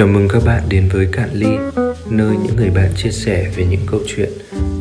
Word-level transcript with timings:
Chào 0.00 0.08
mừng 0.08 0.28
các 0.28 0.42
bạn 0.46 0.62
đến 0.68 0.88
với 0.92 1.08
Cạn 1.12 1.28
Ly, 1.32 1.56
nơi 2.10 2.36
những 2.42 2.56
người 2.56 2.70
bạn 2.70 2.90
chia 2.96 3.10
sẻ 3.10 3.50
về 3.56 3.66
những 3.70 3.80
câu 3.86 4.00
chuyện, 4.06 4.30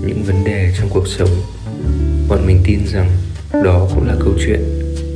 những 0.05 0.23
vấn 0.23 0.43
đề 0.45 0.73
trong 0.77 0.89
cuộc 0.93 1.07
sống. 1.07 1.29
Bọn 2.29 2.47
mình 2.47 2.61
tin 2.65 2.79
rằng 2.87 3.09
đó 3.63 3.87
cũng 3.95 4.07
là 4.07 4.15
câu 4.19 4.33
chuyện 4.45 4.59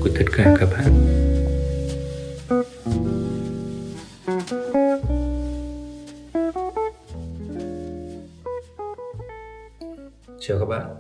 của 0.04 0.10
tất 0.16 0.26
cả 0.38 0.56
các 0.60 0.70
bạn. 0.72 0.94
Chào 10.40 10.60
các 10.60 10.66
bạn, 10.66 10.96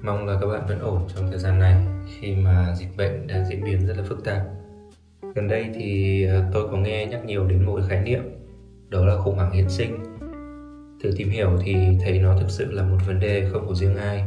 mong 0.00 0.26
là 0.26 0.38
các 0.40 0.46
bạn 0.46 0.66
vẫn 0.68 0.80
ổn 0.80 1.08
trong 1.16 1.30
thời 1.30 1.38
gian 1.38 1.58
này 1.58 1.76
khi 2.20 2.34
mà 2.34 2.74
dịch 2.78 2.96
bệnh 2.96 3.26
đang 3.26 3.46
diễn 3.48 3.64
biến 3.64 3.86
rất 3.86 3.94
là 3.96 4.04
phức 4.08 4.24
tạp. 4.24 4.42
Gần 5.34 5.48
đây 5.48 5.66
thì 5.74 6.11
tôi 6.52 6.68
có 6.68 6.76
nghe 6.76 7.06
nhắc 7.06 7.24
nhiều 7.24 7.46
đến 7.46 7.64
một 7.66 7.80
khái 7.88 8.00
niệm 8.00 8.22
đó 8.88 9.04
là 9.04 9.16
khủng 9.16 9.34
hoảng 9.34 9.52
hiện 9.52 9.68
sinh. 9.68 9.98
Từ 11.02 11.14
tìm 11.16 11.30
hiểu 11.30 11.50
thì 11.64 11.74
thấy 12.04 12.18
nó 12.18 12.36
thực 12.40 12.50
sự 12.50 12.72
là 12.72 12.82
một 12.82 12.96
vấn 13.06 13.20
đề 13.20 13.44
không 13.52 13.66
của 13.66 13.74
riêng 13.74 13.96
ai 13.96 14.24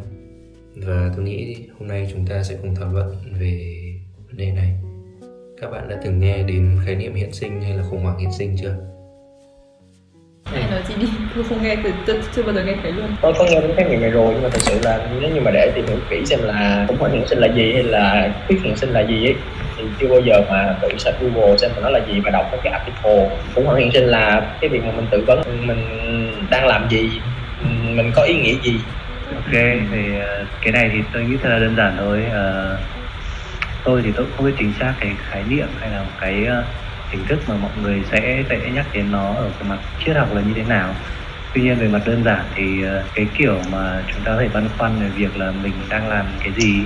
và 0.75 1.11
tôi 1.15 1.25
nghĩ 1.25 1.55
hôm 1.79 1.87
nay 1.87 2.07
chúng 2.11 2.25
ta 2.25 2.43
sẽ 2.43 2.57
cùng 2.61 2.75
thảo 2.75 2.93
luận 2.93 3.15
về 3.39 3.83
vấn 4.27 4.37
đề 4.37 4.51
này. 4.51 4.73
Các 5.61 5.71
bạn 5.71 5.87
đã 5.89 5.99
từng 6.03 6.19
nghe 6.19 6.43
đến 6.43 6.77
khái 6.85 6.95
niệm 6.95 7.13
hiện 7.13 7.33
sinh 7.33 7.61
hay 7.61 7.77
là 7.77 7.83
khủng 7.83 8.03
hoảng 8.03 8.17
hiện 8.17 8.31
sinh 8.31 8.55
chưa? 8.61 8.75
Anh 10.43 10.71
nói 10.71 10.81
chị 10.87 10.93
đi, 10.99 11.07
tôi 11.35 11.43
không 11.43 11.63
nghe, 11.63 11.75
tôi, 11.83 11.93
tôi 12.07 12.19
chưa 12.35 12.43
bao 12.43 12.55
giờ 12.55 12.65
nghe 12.65 12.75
thấy 12.81 12.91
luôn 12.91 13.05
tôi 13.21 13.33
có 13.37 13.45
nghe 13.45 13.61
đến 13.61 13.71
khái 13.75 13.89
niệm 13.89 14.01
này 14.01 14.09
rồi 14.09 14.33
nhưng 14.33 14.43
mà 14.43 14.49
thật 14.49 14.61
sự 14.61 14.79
là 14.83 15.17
nếu 15.21 15.31
như 15.33 15.41
mà 15.41 15.51
để 15.51 15.71
tìm 15.75 15.85
hiểu 15.87 15.97
kỹ 16.09 16.25
xem 16.25 16.39
là 16.43 16.85
khủng 16.87 16.97
hoảng 16.97 17.13
hiện 17.13 17.27
sinh 17.27 17.39
là 17.39 17.47
gì 17.55 17.73
hay 17.73 17.83
là 17.83 18.35
thuyết 18.47 18.61
hiện 18.63 18.75
sinh 18.77 18.89
là 18.89 19.01
gì 19.01 19.25
ấy 19.25 19.35
thì 19.85 19.95
chưa 19.99 20.07
bao 20.07 20.19
giờ 20.19 20.41
mà 20.49 20.75
tự 20.81 20.89
search 20.97 21.19
Google 21.21 21.57
xem 21.61 21.71
mà 21.75 21.81
nó 21.81 21.89
là 21.89 21.99
gì 22.07 22.21
và 22.25 22.31
đọc 22.31 22.45
cái 22.63 22.73
article. 22.73 23.37
Khủng 23.55 23.65
hoảng 23.65 23.79
hiện 23.79 23.91
sinh 23.91 24.03
là 24.03 24.41
cái 24.61 24.69
việc 24.69 24.83
mà 24.85 24.91
mình 24.91 25.07
tự 25.11 25.23
vấn 25.27 25.41
mình 25.67 25.81
đang 26.49 26.67
làm 26.67 26.89
gì 26.89 27.21
mình 27.95 28.11
có 28.15 28.21
ý 28.21 28.35
nghĩa 28.35 28.53
gì. 28.63 28.79
Ok 29.35 29.53
thì 29.91 30.19
ờ, 30.19 30.45
cái 30.61 30.73
này 30.73 30.89
thì 30.93 30.99
tôi 31.13 31.23
nghĩ 31.23 31.37
thật 31.43 31.49
là 31.49 31.59
đơn 31.59 31.75
giản 31.75 31.95
thôi. 31.99 32.23
À, 32.33 32.45
tôi 33.83 34.01
thì 34.05 34.11
tôi 34.15 34.25
không 34.35 34.45
biết 34.45 34.53
chính 34.59 34.73
xác 34.79 34.93
cái 34.99 35.11
khái 35.29 35.43
niệm 35.43 35.67
hay 35.81 35.89
là 35.89 35.99
một 35.99 36.11
cái 36.21 36.45
ờ, 36.45 36.63
hình 37.11 37.25
thức 37.25 37.39
mà 37.47 37.55
mọi 37.55 37.71
người 37.81 38.03
sẽ 38.11 38.43
sẽ 38.49 38.71
nhắc 38.73 38.85
đến 38.93 39.11
nó 39.11 39.35
ở 39.37 39.51
cái 39.59 39.69
mặt 39.69 39.77
triết 40.05 40.15
học 40.17 40.35
là 40.35 40.41
như 40.41 40.53
thế 40.55 40.63
nào. 40.63 40.95
Tuy 41.53 41.61
nhiên 41.61 41.79
về 41.79 41.87
mặt 41.87 42.01
đơn 42.05 42.23
giản 42.23 42.45
thì 42.55 42.63
cái 43.15 43.25
kiểu 43.37 43.61
mà 43.71 44.03
chúng 44.13 44.23
ta 44.23 44.31
có 44.35 44.41
thể 44.41 44.47
băn 44.53 44.69
khoăn 44.77 44.99
về 44.99 45.07
việc 45.15 45.37
là 45.37 45.51
mình 45.51 45.73
đang 45.89 46.09
làm 46.09 46.25
cái 46.39 46.53
gì 46.57 46.85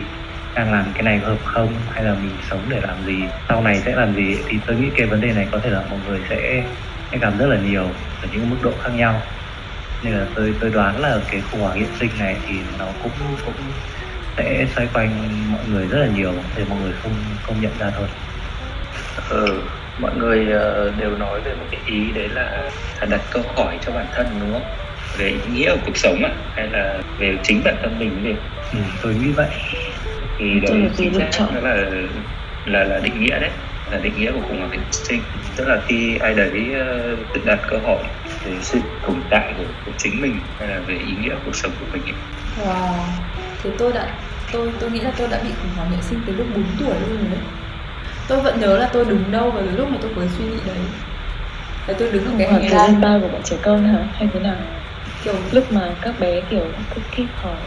đang 0.56 0.72
làm 0.74 0.92
cái 0.94 1.04
này 1.04 1.20
hợp 1.20 1.38
không 1.44 1.74
hay 1.92 2.04
là 2.04 2.14
mình 2.14 2.38
sống 2.50 2.62
để 2.70 2.82
làm 2.82 3.06
gì? 3.06 3.24
Sau 3.50 3.62
này 3.62 3.82
sẽ 3.86 3.96
làm 3.96 4.16
gì? 4.16 4.38
Thì 4.48 4.58
tôi 4.68 4.76
nghĩ 4.76 4.90
cái 4.98 5.08
vấn 5.08 5.22
đề 5.22 5.34
này 5.34 5.48
có 5.52 5.60
thể 5.64 5.70
là 5.70 5.82
mọi 5.90 6.00
người 6.08 6.20
sẽ 6.30 6.64
sẽ 7.12 7.18
cảm 7.22 7.38
rất 7.38 7.46
là 7.46 7.58
nhiều 7.58 7.84
ở 8.22 8.28
những 8.32 8.50
mức 8.50 8.58
độ 8.64 8.72
khác 8.84 8.92
nhau. 8.96 9.22
Nên 10.04 10.14
là 10.14 10.26
tôi 10.36 10.54
tôi 10.62 10.70
đoán 10.70 11.02
là 11.02 11.18
cái 11.32 11.42
khủng 11.52 11.62
hoảng 11.62 11.80
hiện 11.80 11.90
sinh 12.00 12.10
này 12.20 12.36
thì 12.48 12.54
nó 12.80 12.86
cũng 13.04 13.12
cũng 13.46 13.56
sẽ 14.38 14.66
xoay 14.76 14.88
quanh 14.94 15.10
mọi 15.52 15.62
người 15.68 15.86
rất 15.88 15.98
là 16.00 16.08
nhiều 16.16 16.32
thì 16.56 16.64
mọi 16.70 16.80
người 16.82 16.94
không 17.04 17.12
không 17.44 17.62
nhận 17.62 17.72
ra 17.80 17.92
thôi. 17.98 18.08
Ừ, 19.30 19.62
mọi 20.00 20.12
người 20.16 20.52
ờ, 20.52 20.92
đều 20.98 21.16
nói 21.18 21.42
về 21.42 21.54
một 21.56 21.66
cái 21.72 21.80
ý 21.86 22.12
đấy 22.16 22.30
là, 22.30 22.70
là 23.02 23.08
đặt 23.10 23.22
câu 23.32 23.44
hỏi 23.56 23.78
cho 23.82 23.92
bản 23.92 24.06
thân 24.16 24.28
đúng 24.40 24.54
không? 24.54 24.68
Về 25.18 25.28
ý 25.28 25.52
nghĩa 25.54 25.72
của 25.72 25.82
cuộc 25.86 25.98
sống 25.98 26.24
ạ, 26.24 26.32
hay 26.56 26.68
là 26.68 26.98
về 27.18 27.38
chính 27.44 27.62
bản 27.66 27.76
thân 27.82 28.00
mình 28.00 28.24
về 28.24 28.36
ừ, 28.74 28.80
tôi 29.04 29.14
nghĩ 29.14 29.32
vậy 29.32 29.50
thì 30.40 30.46
Tôi 30.68 30.80
là 30.80 30.90
đấy 30.90 30.92
chính 30.98 31.14
xác 31.14 31.28
chọn? 31.32 31.50
nó 31.54 31.60
là 31.62 31.76
là 32.66 32.84
là 32.84 33.00
định 33.00 33.20
nghĩa 33.20 33.40
đấy, 33.40 33.52
là 33.92 33.98
định 34.00 34.14
nghĩa 34.18 34.32
của 34.32 34.42
khủng 34.42 34.60
hoảng 34.60 34.72
hiện 34.72 34.84
sinh. 34.92 35.22
Tức 35.58 35.66
là 35.68 35.82
khi 35.90 36.18
ai 36.18 36.34
đấy 36.34 36.72
ờ, 36.74 37.16
tự 37.34 37.42
đặt 37.46 37.60
câu 37.70 37.80
hỏi 37.80 38.04
về 38.46 38.60
sự 38.62 38.80
tồn 39.02 39.24
tại 39.32 39.54
của, 39.58 39.66
của 39.86 39.92
chính 39.98 40.22
mình 40.22 40.34
hay 40.60 40.68
là 40.70 40.80
về 40.88 40.96
ý 40.96 41.16
nghĩa 41.16 41.36
cuộc 41.46 41.56
sống 41.56 41.72
của 41.80 41.86
mình 41.94 42.04
ấy. 42.06 42.16
Wow, 42.56 43.06
thế 43.60 43.76
tôi 43.78 43.94
đã, 43.94 44.18
tôi 44.52 44.72
tôi 44.80 44.92
nghĩ 44.92 45.02
là 45.02 45.14
tôi 45.18 45.28
đã 45.28 45.44
bị 45.44 45.50
khủng 45.62 45.76
hoảng 45.76 45.90
hiện 45.92 46.02
sinh 46.04 46.24
từ 46.28 46.34
lúc 46.34 46.48
4 46.56 46.76
tuổi 46.80 47.00
luôn 47.02 47.20
rồi 47.22 47.30
đấy 47.30 47.40
Tôi 48.28 48.42
vẫn 48.44 48.60
nhớ 48.60 48.78
là 48.78 48.90
tôi 48.94 49.06
đứng 49.06 49.32
đâu 49.32 49.52
vào 49.52 49.64
cái 49.66 49.74
lúc 49.74 49.90
mà 49.92 49.98
tôi 50.02 50.12
có 50.16 50.22
cái 50.22 50.30
suy 50.30 50.46
nghĩ 50.46 50.64
đấy 50.66 50.94
Và 51.88 51.94
tôi 52.00 52.12
đứng 52.12 52.26
ở 52.26 52.36
cái 52.38 52.48
hành 52.48 52.68
lang 52.72 53.02
ba 53.02 53.20
của 53.22 53.30
bọn 53.30 53.42
trẻ 53.46 53.58
con 53.64 53.84
hả? 53.86 54.00
Hay 54.20 54.30
thế 54.34 54.40
nào? 54.40 54.58
kiểu 55.22 55.50
Lúc 55.52 55.66
mà 55.72 55.96
các 56.02 56.16
bé 56.20 56.42
kiểu 56.50 56.74
cứ 56.90 57.02
keep 57.12 57.30
hỏi 57.36 57.62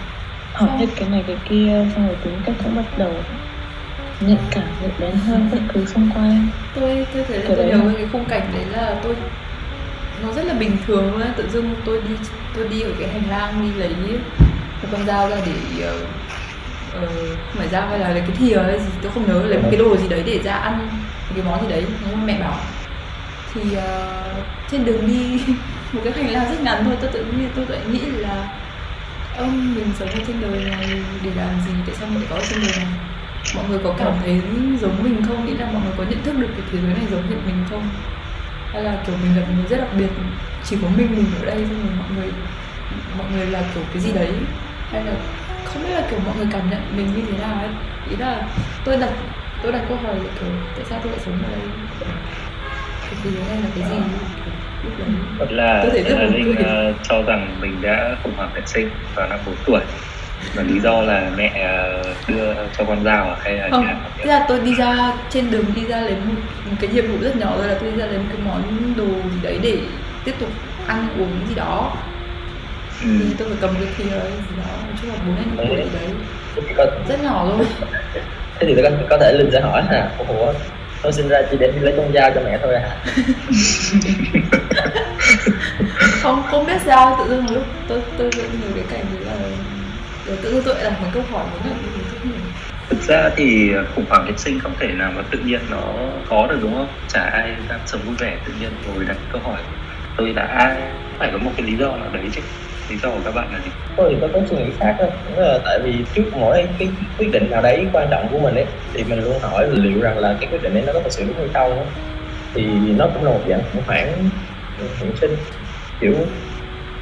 Không. 0.54 0.78
hết 0.78 0.86
cái 0.96 1.08
này 1.08 1.24
cái 1.26 1.36
kia 1.48 1.86
Xong 1.94 2.06
rồi 2.06 2.16
tính 2.24 2.34
cách 2.46 2.56
cũng 2.64 2.76
bắt 2.76 2.84
đầu 2.98 3.12
Nhạy 4.20 4.38
cảm, 4.50 4.64
nhạy 4.80 4.90
bén 4.98 5.16
hơn 5.16 5.48
bất 5.52 5.58
cứ 5.74 5.86
xung 5.86 6.10
quanh 6.14 6.46
tôi 6.74 7.06
tôi 7.14 7.24
thấy 7.28 7.44
tôi 7.48 7.66
nhớ 7.66 7.92
cái 7.96 8.06
khung 8.12 8.24
cảnh 8.24 8.50
đấy 8.54 8.64
là 8.72 9.00
tôi 9.02 9.16
nó 10.22 10.32
rất 10.32 10.46
là 10.46 10.54
bình 10.54 10.76
thường 10.86 11.12
luôn 11.12 11.20
á 11.20 11.28
tự 11.36 11.48
dưng 11.52 11.74
tôi 11.84 12.00
đi 12.08 12.14
tôi 12.56 12.68
đi 12.68 12.82
ở 12.82 12.90
cái 12.98 13.08
hành 13.08 13.30
lang 13.30 13.62
đi 13.62 13.80
lấy 13.80 13.94
một 14.82 14.88
con 14.92 15.06
dao 15.06 15.30
ra 15.30 15.36
để 15.46 15.86
ờ, 16.92 17.06
không 17.06 17.56
phải 17.58 17.68
dao 17.68 17.88
hay 17.88 17.98
là 17.98 18.08
lấy 18.08 18.20
cái 18.20 18.36
thìa 18.36 18.62
hay 18.62 18.78
gì 18.78 18.90
tôi 19.02 19.12
không 19.12 19.26
nhớ 19.26 19.42
lấy 19.42 19.58
một 19.58 19.68
cái 19.70 19.78
đồ 19.80 19.96
gì 19.96 20.08
đấy 20.08 20.22
để 20.26 20.40
ra 20.44 20.52
ăn 20.52 20.78
một 21.28 21.34
cái 21.34 21.44
món 21.44 21.62
gì 21.62 21.68
đấy 21.68 21.84
nhưng 22.10 22.26
mẹ 22.26 22.40
bảo 22.40 22.58
thì 23.54 23.74
ờ, 23.74 24.22
trên 24.70 24.84
đường 24.84 25.06
đi 25.06 25.40
một 25.92 26.00
cái 26.04 26.12
hành 26.12 26.30
lang 26.30 26.50
rất 26.50 26.62
ngắn 26.62 26.84
thôi 26.84 26.96
tôi 27.00 27.10
tự 27.12 27.24
nhiên 27.24 27.48
tôi 27.56 27.64
tự 27.64 27.76
nghĩ 27.90 28.00
là 28.00 28.48
ông, 29.32 29.74
mình 29.74 29.94
sống 29.94 30.08
ở 30.14 30.20
trên 30.26 30.40
đời 30.40 30.60
này 30.64 31.18
để 31.22 31.34
làm 31.34 31.60
gì? 31.60 31.82
Tại 31.86 31.94
sao 31.94 32.08
mình 32.08 32.26
có 32.30 32.44
trên 32.50 32.60
đời 32.60 32.72
này? 32.76 32.88
Mọi 33.52 33.68
người 33.68 33.78
có 33.84 33.94
cảm 33.98 34.18
thấy 34.20 34.42
giống 34.80 35.02
mình 35.02 35.22
không? 35.24 35.44
Nghĩ 35.44 35.54
là 35.56 35.72
mọi 35.72 35.82
người 35.82 35.92
có 35.96 36.04
nhận 36.04 36.22
thức 36.22 36.36
được 36.38 36.50
cái 36.56 36.66
thế 36.70 36.80
giới 36.80 36.94
này 36.94 37.06
giống 37.10 37.28
như 37.28 37.36
mình 37.46 37.64
không? 37.70 38.02
Hay 38.72 38.82
là, 38.82 39.02
kiểu, 39.06 39.16
mình 39.16 39.36
là 39.36 39.46
một 39.46 39.52
người 39.56 39.66
rất 39.66 39.76
đặc 39.78 39.92
biệt, 39.96 40.10
chỉ 40.62 40.78
có 40.82 40.88
mình 40.88 41.16
mình 41.16 41.32
ở 41.34 41.44
đây 41.44 41.66
xong 41.66 41.82
rồi 41.82 41.92
mọi 41.96 42.10
người 42.10 42.32
mọi 43.18 43.30
người 43.30 43.46
là, 43.46 43.70
kiểu, 43.74 43.84
cái 43.92 44.02
gì 44.02 44.12
đấy? 44.12 44.46
Hay 44.90 45.04
là, 45.04 45.12
không 45.64 45.82
biết 45.82 45.90
là, 45.90 46.06
kiểu, 46.10 46.20
mọi 46.20 46.36
người 46.36 46.46
cảm 46.50 46.70
nhận 46.70 46.96
mình 46.96 47.14
như 47.14 47.22
thế 47.26 47.38
nào 47.38 47.60
ấy. 47.60 47.70
Ý 48.04 48.16
là, 48.16 48.56
tôi 48.84 48.96
đặt 48.96 49.12
tôi 49.60 49.72
đặt 49.72 49.84
câu 49.88 49.96
hỏi 49.96 50.20
là, 50.20 50.30
kiểu, 50.40 50.48
tại 50.74 50.84
sao 50.84 51.00
tôi 51.02 51.12
lại 51.12 51.20
sống 51.20 51.42
ở 51.42 51.50
đây? 51.50 51.72
Này 53.48 53.62
là 53.62 53.68
cái 53.74 53.84
gì 53.84 53.96
đấy 54.98 55.08
Thật 55.38 55.46
là, 55.50 55.84
Tôi 55.84 56.02
là 56.02 56.24
Linh 56.24 56.56
ờ, 56.56 56.92
cho 57.02 57.22
rằng 57.28 57.60
mình 57.60 57.80
đã 57.80 58.16
khủng 58.22 58.34
hoảng 58.36 58.50
hiện 58.54 58.64
sinh 58.66 58.88
vào 59.16 59.28
năm 59.28 59.38
4 59.46 59.54
tuổi. 59.66 59.80
Và 60.54 60.62
lý 60.62 60.80
do 60.80 61.02
là 61.02 61.30
mẹ 61.36 61.64
ờ, 61.66 62.14
đưa 62.28 62.54
cho 62.72 62.84
con 62.84 63.04
dao 63.04 63.28
à 63.28 63.36
hay 63.44 63.54
là 63.54 63.68
không 63.70 63.84
thế 64.18 64.24
là 64.24 64.44
tôi 64.48 64.60
đi 64.60 64.74
ra 64.74 65.12
trên 65.30 65.50
đường 65.50 65.64
đi 65.74 65.86
ra 65.86 66.00
lấy 66.00 66.16
một, 66.16 66.34
một 66.64 66.76
cái 66.80 66.90
nhiệm 66.90 67.04
vụ 67.12 67.18
rất 67.22 67.36
nhỏ 67.36 67.58
rồi 67.58 67.68
là 67.68 67.76
tôi 67.80 67.90
đi 67.92 67.98
ra 67.98 68.06
lấy 68.06 68.18
một 68.18 68.24
cái 68.28 68.38
món 68.44 68.96
đồ 68.96 69.30
gì 69.30 69.38
đấy 69.42 69.58
để 69.62 69.88
tiếp 70.24 70.34
tục 70.40 70.48
ăn 70.86 71.08
uống 71.18 71.46
gì 71.46 71.54
đó. 71.54 71.92
Ừ. 73.02 73.08
thì 73.18 73.34
tôi 73.38 73.48
phải 73.48 73.58
cầm 73.60 73.70
cái 73.80 73.88
thìa 73.96 74.10
gì 74.48 74.56
đó 74.56 74.64
nói 74.64 74.94
chung 75.00 75.10
là 75.10 75.16
bốn 75.26 75.36
gì 75.36 75.90
đấy. 75.94 76.08
thì 76.54 76.74
có, 76.76 76.86
rất 77.08 77.20
nhỏ 77.22 77.44
luôn 77.44 77.66
thế 78.60 78.66
thì 78.66 78.82
có, 78.82 78.90
có 79.10 79.18
thể 79.18 79.32
linh 79.32 79.50
sẽ 79.52 79.60
hỏi 79.60 79.82
là 79.90 80.10
ủa 80.18 80.52
tôi 81.02 81.12
sinh 81.12 81.28
ra 81.28 81.42
chỉ 81.50 81.56
để 81.60 81.70
đi 81.70 81.80
lấy 81.80 81.94
con 81.96 82.12
dao 82.14 82.30
cho 82.34 82.40
mẹ 82.44 82.58
thôi 82.62 82.74
à 82.74 82.96
không 86.22 86.42
không 86.50 86.66
biết 86.66 86.80
sao 86.84 87.16
tự 87.18 87.30
dưng 87.30 87.54
lúc 87.54 87.62
tôi 87.88 88.00
tôi 88.18 88.30
nhớ 88.36 88.68
cái 88.74 88.84
cảnh 88.90 89.04
đấy 89.14 89.24
là 89.26 89.32
rồi 90.26 90.36
tự 90.42 90.52
dưng 90.52 90.62
tôi 90.64 90.74
lại 90.74 90.84
đặt 90.84 91.00
một 91.02 91.08
câu 91.14 91.22
hỏi 91.30 91.44
nhiều 91.64 91.74
Thực 92.88 93.02
ra 93.02 93.30
thì 93.36 93.72
khủng 93.94 94.04
hoảng 94.08 94.26
hiện 94.26 94.38
sinh 94.38 94.60
không 94.60 94.72
thể 94.80 94.86
nào 94.86 95.12
mà 95.16 95.22
tự 95.30 95.38
nhiên 95.38 95.60
nó 95.70 95.82
có 96.28 96.46
được 96.46 96.58
đúng 96.62 96.74
không? 96.74 96.88
Chả 97.08 97.20
ai 97.20 97.56
đang 97.68 97.80
sống 97.86 98.00
vui 98.06 98.14
vẻ 98.18 98.38
tự 98.46 98.52
nhiên 98.60 98.70
ngồi 98.86 99.04
đặt 99.04 99.16
câu 99.32 99.40
hỏi 99.44 99.60
tôi 100.16 100.32
là 100.34 100.42
ai? 100.42 100.76
Phải 101.18 101.28
có 101.32 101.38
một 101.38 101.50
cái 101.56 101.66
lý 101.66 101.76
do 101.76 101.96
nào 101.96 102.10
đấy 102.12 102.24
chứ. 102.32 102.40
Lý 102.88 102.96
do 103.02 103.10
của 103.10 103.20
các 103.24 103.30
bạn 103.32 103.52
là 103.52 103.60
gì? 103.64 103.70
tôi 103.96 104.10
thì 104.14 104.18
có 104.20 104.28
cái 104.34 104.42
suy 104.50 104.56
nghĩ 104.56 104.76
khác 104.80 104.96
thôi 104.98 105.08
Đó 105.36 105.42
là 105.42 105.58
tại 105.64 105.78
vì 105.84 106.04
trước 106.14 106.22
mỗi 106.32 106.66
cái 106.78 106.88
quyết 107.18 107.28
định 107.32 107.50
nào 107.50 107.62
đấy 107.62 107.86
quan 107.92 108.08
trọng 108.10 108.28
của 108.30 108.38
mình 108.38 108.54
ấy 108.54 108.66
thì 108.94 109.04
mình 109.04 109.18
luôn 109.18 109.40
hỏi 109.42 109.66
liệu 109.70 110.00
rằng 110.00 110.18
là 110.18 110.36
cái 110.40 110.48
quyết 110.52 110.62
định 110.62 110.74
đấy 110.74 110.82
nó 110.86 110.92
có 110.92 111.00
thật 111.00 111.10
sự 111.10 111.24
đúng 111.28 111.38
hay 111.38 111.48
không 111.54 111.78
á. 111.78 111.84
thì 112.54 112.92
nó 112.96 113.10
cũng 113.14 113.24
là 113.24 113.30
một 113.30 113.44
dạng 113.48 113.62
khủng 113.72 113.82
hoảng 113.86 114.30
hiện 115.00 115.16
sinh 115.20 115.30
kiểu 116.00 116.14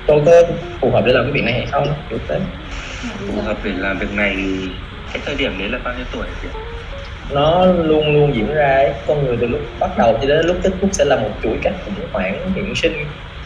tôi 0.06 0.22
có 0.26 0.43
phù 0.81 0.90
hợp 0.90 1.02
để 1.06 1.12
làm 1.12 1.25
cái 1.25 1.32
việc 1.32 1.43
này 1.44 1.52
hay 1.54 1.66
không 1.72 1.84
kiểu 2.10 2.19
thế 2.28 2.40
Phù 3.28 3.34
hợp 3.40 3.56
để 3.64 3.70
làm 3.75 3.99
việc 3.99 4.10
này 4.12 4.32
thì 4.37 4.75
cái 5.12 5.22
thời 5.26 5.34
điểm 5.34 5.58
đấy 5.58 5.69
là 5.69 5.78
bao 5.84 5.94
nhiêu 5.94 6.04
tuổi 6.12 6.26
nhỉ? 6.43 6.49
nó 7.31 7.66
luôn 7.66 8.14
luôn 8.14 8.34
diễn 8.34 8.46
ra 8.54 8.66
ấy. 8.75 8.93
con 9.06 9.25
người 9.25 9.37
từ 9.40 9.46
lúc 9.46 9.60
bắt 9.81 9.90
đầu 9.99 10.19
cho 10.22 10.28
đến 10.28 10.46
lúc 10.46 10.56
kết 10.62 10.70
thúc 10.81 10.90
sẽ 10.93 11.04
là 11.04 11.16
một 11.16 11.31
chuỗi 11.43 11.58
các 11.62 11.75
khủng 11.84 12.08
hoảng 12.12 12.52
hiện 12.54 12.72
sinh 12.76 12.93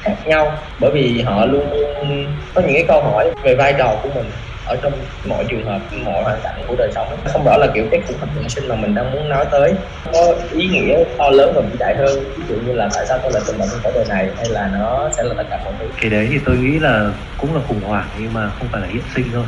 khác 0.05 0.17
nhau. 0.27 0.53
Bởi 0.81 0.91
vì 0.95 1.23
họ 1.27 1.47
luôn 1.47 1.73
luôn 1.73 2.27
có 2.55 2.63
những 2.63 2.75
cái 2.75 2.85
câu 2.89 3.03
hỏi 3.03 3.31
về 3.45 3.55
vai 3.55 3.75
trò 3.79 4.01
của 4.03 4.09
mình 4.15 4.31
ở 4.67 4.77
trong 4.83 4.93
mọi 5.29 5.45
trường 5.49 5.67
hợp 5.67 5.81
mọi 6.05 6.23
hoàn 6.25 6.41
cảnh 6.45 6.65
của 6.67 6.77
đời 6.79 6.91
sống. 6.95 7.09
Không 7.25 7.45
rõ 7.45 7.57
là 7.57 7.67
kiểu 7.75 7.85
cái 7.91 8.01
cuộc 8.09 8.15
hành 8.21 8.35
hiện 8.35 8.49
sinh 8.49 8.69
mà 8.69 8.77
mình 8.77 8.95
đang 8.95 9.13
muốn 9.13 9.29
nói 9.29 9.45
tới 9.53 9.75
có 10.13 10.35
ý 10.53 10.69
nghĩa 10.69 11.05
to 11.19 11.31
lớn 11.31 11.53
và 11.57 11.63
vĩ 11.71 11.77
đại 11.79 11.95
hơn. 11.97 12.25
Ví 12.37 12.45
dụ 12.49 12.55
như 12.55 12.73
là 12.73 12.89
tại 12.95 13.05
sao 13.09 13.19
tôi 13.23 13.31
lại 13.35 13.43
tồn 13.47 13.57
tại 13.59 13.69
ở 13.85 13.93
đời 13.95 14.05
này 14.09 14.25
hay 14.37 14.49
là 14.49 14.71
nó 14.73 15.11
sẽ 15.17 15.23
là 15.23 15.35
tất 15.37 15.45
cả 15.51 15.59
mọi 15.65 15.75
thứ? 15.79 15.87
Cái 16.01 16.11
đấy 16.11 16.29
thì 16.31 16.39
tôi 16.47 16.57
nghĩ 16.57 16.79
là 16.79 17.13
cũng 17.37 17.55
là 17.55 17.61
khủng 17.69 17.81
hoảng 17.81 18.09
nhưng 18.19 18.33
mà 18.33 18.51
không 18.59 18.69
phải 18.73 18.81
là 18.81 18.89
hiện 18.89 19.03
sinh 19.15 19.31
thôi. 19.33 19.47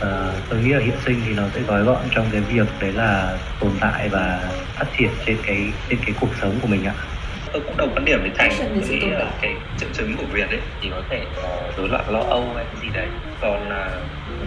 À, 0.00 0.08
tôi 0.48 0.60
nghĩ 0.60 0.72
là 0.72 0.80
hiện 0.84 0.96
sinh 1.06 1.22
thì 1.26 1.32
nó 1.32 1.42
sẽ 1.54 1.60
gói 1.60 1.82
gọn 1.82 2.08
trong 2.10 2.30
cái 2.32 2.40
việc 2.40 2.66
đấy 2.80 2.92
là 2.92 3.38
tồn 3.60 3.78
tại 3.80 4.08
và 4.08 4.40
phát 4.78 4.86
triển 4.98 5.10
trên 5.26 5.36
cái 5.46 5.56
trên 5.88 5.98
cái 6.06 6.14
cuộc 6.20 6.30
sống 6.40 6.58
của 6.62 6.68
mình 6.68 6.84
ạ 6.84 6.94
tôi 7.52 7.62
cũng 7.66 7.76
đồng 7.76 7.90
quan 7.94 8.04
điểm 8.04 8.20
với 8.20 8.30
thành 8.36 8.50
tồn 8.58 9.10
là 9.10 9.18
tại. 9.18 9.32
cái 9.42 9.52
triệu 9.78 9.88
chứng 9.92 10.16
của 10.16 10.24
việt 10.32 10.48
ấy 10.50 10.60
thì 10.80 10.88
có 10.90 11.02
thể 11.10 11.20
là 11.42 11.48
rối 11.76 11.88
loạn 11.88 12.04
lo 12.10 12.20
âu 12.20 12.44
hay 12.54 12.64
cái 12.64 12.82
gì 12.82 12.88
đấy. 12.94 13.06
Còn 13.40 13.70
là 13.70 13.90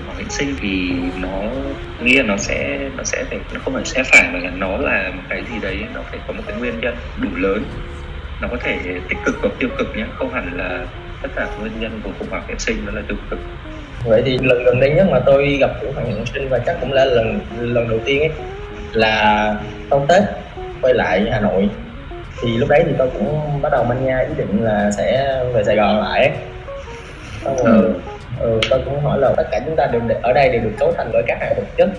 hoảng 0.06 0.18
hệ 0.18 0.24
sinh 0.30 0.56
thì 0.62 0.92
nó 1.22 1.42
tôi 1.98 2.08
nghĩ 2.08 2.18
là 2.18 2.24
nó 2.24 2.38
sẽ 2.38 2.80
nó 2.98 3.04
sẽ 3.04 3.24
phải 3.30 3.40
nó 3.54 3.60
không 3.64 3.74
phải 3.74 3.86
sẽ 3.86 4.04
phải 4.04 4.30
mà 4.34 4.40
là 4.40 4.50
nó 4.50 4.78
là 4.78 5.12
một 5.16 5.24
cái 5.30 5.44
gì 5.54 5.60
đấy 5.62 5.78
nó 5.94 6.02
phải 6.10 6.20
có 6.28 6.34
một 6.34 6.44
cái 6.48 6.58
nguyên 6.58 6.80
nhân 6.80 6.96
đủ 7.22 7.30
lớn. 7.36 7.64
Nó 8.42 8.48
có 8.52 8.58
thể 8.64 8.78
tích 9.10 9.18
cực 9.26 9.36
hoặc 9.42 9.52
tiêu 9.60 9.70
cực 9.78 9.98
nhé 9.98 10.06
không 10.18 10.34
hẳn 10.34 10.58
là 10.58 10.86
tất 11.22 11.30
cả 11.36 11.48
nguyên 11.60 11.74
nhân 11.80 12.02
của 12.04 12.10
khủng 12.20 12.28
hoảng 12.30 12.44
hệ 12.48 12.56
sinh 12.58 12.86
nó 12.86 12.92
là 12.92 13.02
tiêu 13.08 13.18
cực. 13.30 13.40
Vậy 14.06 14.22
thì 14.26 14.38
lần 14.42 14.64
gần 14.64 14.80
đây 14.80 14.90
nhất 14.90 15.08
mà 15.12 15.20
tôi 15.26 15.58
gặp 15.60 15.70
khủng 15.82 15.94
hoảng 15.94 16.08
hiện 16.08 16.26
sinh 16.34 16.50
và 16.50 16.60
chắc 16.66 16.78
cũng 16.82 16.94
là 16.94 17.06
lần 17.06 17.40
lần 17.60 17.90
đầu 17.90 18.00
tiên 18.06 18.20
ấy 18.22 18.32
là 18.94 19.56
sau 19.90 20.06
tết 20.10 20.24
quay 20.82 20.94
lại 20.94 21.28
hà 21.32 21.40
nội 21.40 21.70
thì 22.42 22.58
lúc 22.58 22.70
đấy 22.70 22.84
thì 22.86 22.94
tôi 22.98 23.10
cũng 23.14 23.62
bắt 23.62 23.70
đầu 23.72 23.84
manh 23.84 24.06
nha 24.06 24.20
ý 24.20 24.34
định 24.38 24.64
là 24.64 24.92
sẽ 24.92 25.40
về 25.54 25.64
sài 25.64 25.76
gòn 25.76 26.02
lại. 26.02 26.32
Xong 27.46 27.58
rồi, 27.66 27.94
ừ, 28.40 28.60
tôi 28.70 28.82
cũng 28.86 29.04
hỏi 29.04 29.20
là 29.20 29.34
tất 29.38 29.44
cả 29.52 29.60
chúng 29.66 29.76
ta 29.76 29.88
đều 29.92 30.02
ở 30.24 30.34
đây 30.34 30.50
đều 30.50 30.62
được 30.62 30.72
cấu 30.80 30.94
thành 30.98 31.10
bởi 31.14 31.24
các 31.28 31.38
hạng 31.42 31.54
vật 31.58 31.68
chất. 31.78 31.90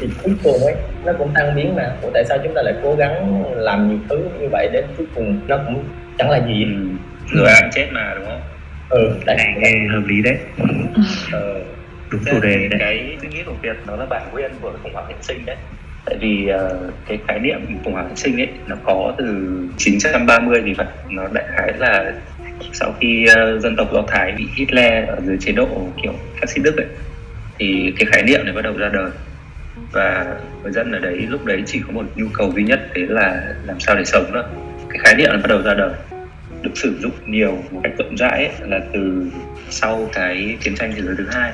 Thì 0.00 0.08
cuối 0.22 0.34
cùng 0.44 0.64
ấy 0.64 0.74
nó 1.04 1.12
cũng 1.18 1.30
tăng 1.34 1.54
biến 1.54 1.76
mà. 1.76 1.92
Ủa 2.02 2.10
tại 2.14 2.24
sao 2.24 2.38
chúng 2.44 2.54
ta 2.54 2.62
lại 2.62 2.74
cố 2.82 2.94
gắng 2.94 3.44
làm 3.56 3.88
nhiều 3.88 3.98
thứ 4.08 4.18
như 4.40 4.48
vậy 4.52 4.68
đến 4.72 4.84
cuối 4.96 5.06
cùng 5.14 5.40
nó 5.46 5.56
cũng 5.56 5.84
chẳng 6.18 6.30
là 6.30 6.40
gì? 6.46 6.64
Ừ. 7.32 7.38
rồi 7.38 7.48
ai 7.48 7.70
chết 7.74 7.86
mà 7.92 8.14
đúng 8.16 8.26
không? 8.26 8.40
Ừ 8.88 9.10
tại 9.26 9.36
Này 9.36 9.54
nghe 9.58 9.70
hợp 9.92 10.02
lý 10.06 10.22
đấy. 10.22 10.36
Ờ, 11.32 11.60
đúng 12.10 12.22
chủ 12.24 12.40
đề 12.40 12.68
đấy. 12.68 12.78
cái 12.78 13.16
suy 13.22 13.28
nghĩ 13.28 13.42
của 13.46 13.52
Việt 13.62 13.76
nó 13.86 13.96
là 13.96 14.06
bản 14.06 14.22
nguyên 14.32 14.50
của 14.62 14.72
khủng 14.82 14.94
hoảng 14.94 15.06
hệ 15.08 15.14
sinh 15.20 15.46
đấy 15.46 15.56
tại 16.04 16.16
vì 16.20 16.48
uh, 16.54 16.94
cái 17.08 17.18
khái 17.28 17.38
niệm 17.38 17.60
khủng 17.84 17.92
hoảng 17.92 18.16
sinh 18.16 18.40
ấy 18.40 18.48
nó 18.66 18.76
có 18.84 19.14
từ 19.18 19.58
930 19.76 20.62
thì 20.64 20.74
phải 20.74 20.86
nó 21.10 21.28
đại 21.32 21.44
khái 21.56 21.72
là 21.78 22.12
sau 22.72 22.94
khi 23.00 23.26
uh, 23.28 23.62
dân 23.62 23.76
tộc 23.76 23.88
Do 23.92 24.02
Thái 24.08 24.32
bị 24.32 24.46
Hitler 24.54 25.08
ở 25.08 25.20
dưới 25.24 25.36
chế 25.40 25.52
độ 25.52 25.88
kiểu 26.02 26.12
phát 26.40 26.50
xít 26.50 26.62
Đức 26.64 26.76
ấy 26.76 26.86
thì 27.58 27.92
cái 27.98 28.06
khái 28.12 28.22
niệm 28.22 28.40
này 28.44 28.54
bắt 28.54 28.62
đầu 28.62 28.76
ra 28.78 28.88
đời. 28.88 29.10
Và 29.92 30.36
người 30.62 30.72
dân 30.72 30.92
ở 30.92 30.98
đấy 30.98 31.26
lúc 31.28 31.44
đấy 31.44 31.62
chỉ 31.66 31.80
có 31.86 31.92
một 31.92 32.04
nhu 32.16 32.26
cầu 32.32 32.52
duy 32.56 32.62
nhất 32.62 32.80
đấy 32.94 33.06
là 33.08 33.54
làm 33.64 33.80
sao 33.80 33.96
để 33.96 34.04
sống 34.04 34.32
đó 34.32 34.44
cái 34.88 34.98
khái 34.98 35.14
niệm 35.14 35.28
này 35.28 35.38
bắt 35.38 35.48
đầu 35.48 35.62
ra 35.62 35.74
đời 35.74 35.92
được 36.62 36.70
sử 36.74 36.98
dụng 37.00 37.12
nhiều 37.26 37.58
một 37.70 37.80
cách 37.82 37.92
rộng 37.98 38.16
rãi 38.16 38.46
ấy, 38.46 38.68
là 38.68 38.80
từ 38.92 39.26
sau 39.70 40.08
cái 40.12 40.56
chiến 40.60 40.74
tranh 40.74 40.92
thế 40.96 41.02
giới 41.02 41.14
thứ 41.18 41.26
hai 41.32 41.52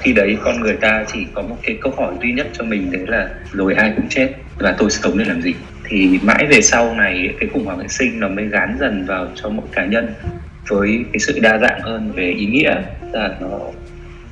khi 0.00 0.12
đấy 0.12 0.36
con 0.44 0.60
người 0.60 0.76
ta 0.76 1.04
chỉ 1.12 1.26
có 1.34 1.42
một 1.42 1.56
cái 1.62 1.78
câu 1.82 1.92
hỏi 1.96 2.14
duy 2.22 2.32
nhất 2.32 2.46
cho 2.52 2.64
mình 2.64 2.90
đấy 2.92 3.02
là 3.06 3.28
rồi 3.52 3.74
ai 3.74 3.92
cũng 3.96 4.08
chết 4.08 4.28
và 4.58 4.74
tôi 4.78 4.90
sống 4.90 5.18
để 5.18 5.24
làm 5.24 5.42
gì? 5.42 5.54
Thì 5.84 6.18
mãi 6.22 6.46
về 6.50 6.60
sau 6.60 6.94
này 6.94 7.34
cái 7.40 7.48
khủng 7.52 7.64
hoảng 7.64 7.78
hệ 7.78 7.88
sinh 7.88 8.20
nó 8.20 8.28
mới 8.28 8.46
gán 8.46 8.76
dần 8.80 9.06
vào 9.06 9.28
cho 9.34 9.48
mỗi 9.48 9.66
cá 9.72 9.86
nhân 9.86 10.14
với 10.68 11.04
cái 11.12 11.20
sự 11.20 11.38
đa 11.42 11.58
dạng 11.58 11.80
hơn 11.82 12.12
về 12.12 12.30
ý 12.30 12.46
nghĩa 12.46 12.74
là 13.12 13.36
nó 13.40 13.58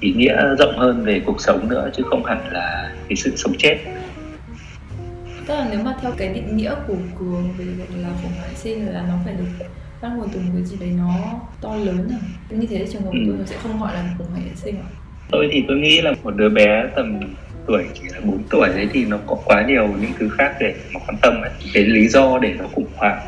ý 0.01 0.13
nghĩa 0.13 0.37
rộng 0.59 0.79
hơn 0.79 1.05
về 1.05 1.21
cuộc 1.27 1.41
sống 1.41 1.69
nữa 1.69 1.91
chứ 1.97 2.03
không 2.07 2.25
hẳn 2.25 2.53
là 2.53 2.93
cái 3.09 3.17
sự 3.17 3.37
sống 3.37 3.53
chết. 3.59 3.77
Tức 5.47 5.55
là 5.55 5.67
nếu 5.71 5.81
mà 5.85 5.95
theo 6.03 6.13
cái 6.19 6.29
định 6.29 6.57
nghĩa 6.57 6.75
của 6.87 6.97
cường 7.19 7.53
về 7.59 7.65
gọi 7.65 7.99
là 8.03 8.09
khủng 8.23 8.33
hoảng 8.39 8.55
sinh 8.55 8.87
là 8.87 9.05
nó 9.09 9.15
phải 9.25 9.35
được 9.35 9.67
bắt 10.03 10.09
nguồn 10.17 10.29
từ 10.33 10.41
một 10.41 10.51
cái 10.55 10.65
gì 10.65 10.77
đấy 10.81 10.91
nó 10.99 11.15
to 11.61 11.75
lớn 11.77 12.09
à? 12.11 12.19
Như 12.51 12.67
thế 12.71 12.87
trường 12.93 13.03
hợp 13.03 13.11
Ừ. 13.13 13.19
tôi 13.27 13.37
nó 13.39 13.45
sẽ 13.47 13.57
không 13.63 13.81
gọi 13.81 13.95
là 13.95 14.05
khủng 14.19 14.27
hoảng 14.31 14.49
sinh 14.57 14.77
à 14.77 14.89
tôi 15.31 15.49
thì 15.53 15.65
tôi 15.69 15.77
nghĩ 15.77 16.01
là 16.01 16.13
một 16.23 16.37
đứa 16.37 16.49
bé 16.49 16.85
tầm 16.97 17.21
tuổi 17.67 17.85
chỉ 17.95 18.03
là 18.15 18.21
4 18.25 18.39
tuổi 18.51 18.69
đấy 18.69 18.89
thì 18.93 19.05
nó 19.05 19.19
có 19.27 19.37
quá 19.45 19.65
nhiều 19.69 19.89
những 20.01 20.13
thứ 20.19 20.29
khác 20.29 20.55
để 20.61 20.75
mà 20.95 21.01
quan 21.07 21.17
tâm 21.23 21.41
ấy. 21.43 21.51
Cái 21.75 21.83
lý 21.83 22.09
do 22.09 22.39
để 22.39 22.55
nó 22.59 22.65
khủng 22.75 22.87
hoảng 22.97 23.19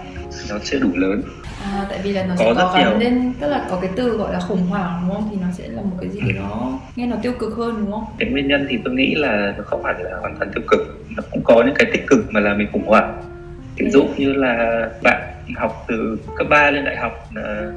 nó 0.50 0.58
chưa 0.64 0.78
đủ 0.78 0.88
lớn. 0.94 1.22
À, 1.62 1.86
tại 1.90 1.98
vì 2.02 2.12
là 2.12 2.26
nó 2.26 2.34
Có 2.38 2.44
sẽ 2.44 2.52
có 2.54 2.72
gắn 2.74 2.88
nhiều. 2.88 2.98
lên 2.98 3.32
tức 3.40 3.48
là 3.48 3.66
có 3.70 3.78
cái 3.80 3.90
từ 3.96 4.16
gọi 4.16 4.32
là 4.32 4.40
khủng 4.40 4.66
hoảng 4.66 5.00
đúng 5.02 5.16
không? 5.16 5.28
Thì 5.30 5.36
nó 5.40 5.46
sẽ 5.52 5.68
là 5.68 5.82
một 5.82 5.96
cái 6.00 6.10
gì 6.10 6.20
nó 6.36 6.78
nghe 6.96 7.06
nó 7.06 7.16
tiêu 7.22 7.32
cực 7.38 7.56
hơn 7.56 7.76
đúng 7.78 7.92
không? 7.92 8.04
Cái 8.18 8.28
nguyên 8.30 8.48
nhân 8.48 8.66
thì 8.68 8.78
tôi 8.84 8.94
nghĩ 8.94 9.14
là 9.14 9.54
nó 9.58 9.64
không 9.66 9.84
hẳn 9.84 9.96
là 10.02 10.16
hoàn 10.20 10.36
toàn 10.36 10.50
tiêu 10.54 10.62
cực. 10.68 10.80
Nó 11.16 11.22
cũng 11.30 11.42
có 11.44 11.62
những 11.66 11.74
cái 11.74 11.90
tích 11.92 12.06
cực 12.06 12.32
mà 12.32 12.40
làm 12.40 12.58
mình 12.58 12.68
khủng 12.72 12.86
hoảng. 12.86 13.22
Ví 13.76 13.90
dụ 13.90 14.04
như 14.16 14.32
là 14.32 14.88
bạn 15.02 15.22
học 15.56 15.84
từ 15.88 16.18
cấp 16.36 16.46
3 16.50 16.70
lên 16.70 16.84
đại 16.84 16.96
học 16.96 17.12
là 17.34 17.72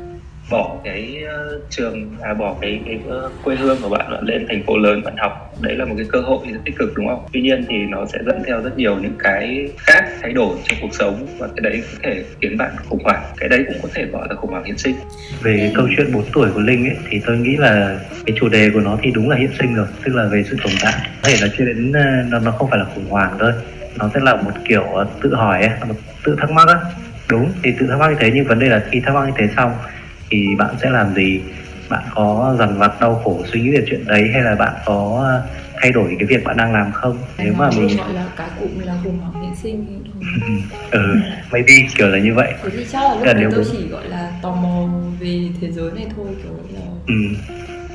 bỏ 0.49 0.77
cái 0.83 1.23
ờ, 1.29 1.59
trường 1.69 2.15
à 2.21 2.33
bỏ 2.33 2.55
cái 2.61 2.79
cái 2.85 2.99
ờ, 3.09 3.29
quê 3.43 3.55
hương 3.55 3.77
của 3.81 3.89
bạn 3.89 4.11
bạn 4.11 4.23
lên 4.23 4.45
thành 4.49 4.63
phố 4.67 4.77
lớn 4.77 5.01
bạn 5.05 5.17
học. 5.17 5.55
Đấy 5.61 5.75
là 5.75 5.85
một 5.85 5.93
cái 5.97 6.05
cơ 6.09 6.19
hội 6.19 6.47
rất 6.51 6.59
tích 6.65 6.75
cực 6.77 6.93
đúng 6.95 7.07
không? 7.07 7.25
Tuy 7.33 7.41
nhiên 7.41 7.65
thì 7.69 7.75
nó 7.77 8.05
sẽ 8.05 8.19
dẫn 8.25 8.43
theo 8.47 8.61
rất 8.61 8.77
nhiều 8.77 8.95
những 8.95 9.15
cái 9.19 9.69
khác 9.77 10.03
thay 10.21 10.33
đổi 10.33 10.55
trong 10.63 10.77
cuộc 10.81 10.93
sống 10.93 11.27
và 11.37 11.47
cái 11.47 11.71
đấy 11.71 11.83
có 11.91 11.99
thể 12.03 12.23
khiến 12.41 12.57
bạn 12.57 12.71
khủng 12.89 13.03
hoảng. 13.03 13.23
Cái 13.37 13.49
đấy 13.49 13.65
cũng 13.67 13.77
có 13.81 13.89
thể 13.93 14.05
gọi 14.05 14.27
là 14.29 14.35
khủng 14.35 14.51
hoảng 14.51 14.63
hiện 14.63 14.77
sinh. 14.77 14.95
Về 15.41 15.57
cái 15.59 15.71
câu 15.75 15.87
chuyện 15.97 16.13
4 16.13 16.23
tuổi 16.33 16.49
của 16.53 16.61
Linh 16.61 16.85
ấy 16.85 16.97
thì 17.09 17.21
tôi 17.25 17.37
nghĩ 17.37 17.57
là 17.57 17.99
cái 18.25 18.37
chủ 18.39 18.49
đề 18.49 18.69
của 18.73 18.79
nó 18.79 18.97
thì 19.01 19.11
đúng 19.11 19.29
là 19.29 19.35
hiện 19.35 19.51
sinh 19.59 19.75
rồi 19.75 19.87
tức 20.03 20.15
là 20.15 20.25
về 20.31 20.43
sự 20.49 20.57
tồn 20.63 20.73
tại. 20.81 20.93
Có 21.23 21.29
thể 21.29 21.37
là 21.41 21.47
chưa 21.57 21.65
đến 21.65 21.91
ờ, 21.91 22.01
nó 22.29 22.39
nó 22.39 22.51
không 22.51 22.69
phải 22.69 22.79
là 22.79 22.85
khủng 22.95 23.09
hoảng 23.09 23.37
thôi. 23.39 23.51
Nó 23.97 24.09
sẽ 24.13 24.19
là 24.23 24.35
một 24.35 24.51
kiểu 24.65 24.85
tự 25.21 25.35
hỏi 25.35 25.61
ấy, 25.61 25.71
một 25.87 25.95
tự 26.23 26.35
thắc 26.39 26.51
mắc 26.51 26.67
á. 26.67 26.75
Đúng 27.29 27.51
thì 27.63 27.71
tự 27.79 27.87
thắc 27.87 27.99
mắc 27.99 28.09
như 28.09 28.15
thế 28.19 28.31
nhưng 28.33 28.45
vấn 28.45 28.59
đề 28.59 28.69
là 28.69 28.83
khi 28.91 28.99
thắc 28.99 29.15
mắc 29.15 29.25
như 29.25 29.33
thế 29.37 29.49
xong 29.55 29.71
thì 30.29 30.55
bạn 30.57 30.75
sẽ 30.81 30.89
làm 30.89 31.13
gì? 31.15 31.41
Bạn 31.89 32.03
có 32.15 32.55
dằn 32.59 32.77
vặt 32.77 33.01
đau 33.01 33.21
khổ 33.23 33.41
suy 33.53 33.61
nghĩ 33.61 33.71
về 33.71 33.83
chuyện 33.89 34.05
đấy 34.05 34.29
hay 34.33 34.41
là 34.41 34.55
bạn 34.55 34.73
có 34.85 35.19
ờ, 35.23 35.43
thay 35.81 35.91
đổi 35.91 36.15
cái 36.19 36.25
việc 36.27 36.43
bạn 36.43 36.57
đang 36.57 36.73
làm 36.73 36.91
không? 36.91 37.17
Nếu 37.37 37.53
mà 37.53 37.69
mình 37.77 37.97
gọi 37.97 38.13
là 38.13 38.25
cái 38.35 38.47
cụm 38.59 38.79
là 38.85 38.93
khủng 39.03 39.19
hoảng 39.19 39.45
hệ 39.45 39.55
sinh 39.55 40.03
ừ 40.91 41.15
maybe 41.51 41.73
kiểu 41.97 42.07
là 42.07 42.19
như 42.19 42.33
vậy. 42.33 42.53
Thế 42.63 42.69
thì 42.77 42.85
chắc 42.91 43.01
là 43.03 43.13
lúc 43.15 43.23
đấy 43.25 43.35
nếu 43.37 43.49
tôi 43.51 43.63
đúng. 43.63 43.73
chỉ 43.77 43.87
gọi 43.87 44.07
là 44.09 44.31
tò 44.41 44.51
mò 44.51 44.87
về 45.19 45.39
thế 45.61 45.71
giới 45.71 45.91
này 45.91 46.05
thôi 46.15 46.27
kiểu 46.43 46.53
là 46.73 46.81
ừ 47.07 47.13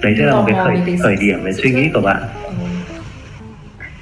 đấy 0.02 0.14
sẽ 0.18 0.24
là 0.26 0.32
một 0.34 0.44
cái 0.46 0.56
khởi 0.64 0.76
cái 0.86 0.96
khởi 1.02 1.16
điểm 1.16 1.44
về 1.44 1.52
suy 1.52 1.70
nghĩ 1.72 1.88
của 1.94 2.00
bạn. 2.00 2.22
Ờ, 2.44 2.52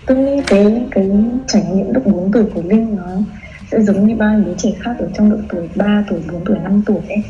tôi 0.06 0.16
nghĩ 0.16 0.42
cái 0.46 0.82
cái 0.90 1.10
trải 1.48 1.62
nghiệm 1.62 1.94
lúc 1.94 2.06
4 2.06 2.32
tuổi 2.32 2.44
của 2.54 2.62
Linh 2.68 2.96
nó 2.96 3.04
sẽ 3.70 3.80
giống 3.82 4.06
như 4.06 4.14
ba 4.14 4.36
đứa 4.46 4.54
trẻ 4.58 4.68
khác 4.80 4.92
ở 4.98 5.08
trong 5.14 5.30
độ 5.30 5.36
tuổi 5.48 5.68
3 5.76 6.04
tuổi 6.10 6.20
4 6.32 6.44
tuổi 6.44 6.56
5 6.62 6.82
tuổi 6.86 7.00
ấy 7.08 7.22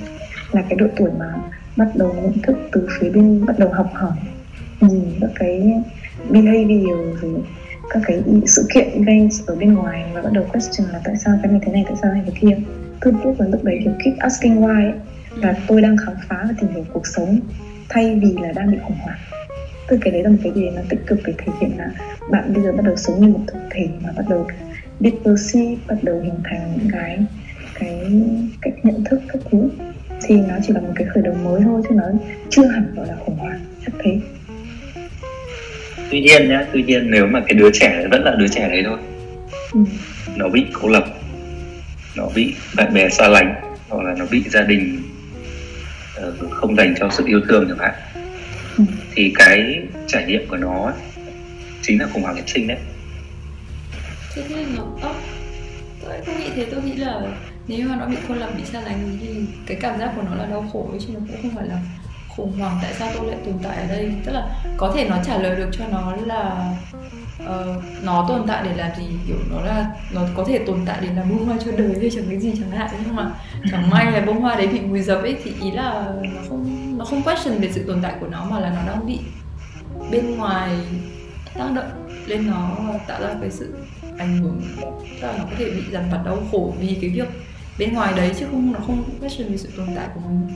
là 0.53 0.63
cái 0.69 0.79
độ 0.79 0.87
tuổi 0.97 1.11
mà 1.19 1.35
bắt 1.77 1.89
đầu 1.95 2.15
nhận 2.23 2.39
thức 2.43 2.57
từ 2.73 2.87
phía 2.99 3.11
bên 3.11 3.47
bắt 3.47 3.59
đầu 3.59 3.69
học 3.69 3.91
hỏi 3.93 4.13
nhìn 4.81 5.05
các 5.21 5.31
cái 5.35 5.81
behavior 6.31 7.21
rồi 7.23 7.43
các 7.91 8.03
cái 8.07 8.23
sự 8.47 8.67
kiện 8.75 8.89
events 8.93 9.41
ở 9.47 9.55
bên 9.55 9.73
ngoài 9.73 10.05
và 10.15 10.23
bắt 10.23 10.33
đầu 10.33 10.45
question 10.53 10.89
là 10.93 11.01
tại 11.05 11.17
sao 11.17 11.39
cái 11.43 11.53
này 11.53 11.61
thế 11.67 11.73
này 11.73 11.85
tại 11.87 11.97
sao 12.03 12.13
này 12.13 12.23
thế 12.27 12.33
kia. 12.41 12.57
Cứ 13.01 13.11
lúc 13.25 13.41
là 13.41 13.47
lúc 13.47 13.65
đấy 13.65 13.81
kiểu 13.85 13.93
keep 14.05 14.19
asking 14.19 14.61
why 14.61 14.85
ấy, 14.85 14.93
là 15.37 15.55
tôi 15.67 15.83
đang 15.83 15.97
khám 15.97 16.15
phá 16.29 16.45
và 16.49 16.55
tìm 16.61 16.71
hiểu 16.75 16.85
cuộc 16.93 17.07
sống 17.07 17.41
thay 17.89 18.19
vì 18.23 18.37
là 18.43 18.53
đang 18.53 18.71
bị 18.71 18.79
khủng 18.83 18.97
hoảng. 19.03 19.19
Từ 19.89 19.99
cái 20.01 20.13
đấy 20.13 20.23
là 20.23 20.31
một 20.31 20.37
cái 20.43 20.53
gì 20.55 20.71
nó 20.71 20.83
tích 20.89 21.01
cực 21.07 21.19
để 21.27 21.33
thể 21.39 21.53
hiện 21.61 21.71
là 21.79 21.91
bạn 22.31 22.55
bây 22.55 22.63
giờ 22.63 22.73
bắt 22.73 22.85
đầu 22.85 22.97
sống 22.97 23.21
như 23.21 23.29
một 23.29 23.41
thực 23.47 23.61
thể 23.71 23.89
mà 24.05 24.11
bắt 24.17 24.25
đầu 24.29 24.47
biết 25.01 25.13
perceive 25.25 25.77
bắt 25.89 25.99
đầu 26.03 26.21
hình 26.21 26.41
thành 26.45 26.73
những 26.77 26.89
cái 26.93 27.19
cái 27.75 28.13
cách 28.61 28.75
nhận 28.83 29.05
thức 29.05 29.21
các 29.29 29.43
thứ 29.51 29.69
thì 30.27 30.35
nó 30.37 30.55
chỉ 30.67 30.73
là 30.73 30.81
một 30.81 30.93
cái 30.97 31.07
khởi 31.15 31.23
đầu 31.23 31.35
mới 31.35 31.61
thôi 31.65 31.83
chứ 31.89 31.95
nó 31.95 32.05
chưa 32.51 32.67
hẳn 32.67 32.95
gọi 32.97 33.07
là 33.07 33.15
khủng 33.25 33.37
hoảng 33.39 33.61
chắc 33.85 33.93
thế 34.05 34.19
tuy 36.11 36.21
nhiên 36.21 36.49
nhá 36.49 36.67
tuy 36.73 36.83
nhiên 36.83 37.11
nếu 37.11 37.27
mà 37.27 37.41
cái 37.47 37.55
đứa 37.55 37.71
trẻ 37.73 38.07
vẫn 38.11 38.23
là 38.25 38.35
đứa 38.39 38.49
trẻ 38.49 38.69
đấy 38.69 38.83
thôi 38.87 38.99
ừ. 39.73 39.81
nó 40.37 40.49
bị 40.49 40.67
cô 40.73 40.89
lập 40.89 41.05
nó 42.17 42.29
bị 42.35 42.55
bạn 42.77 42.95
bè 42.95 43.09
xa 43.09 43.29
lánh 43.29 43.55
hoặc 43.89 44.05
là 44.05 44.15
nó 44.19 44.25
bị 44.31 44.43
gia 44.51 44.63
đình 44.63 45.03
ờ, 46.17 46.33
không 46.51 46.77
dành 46.77 46.95
cho 47.01 47.09
sự 47.11 47.25
yêu 47.27 47.41
thương 47.49 47.65
chẳng 47.69 47.79
hạn 47.79 47.95
Ừ. 48.79 48.85
thì 49.15 49.33
cái 49.35 49.83
trải 50.07 50.25
nghiệm 50.27 50.49
của 50.49 50.57
nó 50.57 50.85
ấy, 50.85 50.95
chính 51.83 52.01
là 52.01 52.07
khủng 52.13 52.23
hoảng 52.23 52.35
hiện 52.37 52.45
sinh 52.47 52.67
đấy 52.67 52.77
thế 54.35 54.43
thì 54.49 54.55
nó 54.77 54.85
ơ, 55.03 55.15
tôi 56.03 56.13
không 56.27 56.39
nghĩ 56.39 56.51
thế 56.57 56.67
tôi 56.71 56.83
nghĩ 56.83 56.95
là 56.95 57.21
nếu 57.67 57.89
mà 57.89 57.97
nó 57.97 58.07
bị 58.07 58.17
cô 58.29 58.35
lập 58.35 58.51
bị 58.57 58.65
xa 58.65 58.81
lánh 58.81 59.19
thì 59.21 59.29
cái 59.67 59.77
cảm 59.81 59.99
giác 59.99 60.13
của 60.17 60.23
nó 60.23 60.35
là 60.35 60.47
đau 60.47 60.65
khổ 60.73 60.89
ấy, 60.91 61.01
chứ 61.01 61.09
nó 61.15 61.21
cũng 61.29 61.43
không 61.43 61.57
phải 61.57 61.67
là 61.67 61.81
khủng 62.37 62.59
hoảng. 62.59 62.79
Tại 62.83 62.93
sao 62.99 63.11
tôi 63.15 63.27
lại 63.27 63.37
tồn 63.45 63.55
tại 63.63 63.77
ở 63.77 63.87
đây? 63.87 64.15
Tức 64.25 64.33
là 64.33 64.65
có 64.77 64.93
thể 64.95 65.09
nó 65.09 65.17
trả 65.25 65.39
lời 65.39 65.57
được 65.57 65.69
cho 65.73 65.85
nó 65.93 66.17
là 66.27 66.75
uh, 67.43 67.85
nó 68.03 68.27
tồn 68.29 68.47
tại 68.47 68.63
để 68.65 68.77
làm 68.77 68.91
gì? 68.99 69.05
Kiểu 69.27 69.37
nó 69.51 69.61
là 69.61 69.87
nó 70.13 70.23
có 70.37 70.45
thể 70.45 70.59
tồn 70.59 70.81
tại 70.87 70.99
để 71.01 71.09
làm 71.17 71.29
bông 71.29 71.47
hoa 71.47 71.57
cho 71.65 71.73
đời 71.73 71.95
hay 72.01 72.11
chẳng 72.15 72.25
cái 72.29 72.39
gì 72.39 72.53
chẳng 72.61 72.71
hạn. 72.71 72.91
Nhưng 73.05 73.17
mà 73.17 73.31
chẳng 73.71 73.91
may 73.91 74.13
là 74.13 74.21
bông 74.21 74.41
hoa 74.41 74.55
đấy 74.55 74.67
bị 74.67 74.79
vùi 74.79 75.03
dập 75.03 75.23
ấy 75.23 75.37
thì 75.45 75.53
ý 75.61 75.71
là 75.71 76.07
nó 76.23 76.41
không 76.49 76.99
nó 76.99 77.05
không 77.05 77.23
question 77.23 77.59
về 77.59 77.71
sự 77.73 77.85
tồn 77.87 78.03
tại 78.03 78.15
của 78.21 78.27
nó 78.27 78.45
mà 78.45 78.61
là 78.61 78.71
nó 78.71 78.93
đang 78.93 79.07
bị 79.07 79.19
bên 80.11 80.37
ngoài 80.37 80.71
tác 81.55 81.71
động 81.75 82.09
lên 82.27 82.47
nó 82.47 82.77
tạo 83.07 83.23
ra 83.23 83.35
cái 83.41 83.51
sự 83.51 83.75
ảnh 84.19 84.39
hưởng. 84.39 84.63
Tức 85.21 85.27
là 85.27 85.35
nó 85.39 85.45
có 85.45 85.57
thể 85.59 85.65
bị 85.65 85.83
dằn 85.91 86.09
vặt 86.13 86.19
đau 86.25 86.39
khổ 86.53 86.75
vì 86.81 86.99
cái 87.01 87.11
việc 87.11 87.29
bên 87.79 87.93
ngoài 87.93 88.13
đấy 88.17 88.31
chứ 88.39 88.47
không 88.51 88.73
nó 88.73 88.79
không 88.87 89.05
question 89.21 89.49
về 89.51 89.57
sự 89.57 89.69
tồn 89.77 89.87
tại 89.97 90.07
của 90.15 90.21
mình. 90.21 90.49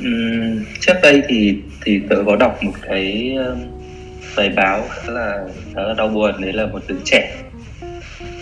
Ừm, 0.00 0.64
trước 0.80 0.94
đây 1.02 1.22
thì 1.28 1.58
thì 1.84 2.00
tớ 2.10 2.16
có 2.26 2.36
đọc 2.36 2.58
một 2.62 2.72
cái 2.82 3.36
bài 4.36 4.48
báo 4.48 4.88
khá 4.90 5.12
là 5.12 5.44
khá 5.74 5.82
là 5.82 5.94
đau 5.94 6.08
buồn 6.08 6.40
đấy 6.40 6.52
là 6.52 6.66
một 6.66 6.82
đứa 6.88 6.98
trẻ. 7.04 7.36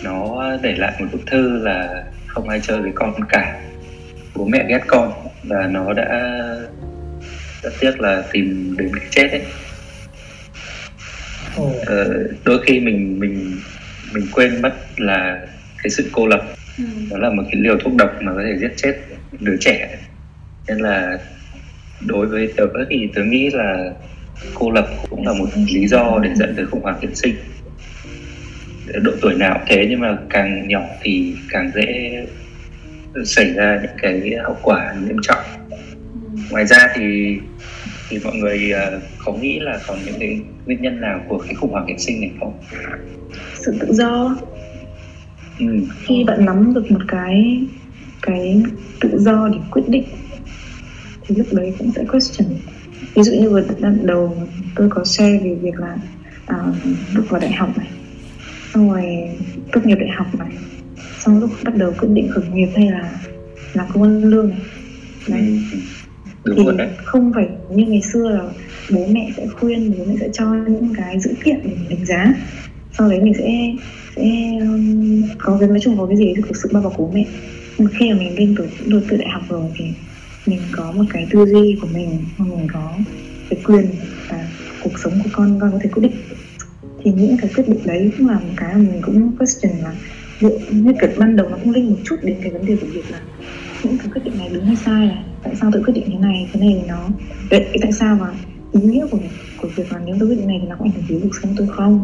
Nó 0.03 0.51
để 0.61 0.75
lại 0.75 0.93
một 0.99 1.05
bức 1.11 1.21
thư 1.25 1.63
là 1.63 2.03
không 2.27 2.49
ai 2.49 2.59
chơi 2.63 2.81
với 2.81 2.91
con 2.95 3.13
cả 3.29 3.61
bố 4.35 4.45
mẹ 4.45 4.65
ghét 4.69 4.81
con. 4.87 5.13
Và 5.43 5.67
nó 5.67 5.93
đã 5.93 6.39
rất 7.63 7.73
tiếc 7.79 7.99
là 7.99 8.23
tìm 8.31 8.75
đến 8.77 8.91
cái 8.95 9.07
chết 9.11 9.31
ấy 9.31 9.41
ờ, 11.85 12.27
đôi 12.45 12.63
khi 12.65 12.79
mình 12.79 13.19
mình 13.19 13.57
mình 14.13 14.27
quên 14.31 14.61
mất 14.61 14.73
là 14.97 15.47
cái 15.83 15.89
sự 15.89 16.09
cô 16.11 16.27
lập. 16.27 16.41
Ừ. 16.77 16.83
đó 17.11 17.17
là 17.17 17.29
một 17.29 17.43
cái 17.51 17.61
liều 17.61 17.77
thuốc 17.77 17.93
độc 17.95 18.11
mà 18.21 18.33
có 18.35 18.41
thể 18.45 18.57
giết 18.59 18.73
chết 18.75 18.93
đứa 19.39 19.55
trẻ. 19.59 19.97
Nên 20.67 20.77
là 20.77 21.19
đối 22.07 22.27
với 22.27 22.53
tớ 22.57 22.65
thì 22.89 23.09
tớ 23.15 23.23
nghĩ 23.23 23.49
là 23.49 23.91
cô 24.53 24.71
lập 24.71 24.87
cũng 25.09 25.27
là 25.27 25.33
một 25.33 25.45
lý 25.73 25.87
do 25.87 26.19
để 26.23 26.29
dẫn 26.35 26.53
tới 26.55 26.65
khủng 26.65 26.81
hoảng 26.81 26.99
hiện 27.01 27.15
sinh. 27.15 27.35
Độ 29.01 29.11
tuổi 29.21 29.35
nào 29.35 29.53
cũng 29.53 29.67
thế 29.67 29.87
nhưng 29.89 29.99
mà 29.99 30.17
càng 30.29 30.67
nhỏ 30.67 30.81
thì 31.01 31.35
càng 31.49 31.71
dễ 31.75 32.11
xảy 33.25 33.53
ra 33.53 33.79
những 33.81 33.91
cái 34.01 34.35
hậu 34.43 34.57
quả 34.61 34.95
nghiêm 35.07 35.17
trọng. 35.21 35.43
Ngoài 36.49 36.65
ra 36.65 36.87
thì 36.95 37.37
thì 38.09 38.19
mọi 38.23 38.35
người 38.35 38.73
uh, 38.73 39.01
có 39.25 39.33
nghĩ 39.33 39.59
là 39.59 39.79
còn 39.87 39.97
những 40.05 40.19
cái 40.19 40.39
nguyên 40.65 40.81
nhân 40.81 41.01
nào 41.01 41.21
của 41.27 41.37
cái 41.37 41.53
khủng 41.53 41.71
hoảng 41.71 41.87
hiện 41.87 41.99
sinh 41.99 42.21
này 42.21 42.31
không? 42.39 42.53
Sự 43.55 43.77
tự 43.79 43.93
do 43.93 44.37
ừ. 45.61 45.67
khi 46.01 46.23
bạn 46.27 46.45
nắm 46.45 46.73
được 46.73 46.91
một 46.91 47.01
cái 47.07 47.63
cái 48.21 48.63
tự 48.99 49.09
do 49.19 49.49
để 49.53 49.59
quyết 49.71 49.83
định 49.87 50.05
thì 51.21 51.35
lúc 51.35 51.47
đấy 51.51 51.73
cũng 51.79 51.91
sẽ 51.95 52.03
question. 52.11 52.47
Ví 53.15 53.23
dụ 53.23 53.31
như 53.31 53.49
vừa 53.49 53.61
đầu 54.03 54.47
tôi 54.75 54.89
có 54.89 55.03
share 55.03 55.37
về 55.37 55.55
việc 55.61 55.79
là 55.79 55.97
à, 56.45 56.57
lúc 57.13 57.25
vào 57.29 57.41
đại 57.41 57.51
học 57.51 57.77
này 57.77 57.87
xong 58.73 58.89
rồi 58.89 59.03
tốt 59.71 59.81
nghiệp 59.85 59.95
đại 59.95 60.09
học 60.09 60.27
này 60.39 60.51
xong 61.19 61.39
lúc 61.39 61.49
bắt 61.63 61.75
đầu 61.75 61.93
quyết 61.99 62.09
định 62.13 62.29
khởi 62.31 62.43
nghiệp 62.53 62.69
hay 62.75 62.91
là 62.91 63.19
làm 63.73 63.87
công 63.93 64.03
ăn 64.03 64.23
lương 64.23 64.49
này. 64.49 64.59
Đấy. 65.27 65.59
Đúng 66.43 66.57
thì 66.57 66.77
đấy. 66.77 66.89
không 67.03 67.31
phải 67.35 67.49
như 67.69 67.85
ngày 67.85 68.01
xưa 68.01 68.29
là 68.29 68.43
bố 68.91 69.07
mẹ 69.11 69.31
sẽ 69.37 69.47
khuyên 69.47 69.93
bố 69.97 70.05
mẹ 70.07 70.15
sẽ 70.19 70.29
cho 70.33 70.45
những 70.53 70.93
cái 70.97 71.19
dữ 71.19 71.33
kiện 71.43 71.59
để 71.63 71.69
mình 71.69 71.89
đánh 71.89 72.05
giá. 72.05 72.33
Sau 72.97 73.09
đấy 73.09 73.21
mình 73.21 73.33
sẽ 73.33 73.73
sẽ 74.15 74.23
um, 74.61 75.23
có 75.39 75.57
cái 75.59 75.69
nói 75.69 75.79
chung 75.81 75.97
có 75.97 76.05
cái 76.05 76.17
gì 76.17 76.33
thì 76.35 76.41
thực 76.41 76.57
sự 76.63 76.69
bao 76.73 76.83
bọc 76.83 76.93
bố 76.97 77.11
mẹ. 77.13 77.25
Nhưng 77.77 77.87
khi 77.99 78.11
mà 78.11 78.19
mình 78.19 78.35
lên 78.35 78.55
tuổi 78.57 78.67
được 78.85 79.01
từ 79.09 79.17
đại 79.17 79.29
học 79.29 79.43
rồi 79.49 79.65
thì 79.75 79.85
mình 80.45 80.59
có 80.71 80.91
một 80.91 81.03
cái 81.09 81.27
tư 81.31 81.45
duy 81.45 81.77
của 81.81 81.87
mình 81.93 82.25
mình 82.37 82.67
có 82.73 82.93
cái 83.49 83.59
quyền 83.63 83.85
và 84.29 84.47
cuộc 84.83 84.99
sống 85.03 85.13
của 85.23 85.29
con 85.33 85.59
con 85.61 85.71
có 85.71 85.79
thể 85.83 85.89
quyết 85.93 86.03
định. 86.03 86.15
Thì 87.03 87.11
những 87.11 87.37
cái 87.41 87.51
quyết 87.55 87.67
định 87.67 87.81
đấy 87.85 88.11
cũng 88.17 88.27
là 88.27 88.39
một 88.39 88.53
cái 88.57 88.75
mà 88.75 88.79
mình 88.79 89.01
cũng 89.01 89.31
question 89.37 89.77
là 89.83 89.95
liệu 90.39 90.59
như 90.71 90.93
kiểu 91.01 91.09
ban 91.17 91.35
đầu 91.35 91.49
nó 91.49 91.57
cũng 91.63 91.73
linh 91.73 91.89
một 91.89 91.97
chút 92.03 92.15
đến 92.23 92.37
cái 92.41 92.51
vấn 92.51 92.65
đề 92.65 92.75
của 92.81 92.87
việc 92.87 93.11
là 93.11 93.21
những 93.83 93.97
cái 93.97 94.07
quyết 94.13 94.21
định 94.25 94.37
này 94.37 94.49
đúng 94.53 94.65
hay 94.65 94.75
sai 94.75 95.07
này 95.07 95.23
tại 95.43 95.55
sao 95.55 95.69
tôi 95.73 95.83
quyết 95.83 95.93
định 95.93 96.03
thế 96.07 96.17
này 96.19 96.49
thế 96.53 96.59
này 96.59 96.83
nó 96.87 97.09
vậy 97.49 97.65
tại 97.81 97.91
sao 97.91 98.15
mà 98.15 98.33
ý 98.71 98.81
nghĩa 98.81 99.05
của 99.11 99.17
của 99.57 99.67
việc 99.75 99.91
là 99.91 99.99
nếu 100.05 100.15
tôi 100.19 100.29
quyết 100.29 100.35
định 100.35 100.47
này 100.47 100.59
thì 100.61 100.67
nó 100.67 100.75
có 100.79 100.85
ảnh 100.85 100.91
hưởng 100.91 101.03
đến 101.09 101.19
cuộc 101.23 101.35
sống 101.41 101.53
tôi 101.57 101.67
không? 101.67 102.03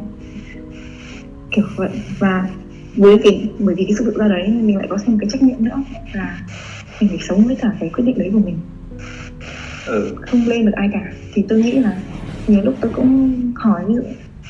Kiểu 1.58 1.66
vậy. 1.76 1.90
Và 2.20 2.50
với 2.96 3.18
cái 3.24 3.50
bởi 3.60 3.76
vì 3.76 3.84
cái 3.84 3.94
sự 4.00 4.06
tự 4.06 4.14
do 4.18 4.28
đấy 4.28 4.48
mình 4.50 4.78
lại 4.78 4.88
có 4.90 4.98
thêm 5.06 5.20
cái 5.20 5.30
trách 5.30 5.44
nhiệm 5.44 5.64
nữa 5.64 5.84
là 6.14 6.40
mình 7.00 7.10
phải 7.10 7.20
sống 7.30 7.44
với 7.46 7.56
cả 7.62 7.72
cái 7.80 7.90
quyết 7.94 8.04
định 8.04 8.18
đấy 8.20 8.30
của 8.34 8.40
mình. 8.40 8.58
Ừ. 9.86 10.16
không 10.22 10.48
lên 10.48 10.66
được 10.66 10.72
ai 10.76 10.90
cả. 10.94 11.14
Thì 11.34 11.46
tôi 11.50 11.60
nghĩ 11.60 11.80
là 11.80 12.02
nhiều 12.48 12.62
lúc 12.64 12.76
tôi 12.82 12.92
cũng 12.96 13.42
hỏi 13.56 13.86
ví 13.88 13.96
dụ 13.96 14.04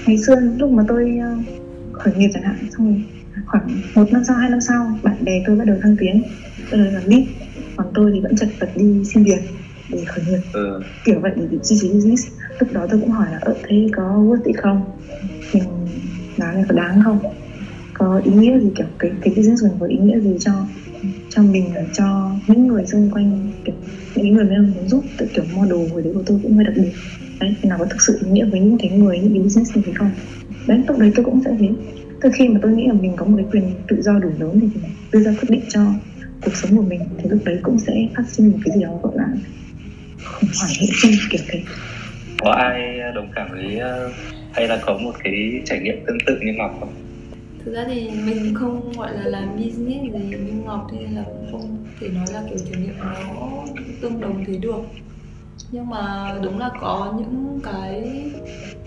ngày 0.08 0.18
xưa 0.18 0.36
lúc 0.60 0.72
mà 0.72 0.84
tôi 0.88 1.20
uh, 1.20 1.46
khởi 1.94 2.14
nghiệp 2.18 2.30
chẳng 2.34 2.44
hạn 2.44 2.56
xong 2.78 2.88
rồi 2.88 3.02
khoảng 3.46 3.82
một 3.96 4.12
năm 4.12 4.24
sau 4.28 4.38
hai 4.38 4.50
năm 4.50 4.62
sau 4.62 5.00
bạn 5.04 5.26
bè 5.26 5.44
tôi 5.48 5.56
bắt 5.56 5.66
đầu 5.68 5.78
thăng 5.82 5.96
tiến. 6.00 6.24
Tôi 6.72 6.80
là 6.80 6.92
làm 6.92 7.04
lead 7.10 7.24
còn 7.76 7.88
tôi 7.94 8.12
thì 8.14 8.22
vẫn 8.22 8.36
chật 8.36 8.50
vật 8.60 8.70
đi 8.76 9.04
xin 9.14 9.24
việc 9.24 9.40
để 9.90 10.04
khởi 10.08 10.26
nghiệp. 10.26 10.40
Ừ. 10.54 10.84
kiểu 11.04 11.20
vậy 11.22 11.32
để 11.36 11.58
duy 11.62 11.78
trì 11.82 11.94
business. 11.94 12.28
Lúc 12.60 12.70
đó 12.74 12.88
tôi 12.90 13.00
cũng 13.00 13.12
hỏi 13.12 13.28
là 13.32 13.38
ơ 13.42 13.56
thế 13.68 13.88
có 13.96 14.04
worth 14.04 14.44
it 14.44 14.56
không? 14.58 14.82
Mình 15.54 15.64
nó 16.38 16.52
là 16.52 16.64
có 16.70 16.76
đáng 16.76 17.02
không? 17.04 17.20
Có 17.94 18.22
ý 18.26 18.32
nghĩa 18.32 18.60
gì, 18.60 18.70
kiểu, 18.76 18.88
cái 19.00 19.12
cái 19.22 19.34
business 19.38 19.62
của 19.62 19.68
mình 19.68 19.78
có 19.80 19.86
ý 19.86 19.98
nghĩa 19.98 20.20
gì 20.20 20.38
cho 20.40 20.66
cho 21.30 21.42
mình 21.44 21.72
và 21.76 21.82
cho 21.94 22.32
những 22.48 22.68
người 22.68 22.86
xung 22.86 23.10
quanh, 23.10 23.52
kiểu, 23.66 23.76
những 24.16 24.34
người 24.34 24.44
mình 24.46 24.74
muốn 24.76 24.88
giúp, 24.88 25.04
tự 25.18 25.26
kiểu 25.34 25.44
model 25.56 25.92
hồi 25.92 26.02
đấy 26.04 26.12
của 26.16 26.24
tôi 26.26 26.40
cũng 26.44 26.56
hơi 26.56 26.64
đặc 26.66 26.74
biệt. 26.78 26.92
Đấy, 27.40 27.56
thì 27.62 27.70
nào 27.70 27.78
có 27.80 27.86
thực 27.86 28.02
sự 28.02 28.18
ý 28.26 28.32
nghĩa 28.32 28.46
với 28.46 28.60
những 28.60 28.78
cái 28.80 28.92
người, 28.92 29.20
những 29.20 29.34
cái 29.34 29.42
business 29.42 29.76
như 29.76 29.82
thế 29.86 29.94
không? 29.96 30.12
Đấy, 30.68 30.82
lúc 30.88 31.00
đấy 31.00 31.12
tôi 31.16 31.26
cũng 31.26 31.42
sẽ 31.46 31.52
thế. 31.60 31.70
Từ 32.22 32.30
khi 32.34 32.48
mà 32.48 32.60
tôi 32.62 32.72
nghĩ 32.72 32.88
là 32.88 32.94
mình 32.94 33.14
có 33.16 33.26
một 33.26 33.34
cái 33.38 33.46
quyền 33.52 33.74
tự 33.88 34.02
do 34.02 34.20
đủ 34.20 34.30
lớn 34.40 34.60
thì 34.62 34.68
mình 34.82 34.92
đưa 35.12 35.20
ra 35.20 35.32
quyết 35.32 35.50
định 35.50 35.62
cho 35.70 35.94
cuộc 36.42 36.56
sống 36.56 36.78
của 36.78 36.84
mình, 36.84 37.02
thì 37.18 37.30
lúc 37.30 37.40
đấy 37.46 37.60
cũng 37.64 37.80
sẽ 37.80 37.94
phát 38.16 38.24
sinh 38.32 38.52
một 38.52 38.58
cái 38.66 38.76
gì 38.76 38.84
đó, 38.84 39.00
gọi 39.04 39.14
là 39.16 39.28
không 40.24 40.50
phải 40.62 40.70
hệ 40.80 40.88
sinh 41.02 41.12
kiểu 41.30 41.42
thế. 41.48 41.60
Có 42.40 42.52
ai 42.52 43.00
ờ, 43.00 43.12
đồng 43.12 43.28
cảm 43.36 43.52
với 43.52 43.78
ờ, 43.78 44.12
hay 44.58 44.68
là 44.68 44.80
có 44.86 44.98
một 44.98 45.12
cái 45.24 45.62
trải 45.66 45.80
nghiệm 45.80 46.06
tương 46.08 46.18
tự 46.26 46.40
như 46.42 46.52
ngọc 46.58 46.78
không 46.80 46.94
thực 47.66 47.74
ra 47.74 47.86
thì 47.88 48.10
mình 48.26 48.56
không 48.56 48.92
gọi 48.98 49.14
là 49.14 49.24
làm 49.24 49.56
business 49.56 50.14
gì 50.14 50.38
như 50.38 50.54
ngọc 50.66 50.88
nên 50.94 51.16
là 51.16 51.24
cũng 51.24 51.48
không 51.52 51.86
thể 52.00 52.10
nói 52.10 52.26
là 52.34 52.44
kiểu 52.50 52.58
trải 52.72 52.82
nghiệm 52.82 52.94
nó 53.00 53.66
tương 54.02 54.22
đồng 54.22 54.44
thế 54.48 54.58
được 54.58 54.82
nhưng 55.72 55.90
mà 55.90 56.36
đúng 56.44 56.60
là 56.60 56.70
có 56.82 57.14
những 57.20 57.60
cái 57.64 58.04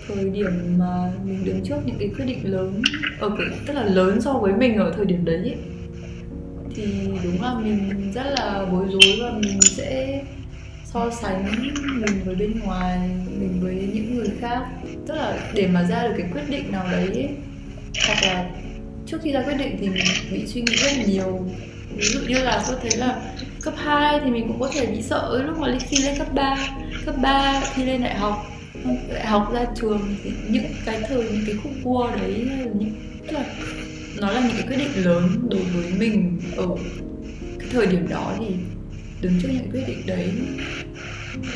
thời 0.09 0.31
điểm 0.31 0.79
mà 0.79 1.13
mình 1.25 1.45
đứng 1.45 1.61
trước 1.65 1.77
những 1.87 1.97
cái 1.99 2.11
quyết 2.17 2.25
định 2.25 2.53
lớn, 2.53 2.83
ở 3.21 3.31
cái, 3.39 3.47
tức 3.67 3.73
là 3.73 3.85
lớn 3.85 4.21
so 4.21 4.33
với 4.33 4.53
mình 4.53 4.77
ở 4.77 4.93
thời 4.97 5.05
điểm 5.05 5.25
đấy 5.25 5.37
ấy. 5.37 5.57
thì 6.75 6.85
đúng 7.25 7.43
là 7.43 7.55
mình 7.55 8.13
rất 8.15 8.27
là 8.39 8.67
bối 8.73 8.87
rối 8.91 9.19
và 9.23 9.33
mình 9.43 9.61
sẽ 9.63 10.23
so 10.93 11.11
sánh 11.11 11.45
mình 12.01 12.25
với 12.25 12.35
bên 12.35 12.61
ngoài 12.61 12.99
mình 13.39 13.61
với 13.63 13.75
những 13.95 14.17
người 14.17 14.31
khác 14.41 14.67
tức 15.07 15.15
là 15.15 15.51
để 15.55 15.67
mà 15.67 15.85
ra 15.85 16.09
được 16.09 16.15
cái 16.19 16.27
quyết 16.33 16.43
định 16.49 16.73
nào 16.73 16.87
đấy 16.91 17.07
ấy, 17.07 17.29
hoặc 18.07 18.19
là 18.23 18.51
trước 19.07 19.19
khi 19.23 19.33
ra 19.33 19.43
quyết 19.43 19.57
định 19.59 19.77
thì 19.81 19.89
mình 19.89 20.05
bị 20.33 20.47
suy 20.47 20.61
nghĩ 20.61 20.77
rất 20.77 20.93
là 20.97 21.05
nhiều. 21.05 21.49
Ví 21.97 22.05
dụ 22.05 22.21
như 22.29 22.43
là 22.43 22.65
tôi 22.67 22.77
thấy 22.83 22.97
là 22.97 23.23
cấp 23.63 23.75
2 23.77 24.21
thì 24.25 24.31
mình 24.31 24.49
cũng 24.49 24.61
có 24.61 24.71
thể 24.75 24.87
bị 24.87 25.03
sợ 25.03 25.43
lúc 25.47 25.59
mà 25.59 25.79
khi 25.81 25.97
lên 26.05 26.19
cấp 26.19 26.35
3 26.35 26.57
cấp 27.07 27.15
3 27.23 27.63
khi 27.75 27.85
lên 27.85 28.03
đại 28.03 28.15
học 28.15 28.47
đại 29.15 29.27
học 29.27 29.53
ra 29.53 29.67
trường 29.75 30.17
thì 30.25 30.31
những 30.49 30.65
cái 30.85 31.01
thời 31.09 31.25
những 31.25 31.45
cái 31.47 31.55
khúc 31.63 31.73
cua 31.85 32.11
đấy 32.21 32.45
là 32.45 32.57
những 32.57 32.93
tức 33.27 33.33
là 33.33 33.45
nó 34.21 34.31
là 34.31 34.41
những 34.41 34.57
cái 34.57 34.67
quyết 34.69 34.77
định 34.77 35.05
lớn 35.05 35.49
đối 35.51 35.63
với 35.63 35.93
mình 35.99 36.41
ở 36.57 36.67
cái 37.59 37.69
thời 37.73 37.87
điểm 37.87 38.09
đó 38.09 38.35
thì 38.39 38.47
đứng 39.21 39.33
trước 39.43 39.49
những 39.53 39.71
quyết 39.71 39.85
định 39.87 40.07
đấy 40.07 40.29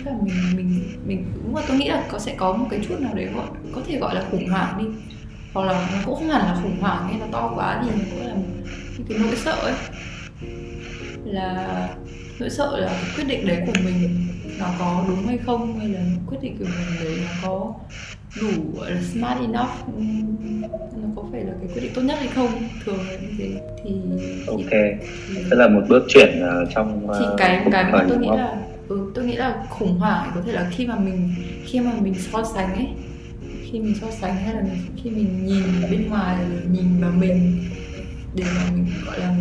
là 0.05 0.13
mình 0.23 0.35
mình 0.57 0.83
mình 1.07 1.25
đúng 1.35 1.57
là 1.57 1.63
tôi 1.69 1.77
nghĩ 1.77 1.89
là 1.89 2.05
có 2.11 2.19
sẽ 2.19 2.35
có 2.37 2.53
một 2.53 2.67
cái 2.71 2.81
chút 2.89 3.01
nào 3.01 3.15
đấy 3.15 3.29
gọi 3.35 3.47
có 3.73 3.81
thể 3.87 3.99
gọi 3.99 4.15
là 4.15 4.25
khủng 4.31 4.49
hoảng 4.49 4.79
đi. 4.79 4.85
Hoặc 5.53 5.67
là 5.67 5.89
nó 5.93 5.99
cũng 6.05 6.15
không 6.15 6.29
hẳn 6.29 6.43
là 6.43 6.61
khủng 6.63 6.81
hoảng 6.81 7.09
hay 7.09 7.21
là 7.21 7.27
to 7.33 7.53
quá 7.55 7.83
thì 7.85 7.91
nó 7.91 8.05
cũng 8.11 8.27
là 8.27 8.35
những 8.99 9.07
cái 9.09 9.19
nỗi 9.19 9.37
sợ 9.37 9.53
ấy. 9.53 9.75
Là 11.25 11.89
nỗi 12.41 12.51
sợ 12.51 12.81
là 12.81 12.87
cái 12.87 13.11
quyết 13.17 13.25
định 13.29 13.47
đấy 13.47 13.63
của 13.67 13.73
mình 13.85 14.27
nó 14.59 14.67
có 14.79 15.05
đúng 15.09 15.27
hay 15.27 15.39
không 15.39 15.79
hay 15.79 15.89
là 15.89 16.01
quyết 16.27 16.39
định 16.43 16.57
của 16.59 16.65
mình 16.65 17.05
đấy 17.05 17.19
nó 17.25 17.49
có 17.49 17.75
đủ 18.41 18.51
gọi 18.77 18.91
là 18.91 19.01
smart 19.13 19.41
enough 19.41 19.71
nó 20.97 21.09
có 21.17 21.25
phải 21.33 21.41
là 21.41 21.53
cái 21.61 21.69
quyết 21.75 21.83
định 21.83 21.93
tốt 21.95 22.03
nhất 22.03 22.19
hay 22.19 22.29
không? 22.29 22.51
Thường 22.85 22.99
là 23.09 23.17
như 23.17 23.29
thế. 23.39 23.61
Thì 23.85 23.91
ok. 24.47 24.71
Thì, 25.29 25.45
tức 25.51 25.57
là 25.57 25.69
một 25.69 25.81
bước 25.89 26.05
chuyển 26.09 26.41
ờ, 26.41 26.65
trong 26.75 27.01
thì 27.19 27.25
ờ, 27.25 27.35
cái 27.39 27.67
cái 27.73 27.93
mà 27.93 28.07
tôi 28.09 28.19
nghĩ 28.19 28.29
là 28.37 28.57
ừ, 28.89 29.13
tôi 29.15 29.25
nghĩ 29.25 29.37
là 29.37 29.55
khủng 29.71 29.99
hoảng 29.99 30.31
có 30.35 30.41
thể 30.47 30.53
là 30.53 30.67
khi 30.71 30.87
mà 30.87 30.97
mình 30.97 31.35
khi 31.67 31.81
mà 31.81 31.91
mình 32.01 32.15
so 32.15 32.45
sánh 32.55 32.75
ấy. 32.75 32.89
Khi 33.71 33.81
mình 33.81 33.95
so 34.01 34.07
sánh 34.11 34.37
hay 34.37 34.55
là 34.55 34.61
mình, 34.61 34.83
khi 35.03 35.11
mình 35.11 35.47
nhìn 35.47 35.63
bên 35.91 36.09
ngoài 36.09 36.37
nhìn 36.71 37.01
vào 37.01 37.11
mình 37.11 37.65
để 38.35 38.45
mà 38.55 38.61
mình 38.73 38.87
gọi 39.07 39.21
là 39.21 39.35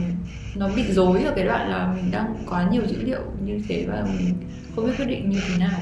nó 0.55 0.69
bị 0.75 0.83
rối 0.89 1.23
ở 1.23 1.33
cái 1.35 1.45
đoạn 1.45 1.69
là 1.71 1.93
mình 1.95 2.11
đang 2.11 2.35
quá 2.49 2.67
nhiều 2.71 2.81
dữ 2.87 2.97
liệu 3.03 3.19
như 3.45 3.59
thế 3.69 3.85
và 3.87 4.03
mình 4.19 4.33
không 4.75 4.85
biết 4.85 4.91
quyết 4.97 5.05
định 5.05 5.29
như 5.29 5.39
thế 5.47 5.57
nào. 5.59 5.79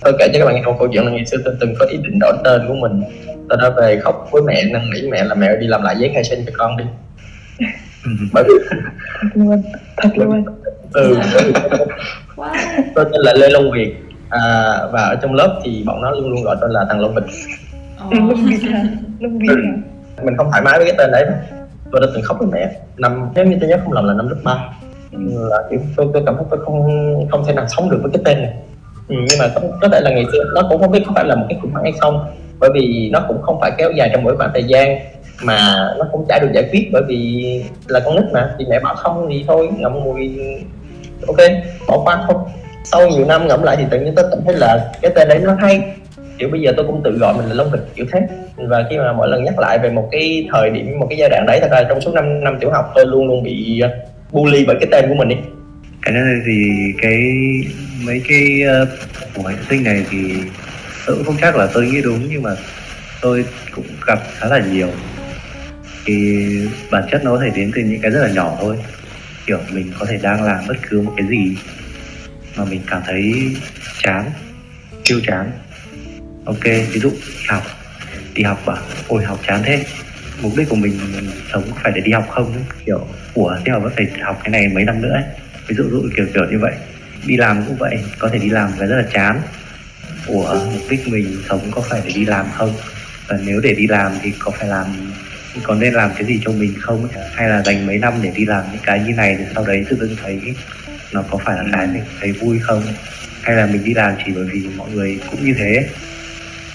Tôi 0.00 0.12
kể 0.18 0.28
cho 0.32 0.38
các 0.38 0.44
bạn 0.44 0.54
nghe 0.54 0.62
một 0.62 0.76
câu 0.78 0.88
chuyện 0.92 1.04
là 1.04 1.10
ngày 1.10 1.26
xưa 1.26 1.36
tôi 1.44 1.54
từng 1.60 1.74
có 1.78 1.86
ý 1.86 1.96
định 1.96 2.18
đổi 2.20 2.32
tên 2.44 2.62
của 2.68 2.74
mình. 2.74 3.02
Tôi 3.48 3.58
đã 3.62 3.70
về 3.76 4.00
khóc 4.00 4.28
với 4.32 4.42
mẹ 4.42 4.64
năn 4.72 4.90
nỉ 4.90 5.10
mẹ 5.10 5.24
là 5.24 5.34
mẹ 5.34 5.56
đi 5.60 5.66
làm 5.66 5.82
lại 5.82 5.96
giấy 5.98 6.10
khai 6.14 6.24
sinh 6.24 6.44
cho 6.46 6.52
con 6.58 6.76
đi. 6.76 6.84
Bởi 8.32 8.44
vì 8.48 8.54
thật 9.16 9.28
luôn. 9.34 9.62
Thật 9.96 10.10
luôn 10.14 10.44
ừ, 10.94 11.16
wow. 12.36 12.48
tôi 12.94 13.04
tên 13.04 13.20
là 13.20 13.32
lê 13.34 13.48
long 13.50 13.70
việt. 13.70 13.94
À, 14.28 14.40
và 14.92 15.00
ở 15.02 15.16
trong 15.22 15.34
lớp 15.34 15.60
thì 15.64 15.82
bọn 15.86 16.02
nó 16.02 16.10
luôn 16.10 16.30
luôn 16.30 16.42
gọi 16.44 16.56
tôi 16.60 16.70
là 16.72 16.84
thằng 16.88 17.00
long 17.00 17.14
vịt 17.14 17.24
Ờ. 17.98 18.06
hả? 18.72 18.82
Lông 19.20 19.38
vịt 19.38 19.48
hả? 19.50 19.72
Mình 20.24 20.36
không 20.36 20.50
thoải 20.50 20.62
mái 20.62 20.78
với 20.78 20.86
cái 20.86 20.94
tên 20.98 21.10
đấy. 21.12 21.24
Tôi 21.92 22.00
đã 22.00 22.06
từng 22.14 22.22
khóc 22.22 22.36
với 22.38 22.48
mẹ. 22.52 22.76
Năm 22.98 23.28
nếu 23.34 23.44
như 23.44 23.56
tôi 23.60 23.68
nhớ 23.70 23.76
không 23.84 23.92
lầm 23.92 24.04
là 24.08 24.14
năm 24.14 24.28
lớp 24.28 24.36
ba. 24.44 24.58
Là 25.50 25.56
kiểu 25.70 25.80
tôi, 25.96 26.06
tôi 26.12 26.22
cảm 26.26 26.34
thấy 26.36 26.44
tôi 26.50 26.60
không 26.64 26.86
không 27.30 27.44
thể 27.46 27.52
nào 27.54 27.66
sống 27.68 27.90
được 27.90 27.98
với 28.02 28.10
cái 28.12 28.22
tên 28.24 28.42
này. 28.42 28.52
Ừ, 29.08 29.14
nhưng 29.28 29.38
mà 29.38 29.48
có, 29.54 29.60
có 29.80 29.88
thể 29.88 30.00
là 30.00 30.10
ngày 30.10 30.24
xưa 30.32 30.44
nó 30.54 30.62
cũng 30.70 30.80
không 30.80 30.90
biết 30.90 31.02
có 31.06 31.12
phải 31.14 31.24
là 31.24 31.34
một 31.34 31.46
cái 31.48 31.58
khủng 31.62 31.70
hoảng 31.72 31.84
hay 31.84 31.92
không. 32.00 32.24
Bởi 32.60 32.70
vì 32.74 33.10
nó 33.12 33.20
cũng 33.28 33.42
không 33.42 33.58
phải 33.60 33.70
kéo 33.78 33.90
dài 33.96 34.10
trong 34.12 34.22
mỗi 34.24 34.36
khoảng 34.36 34.50
thời 34.54 34.64
gian 34.64 34.98
mà 35.44 35.58
nó 35.98 36.04
không 36.12 36.24
chả 36.28 36.38
được 36.42 36.48
giải 36.54 36.68
quyết 36.72 36.88
bởi 36.92 37.02
vì 37.08 37.44
là 37.88 38.00
con 38.04 38.14
nít 38.16 38.24
mà. 38.32 38.54
Thì 38.58 38.64
mẹ 38.70 38.80
bảo 38.80 38.94
không 38.94 39.26
thì 39.30 39.44
thôi 39.48 39.68
ngậm 39.78 39.92
ngùi 40.04 40.30
ok 41.26 41.36
bỏ 41.88 42.02
qua 42.04 42.24
không? 42.26 42.48
Sau 42.84 43.08
nhiều 43.08 43.24
năm 43.24 43.48
ngẫm 43.48 43.62
lại 43.62 43.76
thì 43.78 43.84
tự 43.90 44.00
nhiên 44.00 44.14
tôi 44.16 44.24
cảm 44.30 44.38
thấy 44.46 44.54
là 44.54 44.92
cái 45.02 45.12
tên 45.14 45.28
đấy 45.28 45.40
nó 45.42 45.54
hay. 45.54 45.82
Kiểu 46.38 46.48
bây 46.48 46.60
giờ 46.60 46.72
tôi 46.76 46.86
cũng 46.86 47.00
tự 47.04 47.18
gọi 47.18 47.34
mình 47.34 47.46
là 47.46 47.54
long 47.54 47.70
kịch 47.72 47.80
kiểu 47.94 48.06
thế. 48.12 48.20
Và 48.56 48.84
khi 48.90 48.98
mà 48.98 49.12
mỗi 49.12 49.28
lần 49.28 49.44
nhắc 49.44 49.58
lại 49.58 49.78
về 49.78 49.90
một 49.90 50.08
cái 50.12 50.48
thời 50.52 50.70
điểm 50.70 50.98
một 50.98 51.06
cái 51.10 51.18
giai 51.18 51.28
đoạn 51.28 51.46
đấy 51.46 51.58
thật 51.60 51.68
ra 51.70 51.84
trong 51.88 52.00
suốt 52.00 52.14
5 52.14 52.44
năm 52.44 52.56
tiểu 52.60 52.70
học 52.70 52.92
tôi 52.94 53.06
luôn 53.06 53.28
luôn 53.28 53.42
bị 53.42 53.80
ờ, 53.80 53.88
bully 54.32 54.64
bởi 54.66 54.76
cái 54.80 54.88
tên 54.90 55.08
của 55.08 55.14
mình 55.14 55.28
ấy. 55.28 55.38
Cái 56.02 56.14
này 56.14 56.34
thì 56.46 56.58
cái 57.02 57.22
mấy 58.06 58.22
cái 58.28 58.62
uh, 58.82 58.88
của 59.34 59.52
sinh 59.70 59.84
này 59.84 60.04
thì 60.10 60.18
tôi 61.06 61.16
cũng 61.16 61.24
không 61.24 61.36
chắc 61.40 61.56
là 61.56 61.68
tôi 61.74 61.86
nghĩ 61.86 62.02
đúng 62.02 62.20
nhưng 62.30 62.42
mà 62.42 62.50
tôi 63.20 63.44
cũng 63.74 63.84
gặp 64.06 64.18
khá 64.38 64.48
là 64.48 64.58
nhiều. 64.58 64.88
Thì 66.04 66.46
bản 66.90 67.04
chất 67.10 67.24
nó 67.24 67.30
có 67.30 67.40
thể 67.44 67.50
đến 67.56 67.70
từ 67.74 67.82
những 67.82 68.00
cái 68.00 68.10
rất 68.10 68.20
là 68.20 68.28
nhỏ 68.28 68.56
thôi 68.60 68.76
kiểu 69.46 69.60
mình 69.72 69.92
có 69.98 70.06
thể 70.06 70.18
đang 70.22 70.42
làm 70.42 70.66
bất 70.68 70.76
cứ 70.88 71.00
một 71.00 71.14
cái 71.16 71.26
gì 71.26 71.56
mà 72.56 72.64
mình 72.64 72.80
cảm 72.86 73.02
thấy 73.06 73.56
chán 74.02 74.30
siêu 75.04 75.20
chán. 75.26 75.50
Ok, 76.44 76.64
ví 76.64 77.00
dụ 77.00 77.10
đi 77.10 77.44
học 77.48 77.62
đi 78.34 78.42
học 78.42 78.62
bảo, 78.66 78.82
ôi, 79.08 79.24
học 79.24 79.40
chán 79.46 79.62
thế. 79.64 79.84
Mục 80.42 80.52
đích 80.56 80.68
của 80.68 80.76
mình 80.76 80.98
sống 81.52 81.62
phải 81.82 81.92
để 81.94 82.00
đi 82.00 82.12
học 82.12 82.26
không? 82.30 82.52
Ấy. 82.52 82.62
kiểu 82.86 83.06
của 83.34 83.56
thế 83.64 83.72
học 83.72 83.82
vẫn 83.82 83.92
phải 83.96 84.06
học 84.22 84.40
cái 84.44 84.50
này 84.50 84.68
mấy 84.68 84.84
năm 84.84 85.02
nữa 85.02 85.12
ấy. 85.12 85.24
ví 85.66 85.74
dụ 85.74 85.84
dụ 85.90 86.08
kiểu 86.16 86.26
kiểu 86.34 86.44
như 86.50 86.58
vậy. 86.58 86.74
Đi 87.26 87.36
làm 87.36 87.64
cũng 87.66 87.76
vậy, 87.76 87.98
có 88.18 88.28
thể 88.28 88.38
đi 88.38 88.48
làm 88.48 88.70
cái 88.78 88.88
rất 88.88 88.96
là 88.96 89.08
chán. 89.12 89.40
Của 90.26 90.68
mục 90.72 90.82
đích 90.90 91.08
mình 91.08 91.36
sống 91.48 91.70
có 91.70 91.80
phải 91.80 92.02
để 92.04 92.12
đi 92.14 92.24
làm 92.24 92.46
không? 92.54 92.74
Và 93.28 93.38
nếu 93.44 93.60
để 93.60 93.74
đi 93.74 93.86
làm 93.86 94.12
thì 94.22 94.32
có 94.38 94.50
phải 94.50 94.68
làm 94.68 94.86
có 95.62 95.74
nên 95.74 95.94
làm 95.94 96.10
cái 96.14 96.24
gì 96.24 96.40
cho 96.44 96.52
mình 96.52 96.74
không 96.80 97.08
hay 97.34 97.48
là 97.48 97.62
dành 97.62 97.86
mấy 97.86 97.98
năm 97.98 98.12
để 98.22 98.32
đi 98.36 98.46
làm 98.46 98.64
những 98.72 98.82
cái 98.82 99.00
như 99.06 99.14
này 99.14 99.36
thì 99.38 99.44
sau 99.54 99.64
đấy 99.66 99.84
tự 99.90 99.96
dưng 99.96 100.16
thấy 100.22 100.40
nó 101.12 101.22
có 101.30 101.38
phải 101.44 101.56
là 101.56 101.64
cái 101.72 101.86
mình 101.86 102.02
thấy 102.20 102.32
vui 102.32 102.58
không? 102.58 102.82
Hay 103.42 103.56
là 103.56 103.66
mình 103.66 103.84
đi 103.84 103.94
làm 103.94 104.14
chỉ 104.24 104.32
bởi 104.34 104.44
vì 104.52 104.68
mọi 104.76 104.90
người 104.90 105.20
cũng 105.30 105.44
như 105.44 105.54
thế? 105.58 105.88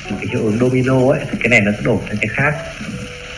Một 0.10 0.16
cái 0.20 0.28
hiệu 0.32 0.44
ứng 0.44 0.58
domino 0.60 1.12
ấy 1.12 1.20
thì 1.32 1.38
cái 1.40 1.50
này 1.50 1.62
nó 1.62 1.72
sẽ 1.72 1.80
đổ 1.84 2.02
sang 2.08 2.18
cái 2.22 2.30
khác 2.30 2.54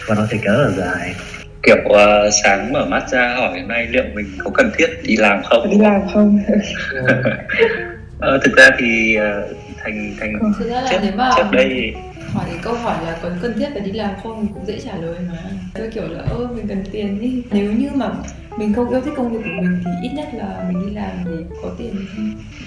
và 0.08 0.16
nó 0.16 0.28
sẽ 0.32 0.38
kéo 0.42 0.54
là 0.54 0.70
dài. 0.70 1.16
Kiểu 1.64 1.78
uh, 1.86 2.34
sáng 2.44 2.74
mở 2.74 2.86
mắt 2.86 3.10
ra 3.12 3.36
hỏi 3.38 3.60
hôm 3.60 3.68
nay 3.68 3.88
liệu 3.90 4.04
mình 4.14 4.26
có 4.38 4.52
cần 4.54 4.72
thiết 4.78 4.88
đi 5.04 5.18
làm 5.18 5.44
không? 5.44 5.70
Đi 5.72 5.78
làm 5.78 6.02
không? 6.14 6.44
Ờ, 8.22 8.40
thực 8.44 8.58
ra 8.58 8.70
thì 8.80 9.18
uh, 9.18 9.58
thành 9.84 10.16
thành 10.20 10.34
trước, 10.60 11.06
trước 11.38 11.52
đây 11.52 11.94
hỏi 12.34 12.46
cái 12.48 12.60
câu 12.62 12.74
hỏi 12.74 12.98
là 13.06 13.18
có 13.22 13.30
cần 13.42 13.54
thiết 13.60 13.70
phải 13.74 13.82
đi 13.82 13.92
làm 13.92 14.12
không? 14.24 14.48
Cũng 14.54 14.66
dễ 14.66 14.80
trả 14.80 14.96
lời 14.96 15.16
mà. 15.30 15.38
Tôi 15.74 15.90
kiểu 15.94 16.04
là 16.08 16.20
ơ 16.30 16.48
mình 16.56 16.68
cần 16.68 16.84
tiền 16.92 17.22
đi. 17.22 17.44
Nếu 17.52 17.72
như 17.72 17.90
mà 17.96 18.10
mình 18.58 18.74
không 18.74 18.90
yêu 18.90 19.02
thích 19.02 19.14
công 19.18 19.32
việc 19.34 19.40
của 19.44 19.62
mình 19.62 19.80
thì 19.86 20.10
ít 20.10 20.14
nhất 20.16 20.28
là 20.34 20.66
mình 20.70 20.88
đi 20.90 20.96
làm 20.96 21.10
để 21.26 21.32
có 21.62 21.70
tiền. 21.78 21.96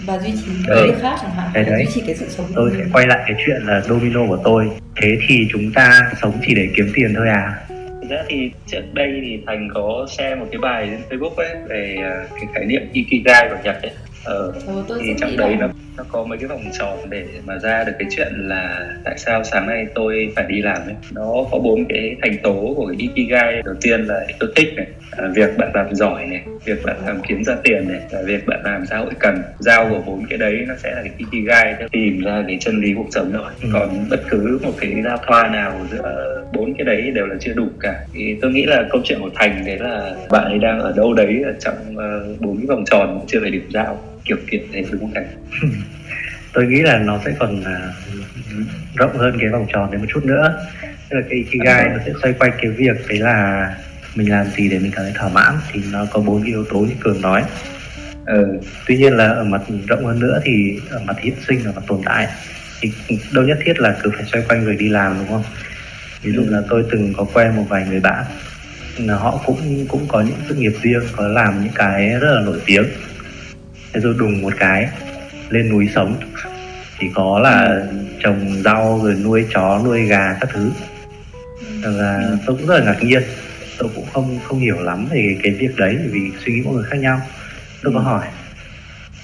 Và 0.06 0.18
duy 0.18 0.30
trì 0.33 0.50
Ừ. 0.68 0.87
việc 0.87 0.99
khác 1.02 1.16
chẳng 1.23 1.30
hạn 1.30 1.50
Đấy, 1.54 1.64
duy 1.78 1.92
trì 1.94 2.02
cái 2.06 2.14
sự 2.16 2.26
sống 2.28 2.47
tôi 2.54 2.71
sẽ 2.78 2.85
quay 2.92 3.06
lại 3.06 3.18
cái 3.26 3.37
chuyện 3.47 3.62
là 3.66 3.80
domino 3.80 4.21
của 4.28 4.38
tôi. 4.44 4.71
Thế 5.02 5.18
thì 5.28 5.49
chúng 5.52 5.73
ta 5.73 6.00
sống 6.23 6.33
chỉ 6.47 6.54
để 6.54 6.68
kiếm 6.76 6.90
tiền 6.94 7.14
thôi 7.16 7.28
à? 7.28 7.59
Thực 8.02 8.11
ra 8.11 8.23
thì 8.28 8.50
trước 8.66 8.83
đây 8.92 9.21
thì 9.23 9.38
Thành 9.47 9.68
có 9.75 10.06
share 10.11 10.35
một 10.35 10.47
cái 10.52 10.59
bài 10.59 10.88
trên 10.90 11.00
Facebook 11.21 11.35
ấy 11.35 11.56
về 11.68 11.97
ờ, 12.04 12.26
cái 12.35 12.44
khái 12.54 12.64
niệm 12.64 12.83
Ikigai 12.92 13.49
của 13.49 13.56
Nhật 13.64 13.83
ấy. 13.83 13.90
Ờ, 14.25 14.52
tôi 14.88 14.99
thì 15.02 15.14
trong 15.21 15.37
đấy 15.37 15.50
là 15.50 15.66
nó 15.66 15.73
nó 15.96 16.04
có 16.08 16.24
mấy 16.24 16.38
cái 16.38 16.48
vòng 16.48 16.64
tròn 16.78 16.98
để 17.10 17.24
mà 17.46 17.58
ra 17.58 17.84
được 17.84 17.92
cái 17.98 18.08
chuyện 18.16 18.32
là 18.36 18.86
tại 19.04 19.14
sao 19.18 19.44
sáng 19.44 19.66
nay 19.66 19.86
tôi 19.94 20.33
phải 20.37 20.44
đi 20.48 20.62
làm 20.62 20.76
ấy. 20.83 20.94
Nó 21.12 21.33
có 21.50 21.59
bốn 21.59 21.85
cái 21.88 22.16
thành 22.22 22.37
tố 22.42 22.74
của 22.76 22.87
cái 22.87 22.96
ikigai. 23.00 23.62
Đầu 23.64 23.74
tiên 23.80 24.00
là 24.04 24.26
yêu 24.40 24.50
thích 24.57 24.68
này 24.76 24.87
à, 25.11 25.24
việc 25.35 25.50
bạn 25.59 25.70
làm 25.74 25.94
giỏi 25.94 26.26
này 26.26 26.42
việc 26.64 26.78
bạn 26.85 26.96
làm 27.07 27.20
kiếm 27.28 27.44
ra 27.44 27.54
tiền 27.64 27.88
này 27.88 28.00
và 28.12 28.22
việc 28.26 28.46
bạn 28.46 28.61
làm 28.64 28.87
xã 28.87 28.96
hội 28.98 29.11
cần. 29.18 29.42
Giao 29.59 29.88
của 29.90 30.00
bốn 30.07 30.26
cái 30.28 30.38
đấy 30.38 30.64
nó 30.68 30.74
sẽ 30.78 30.90
là 30.94 31.02
cái 31.02 31.12
ikigai 31.18 31.74
để 31.80 31.87
tìm 31.92 32.20
ra 32.24 32.44
cái 32.46 32.57
chân 32.61 32.80
lý 32.80 32.92
cuộc 32.96 33.07
sống 33.11 33.33
rồi 33.33 33.50
Ừ. 33.62 33.68
còn 33.72 33.88
bất 34.11 34.20
cứ 34.30 34.59
một 34.62 34.72
cái 34.80 34.94
giao 35.04 35.16
thoa 35.26 35.48
nào 35.48 35.72
giữa 35.92 36.42
bốn 36.54 36.74
cái 36.78 36.85
đấy 36.85 37.11
đều 37.14 37.26
là 37.26 37.35
chưa 37.40 37.52
đủ 37.54 37.66
cả. 37.80 38.00
Thì 38.14 38.37
tôi 38.42 38.50
nghĩ 38.50 38.66
là 38.66 38.85
câu 38.90 39.00
chuyện 39.04 39.18
của 39.20 39.30
thành 39.35 39.62
đấy 39.66 39.78
là 39.78 40.14
bạn 40.30 40.44
ấy 40.44 40.59
đang 40.59 40.80
ở 40.80 40.92
đâu 40.96 41.14
đấy 41.14 41.42
ở 41.44 41.52
trong 41.61 41.96
ờ, 41.96 42.26
bốn 42.40 42.57
cái 42.57 42.66
vòng 42.66 42.85
tròn 42.90 43.20
chưa 43.26 43.40
phải 43.40 43.50
điểm 43.50 43.66
giao 43.70 43.98
kiểu 44.24 44.37
kiểu 44.50 44.60
thế 44.72 44.84
đúng 44.90 45.12
không 45.14 45.24
tôi 46.52 46.66
nghĩ 46.66 46.82
là 46.82 46.98
nó 46.98 47.20
sẽ 47.24 47.32
còn 47.38 47.64
à, 47.64 47.92
rộng 48.94 49.18
hơn 49.18 49.37
cái 49.40 49.48
vòng 49.48 49.66
tròn 49.72 49.90
đấy 49.90 50.00
một 50.00 50.06
chút 50.14 50.24
nữa. 50.24 50.66
Tức 50.82 51.16
là 51.16 51.22
cái 51.30 51.38
ikigai 51.38 51.88
nó 51.88 51.98
sẽ 52.06 52.12
xoay 52.22 52.32
quanh 52.32 52.52
cái 52.62 52.70
việc 52.70 53.08
đấy 53.08 53.18
là 53.18 53.68
mình 54.14 54.30
làm 54.30 54.46
gì 54.46 54.68
để 54.68 54.78
mình 54.78 54.92
cảm 54.94 55.04
thấy 55.04 55.12
thỏa 55.14 55.28
mãn 55.28 55.54
thì 55.72 55.80
nó 55.92 56.06
có 56.10 56.20
bốn 56.20 56.42
yếu 56.42 56.64
tố 56.64 56.78
như 56.78 56.94
cường 57.00 57.20
nói. 57.20 57.42
Ừ. 58.26 58.58
tuy 58.87 58.96
nhiên 58.96 59.16
là 59.16 59.28
ở 59.28 59.44
mặt 59.44 59.62
rộng 59.88 60.04
hơn 60.04 60.20
nữa 60.20 60.40
thì 60.44 60.80
ở 60.90 61.00
mặt 61.06 61.16
hiện 61.18 61.34
sinh 61.48 61.64
ở 61.64 61.72
mặt 61.72 61.82
tồn 61.87 62.00
tại 62.04 62.28
thì 62.80 62.92
đâu 63.32 63.44
nhất 63.44 63.58
thiết 63.64 63.80
là 63.80 63.96
cứ 64.02 64.10
phải 64.10 64.24
xoay 64.24 64.44
quanh 64.48 64.66
việc 64.66 64.78
đi 64.78 64.88
làm 64.88 65.18
đúng 65.18 65.28
không? 65.28 65.44
Ví 66.22 66.32
dụ 66.32 66.42
là 66.48 66.62
tôi 66.68 66.84
từng 66.90 67.12
có 67.16 67.24
quen 67.34 67.56
một 67.56 67.64
vài 67.68 67.87
người 67.88 68.00
bạn 68.00 68.24
là 68.98 69.14
họ 69.14 69.42
cũng 69.46 69.87
cũng 69.88 70.08
có 70.08 70.20
những 70.20 70.37
sự 70.48 70.54
nghiệp 70.54 70.72
riêng 70.82 71.02
có 71.16 71.28
làm 71.28 71.62
những 71.62 71.72
cái 71.74 72.08
rất 72.08 72.34
là 72.34 72.40
nổi 72.40 72.60
tiếng 72.66 72.84
thế 73.94 74.00
rồi 74.00 74.14
đùng 74.18 74.42
một 74.42 74.52
cái 74.59 74.88
lên 75.48 75.68
núi 75.68 75.88
sống. 75.94 76.16
Thì 76.98 77.07
có 77.14 77.38
là 77.38 77.87
trồng 78.20 78.62
rau 78.64 79.00
rồi 79.04 79.14
nuôi 79.24 79.46
chó 79.54 79.80
nuôi 79.85 80.02
gà 80.02 80.37
các 80.40 80.50
thứ. 80.52 80.70
Và 81.85 82.22
tôi 82.46 82.57
cũng 82.57 82.66
rất 82.66 82.78
là 82.78 82.85
ngạc 82.85 83.02
nhiên. 83.02 83.22
Tôi 83.78 83.90
cũng 83.94 84.07
không 84.12 84.38
không 84.44 84.61
hiểu 84.61 84.80
lắm 84.80 85.07
về 85.11 85.37
cái 85.42 85.52
việc 85.52 85.76
đấy 85.76 85.98
vì 86.11 86.20
suy 86.44 86.52
nghĩ 86.52 86.62
mọi 86.62 86.74
người 86.74 86.85
khác 86.90 86.96
nhau. 87.00 87.20
Tôi 87.83 87.92
có 87.92 88.00
hỏi. 88.00 88.26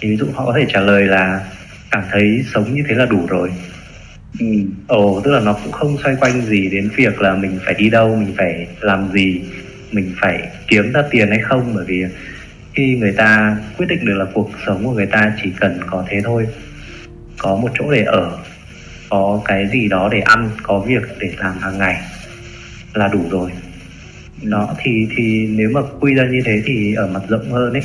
Thì 0.00 0.10
ví 0.10 0.16
dụ 0.16 0.26
họ 0.34 0.46
có 0.46 0.52
thể 0.56 0.66
trả 0.68 0.80
lời 0.80 1.04
là 1.04 1.44
cảm 1.90 2.02
thấy 2.10 2.44
sống 2.54 2.74
như 2.74 2.82
thế 2.88 2.94
là 2.94 3.06
đủ 3.06 3.26
rồi. 3.28 3.52
Ừ. 4.40 4.46
ồ 4.86 5.20
tức 5.24 5.30
là 5.30 5.40
nó 5.40 5.52
cũng 5.52 5.72
không 5.72 5.96
xoay 6.02 6.16
quanh 6.20 6.42
gì 6.42 6.68
đến 6.70 6.90
việc 6.96 7.20
là 7.20 7.34
mình 7.34 7.58
phải 7.64 7.74
đi 7.74 7.90
đâu 7.90 8.16
mình 8.16 8.34
phải 8.36 8.66
làm 8.80 9.12
gì 9.12 9.40
mình 9.92 10.14
phải 10.20 10.48
kiếm 10.68 10.92
ra 10.92 11.02
tiền 11.10 11.28
hay 11.28 11.38
không 11.38 11.72
bởi 11.74 11.84
vì 11.84 12.04
khi 12.74 12.96
người 12.96 13.12
ta 13.12 13.56
quyết 13.76 13.86
định 13.86 14.04
được 14.04 14.14
là 14.14 14.24
cuộc 14.34 14.50
sống 14.66 14.84
của 14.84 14.92
người 14.92 15.06
ta 15.06 15.32
chỉ 15.42 15.50
cần 15.60 15.80
có 15.86 16.04
thế 16.08 16.20
thôi. 16.24 16.46
Có 17.38 17.56
một 17.56 17.70
chỗ 17.78 17.92
để 17.92 18.02
ở 18.02 18.38
có 19.08 19.42
cái 19.44 19.68
gì 19.72 19.88
đó 19.88 20.08
để 20.12 20.20
ăn 20.20 20.50
có 20.62 20.78
việc 20.78 21.02
để 21.18 21.32
làm 21.38 21.58
hàng 21.58 21.78
ngày 21.78 22.00
là 22.94 23.08
đủ 23.08 23.28
rồi. 23.30 23.50
Đó 24.42 24.74
thì 24.78 25.08
thì 25.16 25.46
nếu 25.46 25.70
mà 25.70 25.80
quy 26.00 26.14
ra 26.14 26.24
như 26.30 26.40
thế 26.44 26.62
thì 26.64 26.94
ở 26.94 27.06
mặt 27.06 27.22
rộng 27.28 27.52
hơn 27.52 27.72
ấy 27.72 27.82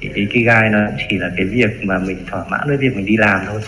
thì 0.00 0.08
ikigai 0.14 0.70
nó 0.70 0.78
chỉ 1.10 1.18
là 1.18 1.30
cái 1.36 1.46
việc 1.46 1.84
mà 1.84 1.98
mình 1.98 2.18
thỏa 2.26 2.44
mãn 2.50 2.60
với 2.66 2.76
việc 2.76 2.96
mình 2.96 3.06
đi 3.06 3.16
làm 3.16 3.40
thôi. 3.46 3.60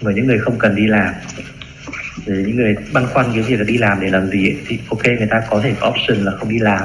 Với 0.00 0.14
những 0.14 0.26
người 0.26 0.38
không 0.38 0.58
cần 0.58 0.74
đi 0.74 0.86
làm 0.86 1.14
rồi 2.26 2.44
những 2.46 2.56
người 2.56 2.74
băn 2.92 3.06
khoăn 3.06 3.26
cái 3.34 3.42
việc 3.42 3.56
là 3.56 3.64
đi 3.64 3.78
làm 3.78 4.00
để 4.00 4.10
làm 4.10 4.26
gì 4.26 4.48
ấy, 4.48 4.56
thì 4.66 4.78
ok 4.88 5.04
người 5.04 5.28
ta 5.30 5.42
có 5.50 5.60
thể 5.64 5.72
có 5.80 5.88
option 5.88 6.24
là 6.24 6.32
không 6.32 6.48
đi 6.48 6.58
làm 6.58 6.82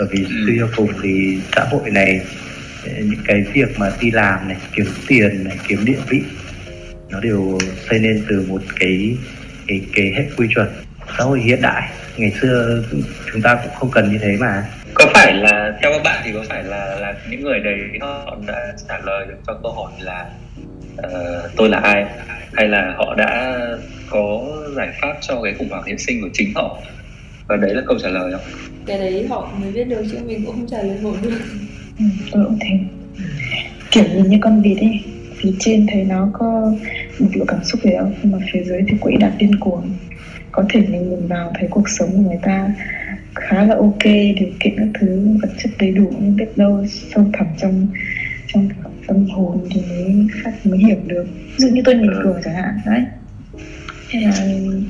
bởi 0.00 0.08
vì 0.10 0.26
suy 0.46 0.56
cho 0.58 0.68
cùng 0.76 0.92
thì 1.02 1.38
xã 1.56 1.64
hội 1.70 1.90
này 1.90 2.20
ờ, 2.84 2.92
những 2.98 3.20
cái 3.26 3.44
việc 3.52 3.78
mà 3.78 3.90
đi 4.00 4.10
làm 4.10 4.48
này 4.48 4.56
kiếm 4.76 4.86
tiền 5.08 5.44
này 5.44 5.56
kiếm 5.68 5.84
địa 5.84 5.98
vị 6.08 6.22
nó 7.10 7.20
đều 7.20 7.58
xây 7.90 7.98
nên 7.98 8.24
từ 8.28 8.46
một 8.48 8.62
cái 8.80 9.16
cái 9.66 9.80
cái 9.94 10.12
hệ 10.16 10.24
quy 10.36 10.48
chuẩn. 10.54 10.68
Xã 11.18 11.24
hội 11.24 11.40
hiện 11.40 11.62
đại 11.62 11.90
ngày 12.16 12.32
xưa 12.40 12.82
chúng 13.32 13.42
ta 13.42 13.54
cũng 13.54 13.74
không 13.74 13.90
cần 13.90 14.12
như 14.12 14.18
thế 14.18 14.36
mà. 14.40 14.64
Có 14.94 15.06
phải 15.14 15.34
là 15.34 15.78
theo 15.82 15.92
các 15.92 16.02
bạn 16.04 16.22
thì 16.24 16.32
có 16.32 16.44
phải 16.48 16.64
là 16.64 16.96
là 17.00 17.14
những 17.30 17.42
người 17.42 17.60
đấy 17.60 17.78
họ 18.00 18.36
đã 18.46 18.72
trả 18.88 18.98
lời 19.04 19.26
được 19.28 19.36
cho 19.46 19.58
câu 19.62 19.72
hỏi 19.72 19.92
là 20.00 20.26
uh, 21.06 21.50
tôi 21.56 21.68
là 21.68 21.78
ai? 21.78 22.04
Hay 22.52 22.68
là 22.68 22.94
họ 22.96 23.14
đã 23.14 23.58
có 24.10 24.40
giải 24.76 24.88
pháp 25.02 25.14
cho 25.20 25.42
cái 25.42 25.54
khủng 25.58 25.68
hoảng 25.68 25.84
hiện 25.84 25.98
sinh 25.98 26.22
của 26.22 26.28
chính 26.32 26.52
họ? 26.54 26.78
Và 27.50 27.56
đấy 27.56 27.74
là 27.74 27.82
câu 27.86 27.98
trả 27.98 28.08
lời 28.08 28.32
không 28.32 28.70
cái 28.86 28.98
đấy 28.98 29.26
họ 29.26 29.52
mới 29.60 29.72
biết 29.72 29.84
được 29.84 30.02
chứ 30.10 30.18
mình 30.26 30.44
cũng 30.46 30.54
không 30.54 30.66
trả 30.66 30.82
lời 30.82 30.98
hộ 30.98 31.12
được. 31.22 31.38
Ừ, 31.98 32.04
tôi 32.32 32.44
cũng 32.44 32.58
thế. 32.60 32.78
Kiểu 33.90 34.04
nhìn 34.14 34.30
như 34.30 34.38
con 34.40 34.62
vịt 34.62 34.78
ấy 34.78 35.00
phía 35.36 35.52
trên 35.58 35.86
thấy 35.92 36.04
nó 36.04 36.28
có 36.32 36.72
một 37.18 37.28
lượng 37.34 37.46
cảm 37.46 37.64
xúc 37.64 37.80
gì 37.84 37.90
đâu 37.90 38.10
nhưng 38.22 38.32
mà 38.32 38.38
phía 38.52 38.62
dưới 38.64 38.82
thì 38.88 38.96
quỹ 39.00 39.16
đạo 39.20 39.30
điên 39.38 39.54
cuồng. 39.60 39.90
Có 40.52 40.64
thể 40.68 40.80
mình 40.80 41.10
nhìn 41.10 41.26
vào 41.26 41.52
thấy 41.58 41.68
cuộc 41.70 41.88
sống 41.88 42.10
của 42.12 42.22
người 42.22 42.38
ta 42.42 42.74
khá 43.34 43.64
là 43.64 43.74
ok 43.74 44.04
điều 44.04 44.48
kiện 44.60 44.76
các 44.76 44.88
thứ 45.00 45.38
vật 45.42 45.50
chất 45.62 45.70
đầy 45.78 45.90
đủ 45.90 46.12
nhưng 46.20 46.36
biết 46.36 46.56
đâu 46.56 46.86
sâu 46.88 47.30
thẳm 47.32 47.46
trong 47.58 47.86
trong 48.46 48.68
tâm 49.06 49.26
hồn 49.28 49.68
thì 49.70 49.80
mới 49.88 50.26
phát 50.44 50.66
mới 50.66 50.78
hiểu 50.78 50.98
được. 51.06 51.24
Ví 51.34 51.56
dụ 51.58 51.68
như 51.68 51.82
tôi 51.84 51.94
nhìn 51.94 52.10
cường 52.24 52.40
chẳng 52.44 52.54
hạn 52.54 52.74
đấy. 52.86 53.00
Hay 54.08 54.22
là 54.22 54.32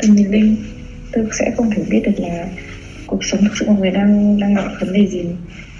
tôi 0.03 0.11
nhìn 0.11 0.31
linh 0.31 0.57
tôi 1.13 1.25
sẽ 1.33 1.53
không 1.57 1.71
thể 1.71 1.83
biết 1.91 2.01
được 2.05 2.19
là 2.19 2.47
cuộc 3.07 3.25
sống 3.25 3.41
thực 3.41 3.57
sự 3.57 3.65
của 3.67 3.75
người 3.75 3.91
đang 3.91 4.41
đang 4.41 4.55
gặp 4.55 4.69
vấn 4.81 4.93
đề 4.93 5.07
gì. 5.07 5.25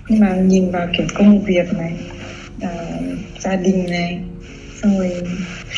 Nhưng 0.09 0.21
mà 0.21 0.37
nhìn 0.37 0.71
vào 0.71 0.89
kiểu 0.97 1.07
công 1.15 1.45
việc 1.45 1.73
này 1.79 1.93
à, 2.61 2.71
gia 3.39 3.57
đình 3.57 3.87
này 3.91 4.19
xong 4.83 4.99
rồi 4.99 5.11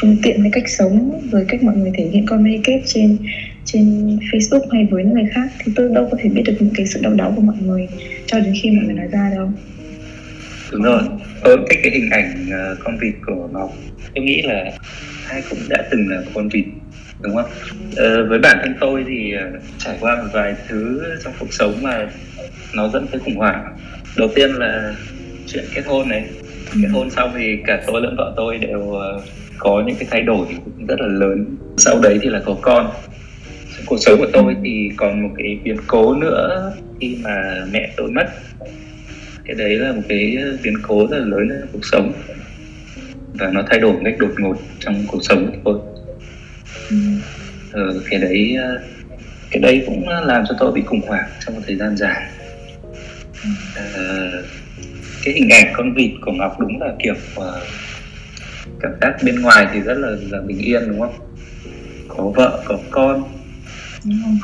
phương 0.00 0.16
tiện 0.22 0.42
với 0.42 0.50
cách 0.50 0.68
sống 0.68 1.20
rồi 1.32 1.44
cách 1.48 1.62
mọi 1.62 1.76
người 1.76 1.92
thể 1.94 2.04
hiện 2.04 2.26
communicate 2.26 2.82
trên 2.86 3.18
trên 3.64 4.18
Facebook 4.32 4.70
hay 4.72 4.88
với 4.90 5.04
những 5.04 5.14
người 5.14 5.30
khác 5.34 5.48
thì 5.58 5.72
tôi 5.76 5.88
đâu 5.94 6.08
có 6.10 6.16
thể 6.20 6.28
biết 6.28 6.42
được 6.46 6.56
những 6.60 6.74
cái 6.74 6.86
sự 6.86 7.00
đau 7.02 7.14
đớn 7.14 7.34
của 7.36 7.42
mọi 7.42 7.56
người 7.60 7.88
cho 8.26 8.40
đến 8.40 8.54
khi 8.62 8.70
mọi 8.70 8.84
người 8.84 8.94
nói 8.94 9.06
ra 9.12 9.30
đâu. 9.34 9.52
Đúng 10.72 10.82
rồi. 10.82 11.02
Tôi 11.44 11.58
cái 11.68 11.80
cái 11.82 11.92
hình 11.92 12.10
ảnh 12.10 12.46
uh, 12.46 12.78
con 12.84 12.98
vịt 12.98 13.14
của 13.26 13.48
ngọc 13.52 13.76
tôi 14.14 14.24
nghĩ 14.24 14.42
là 14.42 14.72
ai 15.28 15.42
cũng 15.50 15.58
đã 15.68 15.88
từng 15.90 16.08
là 16.08 16.22
con 16.34 16.48
vịt 16.48 16.64
đúng 17.22 17.36
không? 17.36 17.50
Ờ, 17.96 18.26
với 18.28 18.38
bản 18.38 18.58
thân 18.62 18.74
tôi 18.80 19.04
thì 19.08 19.34
uh, 19.36 19.62
trải 19.78 19.96
qua 20.00 20.16
một 20.22 20.28
vài 20.32 20.54
thứ 20.68 21.02
trong 21.24 21.32
cuộc 21.38 21.52
sống 21.52 21.82
mà 21.82 22.08
nó 22.74 22.88
dẫn 22.88 23.06
tới 23.06 23.20
khủng 23.20 23.36
hoảng. 23.36 23.76
Đầu 24.16 24.28
tiên 24.34 24.50
là 24.50 24.94
chuyện 25.46 25.64
kết 25.74 25.82
hôn 25.86 26.08
này. 26.08 26.24
Kết 26.82 26.88
hôn 26.92 27.10
xong 27.10 27.32
thì 27.34 27.56
cả 27.66 27.82
tôi 27.86 28.00
lẫn 28.00 28.16
vợ 28.16 28.32
tôi 28.36 28.58
đều 28.58 28.80
uh, 28.80 29.22
có 29.58 29.82
những 29.86 29.96
cái 29.96 30.08
thay 30.10 30.22
đổi 30.22 30.46
rất 30.88 31.00
là 31.00 31.06
lớn. 31.06 31.56
Sau 31.76 32.00
đấy 32.02 32.18
thì 32.22 32.28
là 32.28 32.40
có 32.44 32.56
con. 32.60 32.90
Trong 33.76 33.86
cuộc 33.86 33.98
sống 34.00 34.18
của 34.18 34.28
tôi 34.32 34.56
thì 34.64 34.90
còn 34.96 35.22
một 35.22 35.30
cái 35.36 35.58
biến 35.64 35.76
cố 35.86 36.14
nữa 36.14 36.72
khi 37.00 37.16
mà 37.22 37.64
mẹ 37.72 37.92
tôi 37.96 38.10
mất. 38.10 38.26
Cái 39.44 39.56
đấy 39.56 39.78
là 39.78 39.92
một 39.92 40.02
cái 40.08 40.38
biến 40.62 40.74
cố 40.82 41.06
rất 41.10 41.18
là 41.18 41.24
lớn 41.24 41.48
trong 41.48 41.68
cuộc 41.72 41.84
sống. 41.92 42.12
Và 43.34 43.50
nó 43.52 43.62
thay 43.70 43.80
đổi 43.80 43.94
cách 44.04 44.14
đột 44.18 44.32
ngột 44.38 44.56
trong 44.78 45.04
cuộc 45.08 45.20
sống 45.22 45.46
của 45.46 45.58
tôi 45.64 45.91
ừ, 47.72 48.02
cái 48.10 48.20
đấy 48.20 48.56
cái 49.50 49.62
đấy 49.62 49.82
cũng 49.86 50.08
làm 50.08 50.44
cho 50.48 50.54
tôi 50.58 50.72
bị 50.72 50.82
khủng 50.86 51.06
hoảng 51.06 51.30
trong 51.44 51.54
một 51.54 51.60
thời 51.66 51.76
gian 51.76 51.96
dài 51.96 52.30
à, 53.76 53.84
cái 55.24 55.34
hình 55.34 55.48
ảnh 55.48 55.72
con 55.76 55.94
vịt 55.94 56.10
của 56.20 56.32
ngọc 56.32 56.60
đúng 56.60 56.80
là 56.80 56.92
kiểu 56.98 57.14
uh, 57.36 57.44
cảm 58.80 58.92
giác 59.00 59.16
bên 59.24 59.40
ngoài 59.42 59.66
thì 59.72 59.80
rất 59.80 59.94
là 59.94 60.08
là 60.30 60.40
bình 60.46 60.58
yên 60.58 60.88
đúng 60.88 61.00
không 61.00 61.14
có 62.08 62.24
vợ 62.36 62.62
có 62.64 62.78
con 62.90 63.24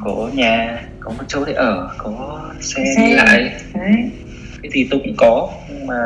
có 0.04 0.30
nhà 0.34 0.82
có 1.00 1.10
một 1.10 1.24
chỗ 1.28 1.44
để 1.44 1.52
ở 1.52 1.90
có 1.98 2.44
xe, 2.60 2.84
xe. 2.96 3.06
đi 3.06 3.14
lại 3.14 3.54
đấy. 3.74 4.10
cái 4.62 4.70
gì 4.74 4.88
tôi 4.90 5.00
cũng 5.04 5.14
có 5.16 5.52
nhưng 5.68 5.86
mà 5.86 5.98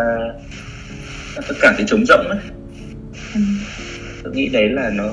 tôi 1.49 1.59
cảm 1.61 1.75
thấy 1.77 1.85
trống 1.89 2.07
rỗng 2.07 2.29
ấy 2.29 2.39
ừ. 3.35 3.41
Tôi 4.23 4.33
nghĩ 4.35 4.49
đấy 4.49 4.69
là 4.69 4.91
nó 4.95 5.11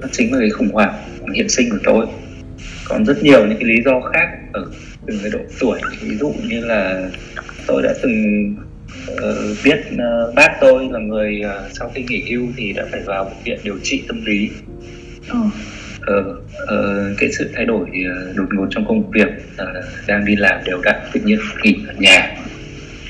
nó 0.00 0.08
chính 0.12 0.32
là 0.32 0.38
cái 0.40 0.50
khủng 0.50 0.72
hoảng 0.72 0.94
hiện 1.34 1.48
sinh 1.48 1.70
của 1.70 1.78
tôi 1.84 2.06
còn 2.84 3.04
rất 3.04 3.22
nhiều 3.22 3.46
những 3.46 3.58
cái 3.58 3.68
lý 3.68 3.82
do 3.84 4.00
khác 4.00 4.28
ở 4.52 4.66
từng 5.06 5.18
cái 5.22 5.30
độ 5.30 5.38
tuổi 5.60 5.80
ví 6.00 6.16
dụ 6.16 6.34
như 6.48 6.60
là 6.60 7.10
tôi 7.66 7.82
đã 7.82 7.94
từng 8.02 8.54
uh, 9.12 9.56
biết 9.64 9.78
uh, 9.92 10.34
bác 10.34 10.56
tôi 10.60 10.88
là 10.90 10.98
người 10.98 11.42
uh, 11.44 11.72
sau 11.72 11.90
khi 11.94 12.04
nghỉ 12.08 12.24
hưu 12.30 12.48
thì 12.56 12.72
đã 12.72 12.84
phải 12.92 13.00
vào 13.06 13.24
bệnh 13.24 13.42
viện 13.44 13.58
điều 13.64 13.78
trị 13.82 14.02
tâm 14.08 14.24
lý 14.24 14.50
ừ. 15.28 15.38
uh, 15.38 16.26
uh, 16.62 17.18
cái 17.18 17.32
sự 17.32 17.50
thay 17.54 17.64
đổi 17.64 17.80
uh, 17.80 18.36
đột 18.36 18.48
ngột 18.50 18.66
trong 18.70 18.86
công 18.88 19.10
việc 19.10 19.28
uh, 19.62 19.84
đang 20.06 20.24
đi 20.24 20.36
làm 20.36 20.64
đều 20.64 20.80
đặn 20.84 20.96
tự 21.12 21.20
nhiên 21.24 21.38
nghỉ 21.62 21.76
ở 21.88 21.94
nhà 21.98 22.36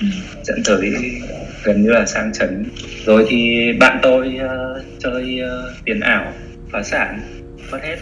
ừ. 0.01 0.07
dẫn 0.45 0.59
tới 0.65 0.93
gần 1.65 1.83
như 1.83 1.91
là 1.91 2.07
sang 2.07 2.33
chấn. 2.33 2.65
Rồi 3.07 3.27
thì 3.29 3.73
bạn 3.81 3.99
tôi 4.03 4.39
uh, 4.45 4.85
chơi 4.99 5.41
uh, 5.43 5.85
tiền 5.85 6.01
ảo 6.01 6.33
phá 6.73 6.83
sản 6.83 7.21
mất 7.71 7.79
hết. 7.83 7.97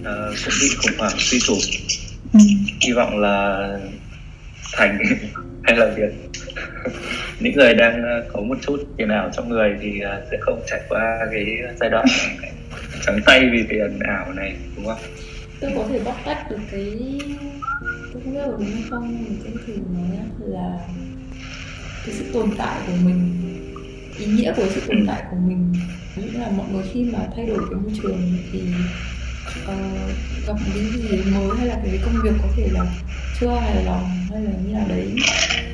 Uh, 0.00 0.36
cũng 0.44 0.54
bị 0.60 0.68
khủng 0.76 0.98
hoảng 0.98 1.14
suy 1.18 1.38
sụp. 1.40 1.58
Ừ. 2.32 2.38
hy 2.80 2.92
vọng 2.92 3.18
là 3.18 3.68
thành 4.72 4.98
hay 5.62 5.76
là 5.76 5.86
việc. 5.96 6.12
Những 7.40 7.52
người 7.52 7.74
đang 7.74 8.22
có 8.32 8.40
một 8.40 8.58
chút 8.66 8.76
tiền 8.96 9.08
ảo 9.08 9.30
trong 9.32 9.48
người 9.48 9.76
thì 9.82 10.00
sẽ 10.30 10.36
không 10.40 10.62
trải 10.66 10.80
qua 10.88 11.18
cái 11.32 11.46
giai 11.80 11.90
đoạn 11.90 12.06
trắng 13.06 13.20
tay 13.26 13.48
vì 13.52 13.64
tiền 13.68 13.98
ảo 13.98 14.32
này 14.32 14.56
đúng 14.76 14.86
không? 14.86 14.98
Tôi 15.60 15.70
có 15.76 15.84
thể 15.90 15.98
bóc 16.04 16.16
tách 16.24 16.50
được 16.50 16.58
cái 16.70 16.92
tôi 18.14 18.22
không 18.24 18.32
biết 18.32 18.38
là 18.38 18.46
đúng 18.46 18.64
hay 18.64 18.82
không? 18.90 19.18
Nhưng 19.24 19.36
tôi 19.44 19.62
thử 19.66 19.72
nói 19.94 20.26
là 20.38 20.78
cái 22.06 22.14
sự 22.18 22.24
tồn 22.32 22.50
tại 22.58 22.80
của 22.86 22.92
mình 23.04 23.40
ý 24.18 24.26
nghĩa 24.26 24.52
của 24.56 24.66
sự 24.74 24.80
tồn 24.88 25.06
tại 25.06 25.22
của 25.30 25.36
mình. 25.36 25.72
Nghĩa 26.16 26.38
là 26.38 26.50
mọi 26.50 26.66
người 26.72 26.82
khi 26.92 27.04
mà 27.04 27.18
thay 27.36 27.46
đổi 27.46 27.58
cái 27.70 27.80
môi 27.80 27.92
trường 28.02 28.36
thì 28.52 28.62
uh, 29.62 30.46
gặp 30.46 30.54
những 30.74 30.86
cái 30.92 31.02
gì 31.02 31.30
mới 31.30 31.56
hay 31.58 31.66
là 31.66 31.78
cái 31.84 31.98
công 32.04 32.14
việc 32.22 32.32
có 32.42 32.48
thể 32.56 32.68
là 32.72 32.86
chưa 33.40 33.50
hài 33.50 33.84
lòng 33.84 34.10
hay 34.30 34.42
là 34.42 34.50
như 34.66 34.74
là 34.74 34.84
đấy 34.88 35.16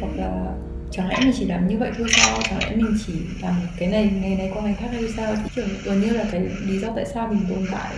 hoặc 0.01 0.11
là 0.17 0.55
chẳng 0.91 1.09
lẽ 1.09 1.19
mình 1.21 1.33
chỉ 1.39 1.45
làm 1.45 1.69
như 1.69 1.79
vậy 1.79 1.91
thôi 1.99 2.07
sao? 2.17 2.39
Chẳng 2.51 2.59
lẽ 2.59 2.77
mình 2.77 2.99
chỉ 3.07 3.13
làm 3.43 3.55
cái 3.79 3.89
này 3.89 4.11
ngày 4.23 4.37
này 4.37 4.51
qua 4.55 4.63
ngày 4.63 4.75
khác 4.81 4.89
hay 4.93 5.05
sao? 5.17 5.35
Thì 5.37 5.51
kiểu 5.55 5.65
gần 5.85 6.01
như 6.01 6.11
là 6.11 6.25
cái 6.33 6.41
lý 6.67 6.79
do 6.79 6.89
tại 6.97 7.05
sao 7.15 7.29
mình 7.29 7.45
tồn 7.49 7.67
tại 7.73 7.95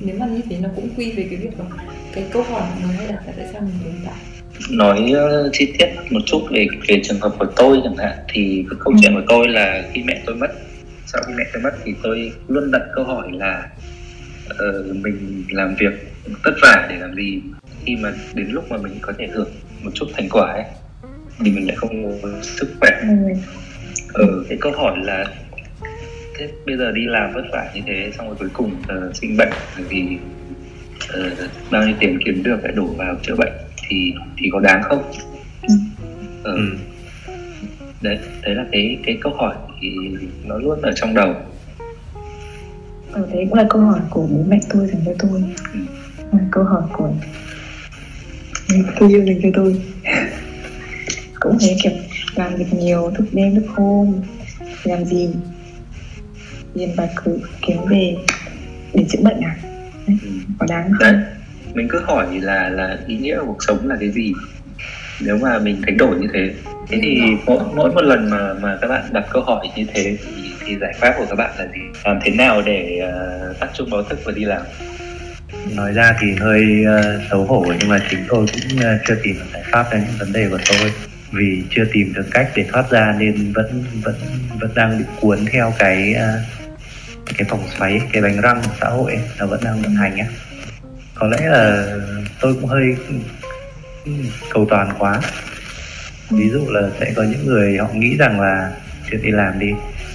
nếu 0.00 0.18
mà 0.18 0.26
như 0.26 0.40
thế 0.50 0.58
nó 0.58 0.68
cũng 0.76 0.88
quy 0.96 1.12
về 1.12 1.26
cái 1.30 1.36
việc 1.36 1.58
là 1.58 1.64
cái 2.12 2.24
câu 2.32 2.42
hỏi 2.42 2.62
mọi 2.70 2.86
người 2.86 2.96
hay 2.96 3.06
đặt 3.06 3.26
là 3.26 3.32
tại 3.36 3.46
sao 3.52 3.62
mình 3.62 3.74
tồn 3.84 3.94
tại 4.04 4.31
nói 4.70 5.12
uh, 5.12 5.50
chi 5.52 5.72
tiết 5.78 5.88
một 6.10 6.20
chút 6.26 6.42
về 6.50 6.66
về 6.88 7.00
trường 7.04 7.20
hợp 7.20 7.32
của 7.38 7.46
tôi 7.56 7.80
chẳng 7.84 7.96
hạn 7.96 8.18
thì 8.28 8.64
cái 8.70 8.78
câu 8.84 8.94
chuyện 9.02 9.14
của 9.14 9.22
tôi 9.28 9.48
là 9.48 9.82
khi 9.92 10.02
mẹ 10.02 10.22
tôi 10.26 10.36
mất 10.36 10.50
sau 11.06 11.22
khi 11.26 11.34
mẹ 11.36 11.44
tôi 11.52 11.62
mất 11.62 11.70
thì 11.84 11.94
tôi 12.02 12.32
luôn 12.48 12.70
đặt 12.70 12.82
câu 12.94 13.04
hỏi 13.04 13.28
là 13.32 13.68
uh, 14.50 14.96
mình 14.96 15.44
làm 15.50 15.74
việc 15.74 15.92
vất 16.44 16.54
vả 16.62 16.86
để 16.90 16.96
làm 16.96 17.14
gì? 17.14 17.42
Khi 17.84 17.96
mà 17.96 18.12
đến 18.34 18.46
lúc 18.50 18.70
mà 18.70 18.76
mình 18.76 18.98
có 19.00 19.12
thể 19.18 19.26
hưởng 19.32 19.50
một 19.82 19.90
chút 19.94 20.06
thành 20.16 20.28
quả 20.28 20.52
ấy 20.52 20.64
thì 21.44 21.50
mình 21.50 21.66
lại 21.66 21.76
không 21.76 22.20
có 22.22 22.28
sức 22.42 22.68
khỏe. 22.80 22.90
Ở 24.12 24.26
ừ, 24.26 24.46
cái 24.48 24.58
câu 24.60 24.72
hỏi 24.72 24.96
là 25.02 25.24
thế 26.38 26.48
bây 26.66 26.76
giờ 26.76 26.92
đi 26.92 27.06
làm 27.06 27.32
vất 27.34 27.42
vả 27.52 27.70
như 27.74 27.80
thế 27.86 28.12
xong 28.18 28.26
rồi 28.26 28.36
cuối 28.38 28.48
cùng 28.52 28.70
uh, 28.82 29.16
sinh 29.16 29.36
bệnh 29.36 29.52
vì 29.88 30.02
uh, 31.18 31.50
bao 31.70 31.86
nhiêu 31.86 31.96
tiền 32.00 32.18
kiếm 32.24 32.42
được 32.42 32.58
lại 32.62 32.72
đổ 32.72 32.86
vào 32.86 33.16
chữa 33.22 33.36
bệnh 33.36 33.52
thì 33.88 34.12
thì 34.36 34.48
có 34.52 34.60
đáng 34.60 34.82
không? 34.82 35.02
Ừ. 35.68 35.74
ừ. 36.42 36.76
đấy 38.00 38.18
đấy 38.42 38.54
là 38.54 38.64
cái 38.72 38.98
cái 39.06 39.18
câu 39.20 39.32
hỏi 39.34 39.54
thì 39.80 39.88
nó 40.44 40.58
luôn 40.58 40.82
ở 40.82 40.92
trong 40.94 41.14
đầu. 41.14 41.34
Ở 43.12 43.28
đấy 43.32 43.46
cũng 43.48 43.58
là 43.58 43.66
câu 43.70 43.82
hỏi 43.82 44.00
của 44.10 44.26
bố 44.30 44.44
mẹ 44.48 44.58
tôi 44.70 44.86
dành 44.86 45.02
cho 45.06 45.12
tôi. 45.18 45.42
Ừ. 45.72 46.38
câu 46.50 46.64
hỏi 46.64 46.82
của 46.92 47.10
tôi 49.00 49.08
yêu 49.08 49.24
dành 49.26 49.40
cho 49.42 49.48
tôi. 49.54 49.82
Cũng 51.40 51.58
thế 51.60 51.76
kiểu 51.82 51.92
làm 52.34 52.56
việc 52.56 52.72
nhiều 52.72 53.10
thức 53.14 53.24
đêm 53.32 53.54
thức 53.54 53.66
hôm 53.68 54.20
làm 54.84 55.04
gì? 55.04 55.30
Tiền 56.74 56.96
bạc 56.96 57.08
cứ 57.24 57.40
kiếm 57.66 57.78
về 57.90 58.16
để 58.94 59.04
chữa 59.08 59.18
bệnh 59.22 59.40
à? 59.40 59.56
Đấy, 60.06 60.16
có 60.58 60.66
đáng 60.66 60.90
không? 60.90 60.98
đấy 60.98 61.41
mình 61.74 61.88
cứ 61.88 62.00
hỏi 62.04 62.26
là 62.40 62.68
là 62.68 62.98
ý 63.06 63.16
nghĩa 63.16 63.38
của 63.38 63.46
cuộc 63.46 63.58
sống 63.60 63.88
là 63.88 63.96
cái 64.00 64.10
gì? 64.10 64.32
Nếu 65.20 65.38
mà 65.38 65.58
mình 65.58 65.82
đánh 65.86 65.96
đổi 65.96 66.16
như 66.18 66.28
thế 66.32 66.54
thế 66.88 66.98
thì 67.02 67.20
mỗi 67.46 67.58
mỗi 67.74 67.90
một 67.90 68.00
lần 68.00 68.30
mà 68.30 68.54
mà 68.54 68.78
các 68.80 68.88
bạn 68.88 69.04
đặt 69.12 69.24
câu 69.30 69.42
hỏi 69.42 69.68
như 69.76 69.84
thế 69.94 70.16
thì, 70.24 70.50
thì 70.66 70.76
giải 70.80 70.92
pháp 71.00 71.14
của 71.18 71.26
các 71.28 71.34
bạn 71.36 71.50
là 71.58 71.66
gì? 71.66 71.80
Làm 72.04 72.18
thế 72.22 72.30
nào 72.30 72.62
để 72.62 73.00
uh, 73.50 73.60
tắt 73.60 73.70
chung 73.74 73.90
báo 73.90 74.02
thức 74.02 74.18
và 74.24 74.32
đi 74.32 74.44
làm? 74.44 74.62
Nói 75.76 75.92
ra 75.92 76.16
thì 76.20 76.26
hơi 76.40 76.64
uh, 76.98 77.22
xấu 77.30 77.44
hổ 77.44 77.66
nhưng 77.80 77.88
mà 77.88 77.98
chính 78.10 78.20
tôi 78.28 78.46
cũng 78.52 78.78
uh, 78.78 79.00
chưa 79.06 79.16
tìm 79.22 79.34
được 79.38 79.46
giải 79.52 79.62
pháp 79.72 79.86
cho 79.90 79.98
những 79.98 80.18
vấn 80.18 80.32
đề 80.32 80.48
của 80.48 80.58
tôi. 80.68 80.92
Vì 81.32 81.62
chưa 81.70 81.84
tìm 81.92 82.12
được 82.14 82.26
cách 82.30 82.48
để 82.54 82.64
thoát 82.72 82.90
ra 82.90 83.14
nên 83.18 83.52
vẫn 83.52 83.84
vẫn 84.02 84.14
vẫn 84.60 84.70
đang 84.74 84.98
bị 84.98 85.04
cuốn 85.20 85.38
theo 85.52 85.74
cái 85.78 86.14
uh, 86.16 86.62
cái 87.36 87.48
vòng 87.50 87.64
xoáy 87.78 88.00
cái 88.12 88.22
bánh 88.22 88.40
răng 88.40 88.62
của 88.64 88.74
xã 88.80 88.88
hội 88.88 89.12
ấy, 89.12 89.22
nó 89.38 89.46
vẫn 89.46 89.60
đang 89.64 89.82
vận 89.82 89.94
hành 89.94 90.16
á 90.16 90.26
có 91.22 91.28
lẽ 91.28 91.48
là 91.48 91.86
tôi 92.40 92.54
cũng 92.54 92.64
hơi 92.64 92.96
cầu 94.50 94.66
toàn 94.70 94.88
quá. 94.98 95.20
Ví 96.30 96.50
dụ 96.50 96.66
là 96.68 96.88
sẽ 97.00 97.12
có 97.16 97.22
những 97.22 97.46
người 97.46 97.78
họ 97.78 97.88
nghĩ 97.94 98.16
rằng 98.16 98.40
là 98.40 98.72
chuyện 99.10 99.22
đi 99.22 99.30
làm 99.30 99.58
đi 99.58 99.72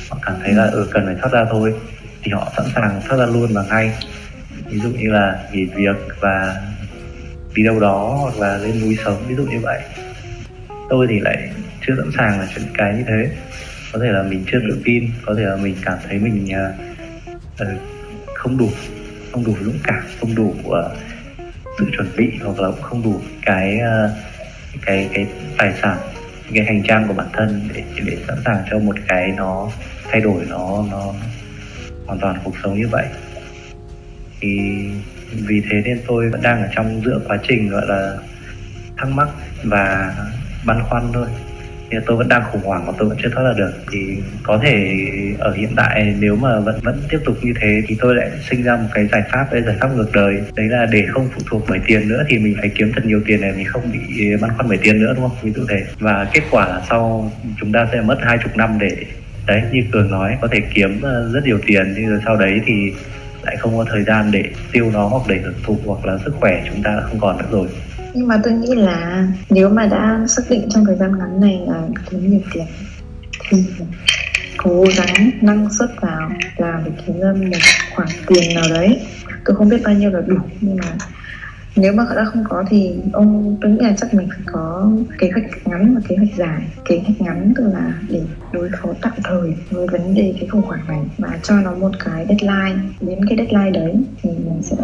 họ 0.09 0.17
cảm 0.21 0.35
thấy 0.43 0.53
là 0.53 0.63
ừ. 0.63 0.87
cần 0.91 1.05
phải 1.05 1.15
thoát 1.21 1.31
ra 1.31 1.45
thôi 1.51 1.73
thì 2.23 2.31
họ 2.31 2.51
sẵn 2.57 2.65
sàng 2.75 3.01
thoát 3.07 3.17
ra 3.17 3.25
luôn 3.25 3.53
và 3.53 3.63
ngay. 3.69 3.91
Ví 4.65 4.79
dụ 4.79 4.89
như 4.89 5.09
là 5.11 5.43
nghỉ 5.51 5.65
việc 5.65 5.95
và 6.19 6.55
đi 7.55 7.63
đâu 7.63 7.79
đó 7.79 8.17
hoặc 8.21 8.39
là 8.39 8.57
lên 8.57 8.81
núi 8.81 8.97
sống 9.05 9.23
ví 9.27 9.35
dụ 9.35 9.43
như 9.43 9.59
vậy. 9.59 9.81
Tôi 10.89 11.07
thì 11.09 11.19
lại 11.19 11.49
chưa 11.87 11.93
sẵn 11.97 12.11
sàng 12.17 12.39
là 12.39 12.47
chuyện 12.55 12.65
cái 12.73 12.93
như 12.93 13.03
thế. 13.07 13.29
Có 13.93 13.99
thể 13.99 14.07
là 14.07 14.23
mình 14.23 14.43
chưa 14.51 14.59
tự 14.59 14.81
tin 14.83 15.09
có 15.25 15.35
thể 15.37 15.43
là 15.43 15.55
mình 15.55 15.75
cảm 15.85 15.97
thấy 16.09 16.19
mình 16.19 16.47
uh, 17.61 17.67
không 18.35 18.57
đủ 18.57 18.69
không 19.37 19.45
đủ 19.45 19.65
dũng 19.65 19.79
cảm 19.83 20.03
không 20.19 20.35
đủ 20.35 20.55
uh, 20.67 20.75
sự 21.79 21.85
chuẩn 21.97 22.07
bị 22.17 22.29
hoặc 22.43 22.59
là 22.59 22.71
cũng 22.71 22.81
không 22.81 23.03
đủ 23.03 23.21
cái 23.41 23.77
uh, 23.77 24.11
cái 24.81 25.09
cái 25.13 25.27
tài 25.57 25.73
sản 25.81 25.97
cái 26.53 26.65
hành 26.65 26.83
trang 26.87 27.07
của 27.07 27.13
bản 27.13 27.27
thân 27.33 27.69
để 27.73 27.83
để 28.05 28.17
sẵn 28.27 28.37
sàng 28.45 28.63
cho 28.69 28.79
một 28.79 28.95
cái 29.07 29.31
nó 29.37 29.71
thay 30.11 30.21
đổi 30.21 30.45
nó 30.49 30.83
nó 30.91 31.13
hoàn 32.05 32.19
toàn 32.19 32.37
cuộc 32.43 32.53
sống 32.63 32.79
như 32.79 32.87
vậy. 32.91 33.05
Thì 34.39 34.59
vì 35.31 35.61
thế 35.71 35.81
nên 35.85 36.01
tôi 36.07 36.29
vẫn 36.29 36.41
đang 36.41 36.61
ở 36.61 36.69
trong 36.75 37.01
giữa 37.05 37.19
quá 37.27 37.37
trình 37.47 37.69
gọi 37.69 37.85
là 37.87 38.17
thắc 38.97 39.09
mắc 39.09 39.27
và 39.63 40.15
băn 40.65 40.83
khoăn 40.83 41.03
thôi 41.13 41.27
thì 41.89 41.97
tôi 42.05 42.17
vẫn 42.17 42.29
đang 42.29 42.43
khủng 42.51 42.61
hoảng 42.61 42.85
và 42.87 42.93
tôi 42.97 43.09
vẫn 43.09 43.17
chưa 43.23 43.29
thoát 43.29 43.43
ra 43.43 43.53
được. 43.57 43.71
Thì 43.91 44.17
có 44.43 44.59
thể 44.63 44.97
ở 45.39 45.53
hiện 45.53 45.69
tại 45.75 46.15
nếu 46.19 46.35
mà 46.35 46.59
vẫn 46.59 46.79
vẫn 46.83 47.01
tiếp 47.09 47.19
tục 47.25 47.37
như 47.41 47.53
thế 47.61 47.81
thì 47.87 47.97
tôi 47.99 48.15
lại 48.15 48.29
sinh 48.49 48.63
ra 48.63 48.75
một 48.75 48.87
cái 48.93 49.07
giải 49.11 49.23
pháp, 49.31 49.47
cái 49.51 49.61
giải 49.61 49.75
pháp 49.79 49.95
ngược 49.95 50.11
đời. 50.13 50.35
Đấy 50.55 50.67
là 50.67 50.85
để 50.85 51.05
không 51.09 51.29
phụ 51.35 51.41
thuộc 51.45 51.65
bởi 51.69 51.79
tiền 51.87 52.07
nữa 52.07 52.25
thì 52.29 52.37
mình 52.37 52.55
phải 52.59 52.69
kiếm 52.69 52.91
thật 52.95 53.05
nhiều 53.05 53.21
tiền 53.25 53.41
để 53.41 53.51
mình 53.51 53.65
không 53.65 53.91
bị 53.91 54.35
băn 54.41 54.51
khoăn 54.55 54.69
bởi 54.69 54.77
tiền 54.77 54.99
nữa, 54.99 55.13
đúng 55.15 55.29
không? 55.29 55.37
Ví 55.43 55.51
dụ 55.51 55.65
thế. 55.69 55.83
Và 55.99 56.27
kết 56.33 56.43
quả 56.51 56.67
là 56.67 56.81
sau 56.89 57.31
chúng 57.59 57.71
ta 57.71 57.87
sẽ 57.91 58.01
mất 58.01 58.17
hai 58.21 58.37
chục 58.43 58.57
năm 58.57 58.77
để, 58.79 58.97
đấy, 59.47 59.61
như 59.71 59.81
cường 59.91 60.11
nói, 60.11 60.37
có 60.41 60.47
thể 60.51 60.61
kiếm 60.73 61.01
ờ, 61.01 61.31
rất 61.33 61.45
nhiều 61.45 61.59
tiền. 61.65 61.93
Nhưng 61.97 62.09
rồi 62.09 62.19
sau 62.25 62.35
đấy 62.35 62.61
thì 62.65 62.91
lại 63.43 63.57
không 63.57 63.77
có 63.77 63.85
thời 63.89 64.03
gian 64.03 64.31
để 64.31 64.43
tiêu 64.71 64.91
nó 64.93 65.07
hoặc 65.07 65.23
để 65.27 65.39
hưởng 65.43 65.53
thụ 65.63 65.77
hoặc 65.85 66.05
là 66.05 66.17
sức 66.25 66.35
khỏe 66.39 66.63
chúng 66.69 66.83
ta 66.83 66.95
đã 66.95 67.01
không 67.01 67.19
còn 67.19 67.37
nữa 67.37 67.47
rồi 67.51 67.67
nhưng 68.17 68.27
mà 68.27 68.41
tôi 68.43 68.53
nghĩ 68.53 68.75
là 68.75 69.27
nếu 69.49 69.69
mà 69.69 69.85
đã 69.85 70.19
xác 70.27 70.43
định 70.49 70.69
trong 70.69 70.85
thời 70.85 70.95
gian 70.95 71.17
ngắn 71.19 71.41
này 71.41 71.59
là 71.67 71.81
kiếm 72.09 72.31
nhiều 72.31 72.41
tiền 72.53 72.65
thì 73.49 73.63
cố 74.57 74.85
gắng 74.97 75.31
năng 75.41 75.69
suất 75.79 75.89
vào 76.01 76.31
làm 76.57 76.83
để 76.85 76.91
kiếm 77.05 77.19
ra 77.19 77.33
một 77.33 77.57
khoản 77.95 78.07
tiền 78.27 78.55
nào 78.55 78.63
đấy. 78.69 79.01
Tôi 79.45 79.55
không 79.55 79.69
biết 79.69 79.81
bao 79.83 79.93
nhiêu 79.93 80.09
là 80.11 80.21
đủ, 80.21 80.37
nhưng 80.61 80.77
mà 80.77 80.97
nếu 81.77 81.93
mà 81.93 82.05
đã 82.15 82.25
không 82.25 82.43
có 82.49 82.63
thì 82.69 82.95
ông 83.13 83.57
tôi 83.61 83.71
nghĩ 83.71 83.77
là 83.79 83.93
chắc 83.97 84.13
mình 84.13 84.27
phải 84.29 84.39
có 84.45 84.91
kế 85.17 85.29
hoạch 85.31 85.67
ngắn 85.67 85.95
và 85.95 86.01
kế 86.07 86.15
hoạch 86.15 86.35
dài. 86.35 86.61
Kế 86.85 86.99
hoạch 86.99 87.21
ngắn 87.21 87.53
tức 87.55 87.63
là 87.73 87.93
để 88.09 88.21
đối 88.51 88.69
phó 88.81 88.89
tạm 89.01 89.13
thời 89.23 89.53
với 89.69 89.87
vấn 89.87 90.15
đề 90.15 90.33
cái 90.39 90.47
khủng 90.49 90.61
hoảng 90.61 90.87
này 90.87 91.01
và 91.17 91.39
cho 91.43 91.55
nó 91.55 91.75
một 91.75 91.91
cái 92.05 92.25
deadline. 92.29 92.83
Đến 93.01 93.19
cái 93.29 93.37
deadline 93.37 93.79
đấy 93.79 93.93
thì 94.21 94.29
mình 94.29 94.61
sẽ 94.61 94.75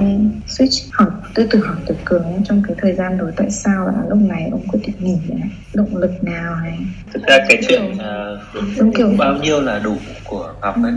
switch 0.48 0.90
hỏi 0.92 1.10
tôi 1.36 1.48
từ 1.50 1.60
hỏi 1.60 1.78
từ 1.86 1.96
cường 2.06 2.26
trong 2.44 2.62
cái 2.68 2.76
thời 2.82 2.94
gian 2.94 3.18
rồi 3.18 3.32
tại 3.36 3.52
sao 3.52 3.88
là 3.88 3.94
lúc 4.10 4.20
này 4.22 4.50
ông 4.52 4.68
quyết 4.68 4.80
định 4.86 4.96
nghỉ 5.00 5.18
này 5.28 5.50
động 5.74 5.98
lực 5.98 6.24
nào 6.24 6.56
này? 6.56 6.80
Thực 7.14 7.24
ra 7.28 7.38
cái 7.48 7.62
chuyện 7.68 7.92
uh, 7.92 8.76
giống 8.76 8.94
kiểu 8.94 9.14
bao 9.18 9.38
nhiêu 9.38 9.62
là 9.62 9.80
đủ 9.80 9.96
của 10.24 10.54
ngọc 10.62 10.76
ấy 10.84 10.94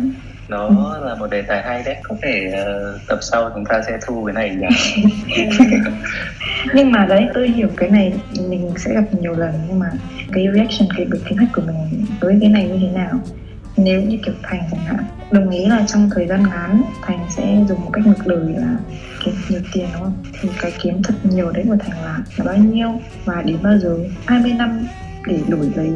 Ừ. 0.48 0.74
nó 0.74 0.98
là 0.98 1.14
một 1.14 1.30
đề 1.30 1.42
tài 1.42 1.62
hay 1.62 1.82
đấy. 1.86 1.96
Có 2.02 2.16
thể 2.22 2.52
uh, 2.52 3.00
tập 3.08 3.18
sau 3.22 3.50
chúng 3.54 3.64
ta 3.64 3.82
sẽ 3.86 3.98
thu 4.06 4.24
cái 4.24 4.34
này 4.34 4.56
nhỉ? 4.56 4.66
Nhưng 6.74 6.92
mà 6.92 7.06
đấy 7.06 7.28
tôi 7.34 7.48
hiểu 7.48 7.68
cái 7.76 7.90
này 7.90 8.12
mình 8.48 8.72
sẽ 8.76 8.94
gặp 8.94 9.04
nhiều 9.20 9.32
lần 9.32 9.52
nhưng 9.68 9.78
mà 9.78 9.86
cái 10.32 10.46
reaction 10.54 10.88
cái 10.96 11.06
cái 11.10 11.20
kế 11.24 11.36
hoạch 11.36 11.48
của 11.54 11.62
mình 11.66 12.04
với 12.20 12.38
cái 12.40 12.50
này 12.50 12.68
như 12.68 12.78
thế 12.80 13.00
nào? 13.00 13.20
Nếu 13.76 14.02
như 14.02 14.18
kiểu 14.24 14.34
thành 14.42 14.60
chẳng 14.70 14.84
hạn 14.84 15.04
đồng 15.30 15.50
ý 15.50 15.66
là 15.66 15.84
trong 15.86 16.10
thời 16.14 16.26
gian 16.26 16.42
ngắn 16.42 16.82
thành 17.02 17.18
sẽ 17.30 17.56
dùng 17.68 17.84
một 17.84 17.90
cách 17.92 18.06
ngược 18.06 18.26
đời 18.26 18.54
là 18.56 18.76
kiếm 19.24 19.34
nhiều 19.48 19.60
tiền 19.72 19.86
đúng 19.92 20.02
không? 20.02 20.24
Thì 20.40 20.48
cái 20.60 20.72
kiếm 20.82 21.02
thật 21.02 21.14
nhiều 21.22 21.50
đấy 21.50 21.64
của 21.68 21.76
thành 21.80 22.04
là, 22.04 22.18
là 22.36 22.44
bao 22.44 22.56
nhiêu 22.56 22.88
và 23.24 23.42
đến 23.42 23.56
bao 23.62 23.78
giờ? 23.78 23.96
20 24.26 24.52
năm 24.52 24.86
để 25.26 25.38
đổi 25.48 25.70
lấy 25.76 25.92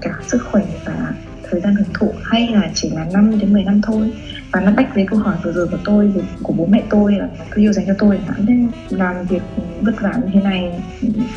cả 0.00 0.10
sức 0.26 0.42
khỏe 0.50 0.62
và 0.84 1.12
thời 1.50 1.60
gian 1.60 1.74
hưởng 1.74 1.88
thụ 1.94 2.12
hay 2.24 2.48
là 2.52 2.70
chỉ 2.74 2.90
là 2.90 3.04
5 3.12 3.38
đến 3.38 3.52
10 3.52 3.64
năm 3.64 3.80
thôi. 3.82 4.10
Và 4.52 4.60
nó 4.60 4.72
bách 4.72 4.94
với 4.94 5.06
câu 5.10 5.18
hỏi 5.18 5.36
vừa 5.42 5.52
rồi 5.52 5.68
của 5.70 5.78
tôi 5.84 6.12
của, 6.42 6.52
bố 6.52 6.66
mẹ 6.66 6.82
tôi 6.90 7.14
là 7.14 7.28
tôi 7.50 7.64
yêu 7.64 7.72
dành 7.72 7.86
cho 7.86 7.94
tôi. 7.98 8.18
Chẳng 8.26 8.46
hạn 8.46 8.68
làm 8.90 9.24
việc 9.26 9.42
vất 9.80 10.00
vả 10.00 10.12
như 10.22 10.28
thế 10.34 10.40
này 10.40 10.72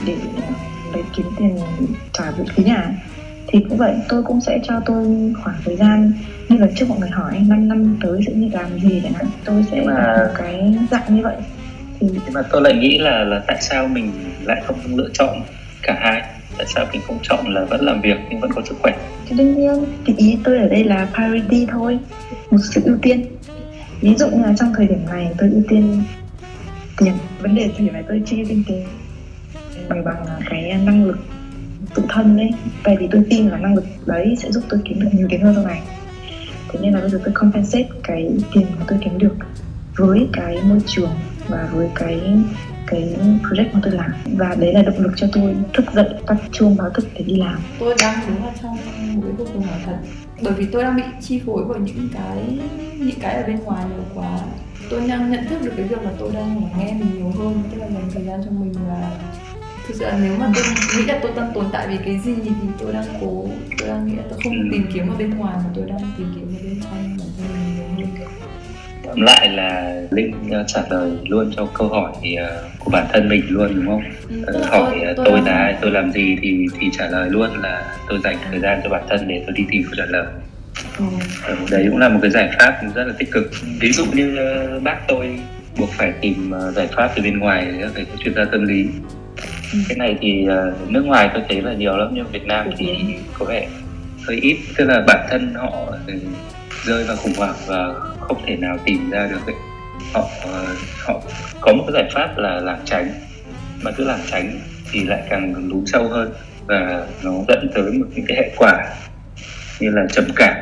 để 0.06 0.16
lấy 0.94 1.04
kiếm 1.16 1.26
tiền 1.40 1.58
trả 2.14 2.32
viện 2.32 2.48
phí 2.56 2.64
nhà. 2.64 2.90
Thì 3.48 3.60
cũng 3.70 3.78
vậy 3.78 3.96
tôi 4.10 4.24
cũng 4.24 4.42
sẽ 4.42 4.60
cho 4.64 4.82
tôi 4.86 5.34
khoảng 5.44 5.56
thời 5.66 5.76
gian. 5.76 6.12
Như 6.50 6.58
là 6.58 6.68
trước 6.76 6.86
mọi 6.90 7.00
người 7.00 7.10
hỏi 7.10 7.42
5 7.48 7.68
năm 7.68 7.98
tới 8.02 8.22
sẽ 8.28 8.34
như 8.34 8.50
làm 8.54 8.80
gì 8.80 9.02
chẳng 9.04 9.14
hạn 9.14 9.26
tôi 9.46 9.66
sẽ 9.72 9.82
mà- 9.86 10.18
một 10.18 10.34
cái 10.38 10.76
dạng 10.92 11.16
như 11.16 11.24
vậy. 11.24 11.36
Thì 12.00 12.08
mà 12.34 12.42
tôi 12.52 12.62
lại 12.62 12.74
nghĩ 12.74 12.98
là 12.98 13.24
là 13.24 13.42
tại 13.48 13.58
sao 13.62 13.88
mình 13.88 14.12
lại 14.44 14.62
không 14.66 14.78
lựa 14.96 15.10
chọn 15.14 15.42
cả 15.82 15.98
hai 16.00 16.24
tại 16.58 16.68
sao 16.68 16.86
mình 16.92 17.02
không 17.08 17.20
chọn 17.22 17.54
là 17.54 17.66
vẫn 17.66 17.82
làm 17.82 18.02
việc 18.02 18.18
nhưng 18.30 18.40
vẫn 18.40 18.52
có 18.56 18.62
sức 18.66 18.76
khỏe? 18.82 18.98
Thì 19.26 19.36
đương 19.38 19.60
nhiên 19.60 19.86
thì 20.06 20.14
ý 20.18 20.38
tôi 20.44 20.58
ở 20.58 20.68
đây 20.68 20.84
là 20.84 21.10
priority 21.14 21.66
thôi, 21.72 22.00
một 22.52 22.58
sự 22.74 22.82
ưu 22.86 22.98
tiên. 23.02 23.26
Ví 24.02 24.16
dụ 24.16 24.28
như 24.30 24.42
là 24.42 24.54
trong 24.60 24.74
thời 24.78 24.88
điểm 24.88 25.06
này 25.10 25.28
tôi 25.38 25.50
ưu 25.50 25.62
tiên 25.68 26.04
tiền. 26.98 27.14
Vấn 27.42 27.56
đề 27.56 27.70
thì 27.78 27.84
điểm 27.84 27.94
này 27.94 28.04
tôi 28.08 28.22
chưa 28.26 28.38
ưu 28.38 28.58
tiền 28.68 28.86
bằng 29.90 30.04
bằng 30.04 30.26
cái 30.50 30.78
năng 30.86 31.04
lực 31.04 31.18
tự 31.96 32.04
thân 32.10 32.38
đấy 32.38 32.50
tại 32.84 32.96
vì 33.00 33.08
tôi 33.12 33.24
tin 33.30 33.48
là 33.48 33.58
năng 33.58 33.76
lực 33.76 33.86
đấy 34.06 34.36
sẽ 34.40 34.52
giúp 34.52 34.64
tôi 34.70 34.80
kiếm 34.86 35.00
được 35.00 35.10
nhiều 35.14 35.28
tiền 35.30 35.42
hơn 35.42 35.56
sau 35.56 35.66
này. 35.66 35.82
Thế 36.70 36.80
nên 36.82 36.94
là 36.94 37.00
bây 37.00 37.10
giờ 37.10 37.20
tôi 37.26 37.34
compensate 37.34 37.88
cái 38.04 38.30
tiền 38.54 38.66
mà 38.80 38.86
tôi 38.88 39.00
kiếm 39.04 39.18
được 39.18 39.36
với 39.96 40.28
cái 40.34 40.58
môi 40.64 40.80
trường 40.86 41.12
và 41.48 41.70
với 41.74 41.90
cái 41.96 42.22
cái 42.88 43.16
project 43.42 43.74
mà 43.74 43.80
tôi 43.84 43.94
làm. 43.94 44.12
Và 44.26 44.56
đấy 44.60 44.74
là 44.74 44.82
động 44.82 45.00
lực 45.00 45.12
cho 45.16 45.28
tôi 45.34 45.56
thức 45.74 45.86
dậy, 45.94 46.10
tắt 46.28 46.36
chuông 46.52 46.78
báo 46.78 46.90
thức 46.90 47.08
để 47.14 47.24
đi 47.24 47.36
làm. 47.36 47.60
Tôi 47.80 47.96
đang 48.00 48.20
đứng 48.28 48.44
ở 48.44 48.52
trong 48.62 48.78
buổi 49.16 49.22
cái 49.22 49.32
cuộc 49.38 49.54
khủng 49.54 49.62
hoảng 49.62 49.82
thật 49.86 49.98
bởi 50.42 50.54
vì 50.54 50.66
tôi 50.72 50.84
đang 50.84 50.96
bị 50.96 51.04
chi 51.22 51.42
phối 51.46 51.66
bởi 51.70 51.80
những 51.80 52.10
cái 52.14 52.60
những 52.98 53.20
cái 53.20 53.36
ở 53.36 53.44
bên 53.48 53.60
ngoài 53.60 53.86
nhiều 53.90 54.04
quá. 54.16 54.40
Tôi 54.90 55.08
đang 55.08 55.32
nhận 55.32 55.46
thức 55.50 55.62
được 55.64 55.72
cái 55.78 55.86
việc 55.86 56.02
là 56.02 56.12
tôi 56.20 56.32
đang 56.34 56.62
nghe 56.80 56.94
mình 56.94 57.16
nhiều 57.16 57.32
hơn, 57.38 57.64
tức 57.72 57.82
là 57.82 57.88
dành 57.88 58.10
thời 58.14 58.24
gian 58.24 58.42
cho 58.46 58.52
mình 58.52 58.74
và 58.90 59.12
thực 59.88 59.96
sự 59.96 60.06
là 60.06 60.18
nếu 60.22 60.38
mà 60.40 60.52
tôi 60.56 60.64
nghĩ 60.98 61.06
là 61.06 61.20
tôi 61.22 61.32
đang 61.36 61.54
tồn 61.54 61.66
tại 61.72 61.88
vì 61.88 61.98
cái 62.06 62.20
gì 62.20 62.36
thì 62.44 62.52
tôi 62.80 62.94
đang 62.94 63.06
cố, 63.22 63.46
tôi 63.80 63.88
đang 63.88 64.08
nghĩ 64.08 64.16
là 64.16 64.24
tôi 64.30 64.40
không 64.44 64.54
tìm 64.72 64.86
kiếm 64.94 65.10
ở 65.10 65.16
bên 65.18 65.30
ngoài 65.30 65.56
mà 65.58 65.70
tôi 65.76 65.86
đang 65.86 66.00
tìm 66.18 66.34
kiếm 66.36 66.56
ở 66.60 66.64
bên 66.64 66.82
trong 66.84 67.17
tóm 69.08 69.22
lại 69.22 69.50
là 69.50 70.02
linh 70.12 70.34
ờ, 70.52 70.64
trả 70.68 70.82
lời 70.90 71.12
luôn 71.28 71.52
cho 71.58 71.66
câu 71.74 71.88
hỏi 71.88 72.12
ờ, 72.38 72.64
của 72.80 72.92
bản 72.92 73.06
thân 73.14 73.30
mình 73.30 73.44
luôn 73.50 73.76
đúng 73.76 73.86
không? 73.88 74.04
Ừ, 74.30 74.44
Ờ, 74.48 74.66
hỏi 74.70 75.00
tôi 75.16 75.26
đang- 75.26 75.46
là 75.46 75.52
ai 75.58 75.76
tôi 75.82 75.92
làm 75.92 76.12
gì 76.12 76.38
thì 76.42 76.66
thì 76.80 76.90
trả 76.98 77.08
lời 77.10 77.30
luôn 77.30 77.50
là 77.62 77.96
tôi 78.10 78.20
dành 78.24 78.38
thời 78.52 78.60
gian 78.60 78.82
cho 78.84 78.90
bản 78.90 79.04
thân 79.10 79.28
để 79.28 79.44
tôi 79.48 79.54
đi 79.58 79.66
tìm 79.72 79.84
câu 79.84 79.94
trả 79.98 80.06
lời. 80.06 80.26
Ừ. 80.98 81.06
Đấy 81.72 81.86
cũng 81.90 81.98
là 81.98 82.10
một 82.10 82.20
cái 82.22 82.32
giải 82.32 82.50
pháp 82.60 82.80
rất 82.96 83.04
là 83.08 83.14
tích 83.18 83.32
cực. 83.32 83.52
Ví 83.80 83.92
dụ 83.92 84.06
như 84.14 84.38
bác 84.84 85.08
tôi 85.08 85.40
buộc 85.78 85.90
phải 85.92 86.14
tìm 86.22 86.52
giải 86.76 86.88
pháp 86.96 87.12
từ 87.16 87.24
bên 87.24 87.40
ngoài 87.40 87.68
các 87.82 87.90
thầy 87.96 88.06
chuyên 88.20 88.36
gia 88.36 88.46
tâm 88.46 88.64
lý. 88.68 88.86
Ừ. 89.74 89.80
cái 89.90 89.98
này 89.98 90.16
thì 90.22 90.46
nước 90.88 91.06
ngoài 91.06 91.30
tôi 91.34 91.44
thấy 91.50 91.62
là 91.62 91.74
nhiều 91.74 91.98
lắm 91.98 92.08
nhưng 92.14 92.26
Việt 92.32 92.46
Nam 92.46 92.70
thì 92.78 92.88
có 93.40 93.46
vẻ 93.46 93.68
hơi 94.28 94.38
ít. 94.42 94.58
Tức 94.78 94.86
là 94.86 95.04
bản 95.08 95.28
thân 95.30 95.54
họ 95.54 95.88
rơi 96.86 97.04
vào 97.04 97.16
khủng 97.18 97.34
hoảng 97.38 97.54
và 97.68 97.94
không 98.28 98.42
thể 98.46 98.56
nào 98.56 98.78
tìm 98.86 99.10
ra 99.10 99.28
được 99.28 99.46
ấy. 99.46 99.56
họ 100.14 100.30
ờ, 100.44 100.76
họ 101.06 101.22
có 101.62 101.74
một 101.74 101.84
cái 101.88 101.94
giải 101.94 102.10
pháp 102.14 102.38
là 102.38 102.60
làm 102.60 102.78
tránh. 102.86 103.12
Mà 103.82 103.92
cứ 103.92 104.04
làm 104.04 104.20
tránh 104.32 104.60
thì 104.92 105.04
lại 105.04 105.24
càng 105.30 105.70
lún 105.70 105.86
sâu 105.86 106.08
hơn 106.08 106.34
và 106.68 107.08
nó 107.24 107.32
dẫn 107.48 107.70
tới 107.76 107.92
một 107.92 108.06
những 108.16 108.26
cái 108.28 108.38
hệ 108.38 108.52
quả 108.58 108.96
như 109.80 109.90
là 109.90 110.06
trầm 110.12 110.26
cảm. 110.36 110.56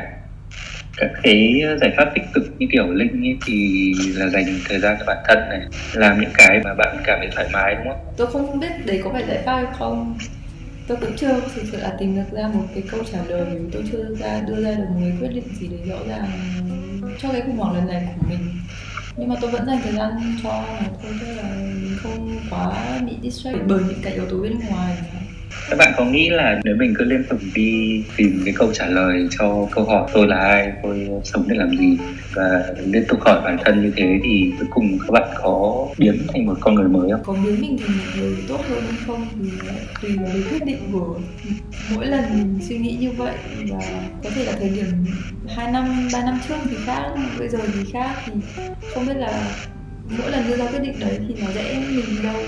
Các 0.96 1.10
cái 1.22 1.62
giải 1.80 1.92
pháp 1.96 2.10
tích 2.14 2.24
cực 2.34 2.44
như 2.58 2.66
kiểu 2.72 2.86
linh 2.86 3.24
ấy 3.24 3.36
thì 3.46 3.92
là 4.14 4.28
dành 4.28 4.44
thời 4.68 4.78
gian 4.78 4.96
cho 4.98 5.04
bản 5.06 5.18
thân 5.28 5.38
này, 5.48 5.60
làm 5.92 6.20
những 6.20 6.30
cái 6.34 6.60
mà 6.64 6.74
bạn 6.74 6.96
cảm 7.04 7.18
thấy 7.18 7.28
thoải 7.34 7.48
mái, 7.52 7.74
đúng 7.74 7.88
không? 7.88 8.14
Tôi 8.16 8.26
không 8.26 8.60
biết 8.60 8.86
đấy 8.86 9.00
có 9.04 9.10
phải 9.12 9.24
giải 9.28 9.42
pháp 9.46 9.56
hay 9.56 9.66
không. 9.78 10.18
Tôi 10.88 10.96
cũng 11.00 11.16
chưa 11.16 11.40
thực 11.54 11.62
sự 11.72 11.78
là 11.80 11.92
tìm 11.98 12.16
được 12.16 12.36
ra 12.38 12.48
một 12.54 12.64
cái 12.74 12.82
câu 12.90 13.00
trả 13.12 13.18
lời. 13.28 13.44
Vì 13.50 13.70
tôi 13.72 13.82
chưa 13.92 14.04
ra, 14.18 14.40
đưa 14.48 14.62
ra 14.62 14.70
được 14.70 14.84
một 14.88 15.00
cái 15.00 15.12
quyết 15.20 15.34
định 15.34 15.48
gì 15.60 15.68
để 15.70 15.90
rõ 15.90 15.96
ràng 16.08 16.30
cho 17.18 17.32
cái 17.32 17.40
khủng 17.40 17.56
hoảng 17.56 17.74
lần 17.74 17.86
này 17.86 18.08
của 18.16 18.26
mình. 18.28 18.50
Nhưng 19.16 19.28
mà 19.28 19.34
tôi 19.40 19.50
vẫn 19.50 19.66
dành 19.66 19.80
thời 19.82 19.92
gian 19.92 20.10
cho 20.42 20.64
nó 20.68 20.88
thôi 21.02 21.12
tức 21.20 21.26
là 21.36 21.42
mình 21.42 21.96
không 22.02 22.38
quá 22.50 22.98
bị 23.06 23.16
distract 23.22 23.58
bởi 23.66 23.82
những 23.88 24.00
cái 24.02 24.12
yếu 24.12 24.26
tố 24.30 24.36
bên 24.38 24.58
ngoài 24.68 24.98
các 25.70 25.78
bạn 25.78 25.92
có 25.96 26.04
nghĩ 26.04 26.30
là 26.30 26.60
nếu 26.64 26.76
mình 26.76 26.94
cứ 26.98 27.04
liên 27.04 27.24
tục 27.28 27.40
đi 27.54 28.02
tìm 28.16 28.42
cái 28.44 28.54
câu 28.56 28.72
trả 28.72 28.86
lời 28.86 29.28
cho 29.38 29.68
câu 29.72 29.84
hỏi 29.84 30.10
tôi 30.12 30.26
là 30.26 30.36
ai? 30.36 30.72
Tôi 30.82 31.08
sống 31.24 31.44
để 31.48 31.56
làm 31.56 31.76
gì? 31.76 31.98
và 32.36 32.64
liên 32.86 33.04
tục 33.08 33.20
hỏi 33.20 33.40
bản 33.44 33.56
thân 33.64 33.82
như 33.82 33.92
thế 33.96 34.20
thì 34.24 34.52
cuối 34.58 34.68
cùng 34.70 34.98
các 34.98 35.10
bạn 35.12 35.28
có 35.42 35.86
biến 35.98 36.18
thành 36.32 36.46
một 36.46 36.54
con 36.60 36.74
người 36.74 36.88
mới 36.88 37.10
không? 37.10 37.22
Có 37.24 37.32
biến 37.32 37.60
mình 37.60 37.78
thành 37.78 37.96
một 37.98 38.04
người 38.16 38.36
tốt 38.48 38.60
hơn 38.68 38.82
hay 38.82 38.98
không? 39.06 39.26
Thì 39.42 39.50
ờ, 39.68 39.74
tùy 40.02 40.16
vào 40.16 40.26
cái 40.32 40.42
quyết 40.50 40.64
định 40.64 40.78
của 40.92 41.18
mỗi 41.94 42.06
lần 42.06 42.24
mình 42.34 42.58
suy 42.68 42.78
nghĩ 42.78 42.96
như 43.00 43.10
vậy. 43.10 43.34
Và 43.70 43.78
có 44.24 44.30
thể 44.34 44.44
là 44.44 44.52
thời 44.52 44.68
điểm 44.68 44.86
hai 45.48 45.72
năm, 45.72 46.08
ba 46.12 46.24
năm 46.24 46.40
trước 46.48 46.54
thì 46.70 46.76
khác, 46.86 47.02
bây 47.38 47.48
giờ 47.48 47.58
thì 47.74 47.90
khác. 47.92 48.14
Thì 48.26 48.32
không 48.94 49.06
biết 49.06 49.16
là 49.16 49.42
mỗi 50.18 50.30
lần 50.30 50.48
đưa 50.48 50.56
ra 50.56 50.66
quyết 50.66 50.82
định 50.82 50.94
đấy 51.00 51.18
thì 51.28 51.34
nó 51.40 51.46
dễ 51.54 51.82
mình 51.88 52.22
đâu. 52.22 52.42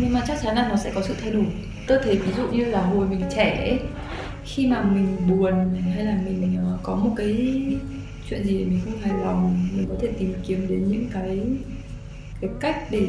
Nhưng 0.00 0.12
mà 0.12 0.22
chắc 0.28 0.38
chắn 0.42 0.56
là 0.56 0.68
nó 0.68 0.76
sẽ 0.76 0.90
có 0.94 1.02
sự 1.02 1.14
thay 1.22 1.30
đổi 1.30 1.46
tôi 1.86 1.98
thấy 2.04 2.16
ví 2.16 2.32
dụ 2.36 2.42
như 2.48 2.64
là 2.64 2.80
hồi 2.80 3.06
mình 3.06 3.22
trẻ 3.36 3.56
ấy, 3.68 3.78
khi 4.44 4.66
mà 4.66 4.82
mình 4.82 5.16
buồn 5.28 5.52
hay 5.94 6.04
là 6.04 6.16
mình 6.24 6.56
ờ, 6.66 6.78
có 6.82 6.94
một 6.94 7.10
cái 7.16 7.62
chuyện 8.30 8.44
gì 8.44 8.64
mình 8.64 8.80
không 8.84 8.98
hài 9.00 9.24
lòng 9.24 9.68
mình 9.76 9.86
có 9.88 9.94
thể 10.00 10.08
tìm 10.18 10.34
kiếm 10.46 10.66
đến 10.68 10.84
những 10.88 11.06
cái 11.14 11.38
cái 12.40 12.50
cách 12.60 12.76
để 12.90 13.00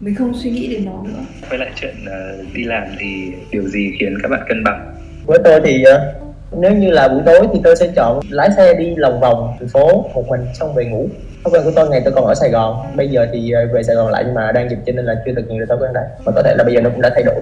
mình 0.00 0.14
không 0.14 0.34
suy 0.34 0.50
nghĩ 0.50 0.66
đến 0.66 0.84
nó 0.84 1.02
nữa. 1.04 1.24
Quay 1.48 1.58
lại 1.58 1.70
chuyện 1.80 1.94
ờ, 2.06 2.42
đi 2.54 2.64
làm 2.64 2.88
thì 2.98 3.32
điều 3.50 3.68
gì 3.68 3.92
khiến 4.00 4.18
các 4.22 4.28
bạn 4.28 4.40
cân 4.48 4.64
bằng? 4.64 4.94
Với 5.26 5.38
tôi 5.44 5.60
thì 5.64 5.82
ờ, 5.82 6.14
nếu 6.60 6.72
như 6.72 6.90
là 6.90 7.08
buổi 7.08 7.22
tối 7.26 7.48
thì 7.54 7.60
tôi 7.64 7.76
sẽ 7.76 7.92
chọn 7.96 8.20
lái 8.30 8.50
xe 8.56 8.74
đi 8.74 8.94
lòng 8.96 9.20
vòng 9.20 9.56
thành 9.58 9.68
phố 9.68 10.10
một 10.14 10.24
mình 10.30 10.40
xong 10.54 10.74
về 10.74 10.84
ngủ 10.84 11.08
thói 11.44 11.52
quen 11.52 11.62
của 11.64 11.72
tôi, 11.76 11.88
ngày 11.88 12.00
tôi 12.04 12.12
còn 12.16 12.26
ở 12.26 12.34
Sài 12.34 12.50
Gòn. 12.50 12.96
Bây 12.96 13.08
giờ 13.08 13.26
thì 13.32 13.50
ờ, 13.50 13.66
về 13.72 13.82
Sài 13.82 13.96
Gòn 13.96 14.08
lại 14.08 14.22
nhưng 14.26 14.34
mà 14.34 14.52
đang 14.52 14.70
dịch 14.70 14.78
cho 14.86 14.92
nên 14.92 15.04
là 15.04 15.14
chưa 15.26 15.32
thực 15.34 15.48
hiện 15.48 15.58
được 15.58 15.66
thói 15.68 15.78
quen 15.80 15.92
này. 15.92 16.04
Mà 16.24 16.32
có 16.34 16.42
thể 16.42 16.54
là 16.58 16.64
bây 16.64 16.74
giờ 16.74 16.80
nó 16.80 16.90
cũng 16.90 17.00
đã 17.00 17.10
thay 17.14 17.22
đổi. 17.22 17.40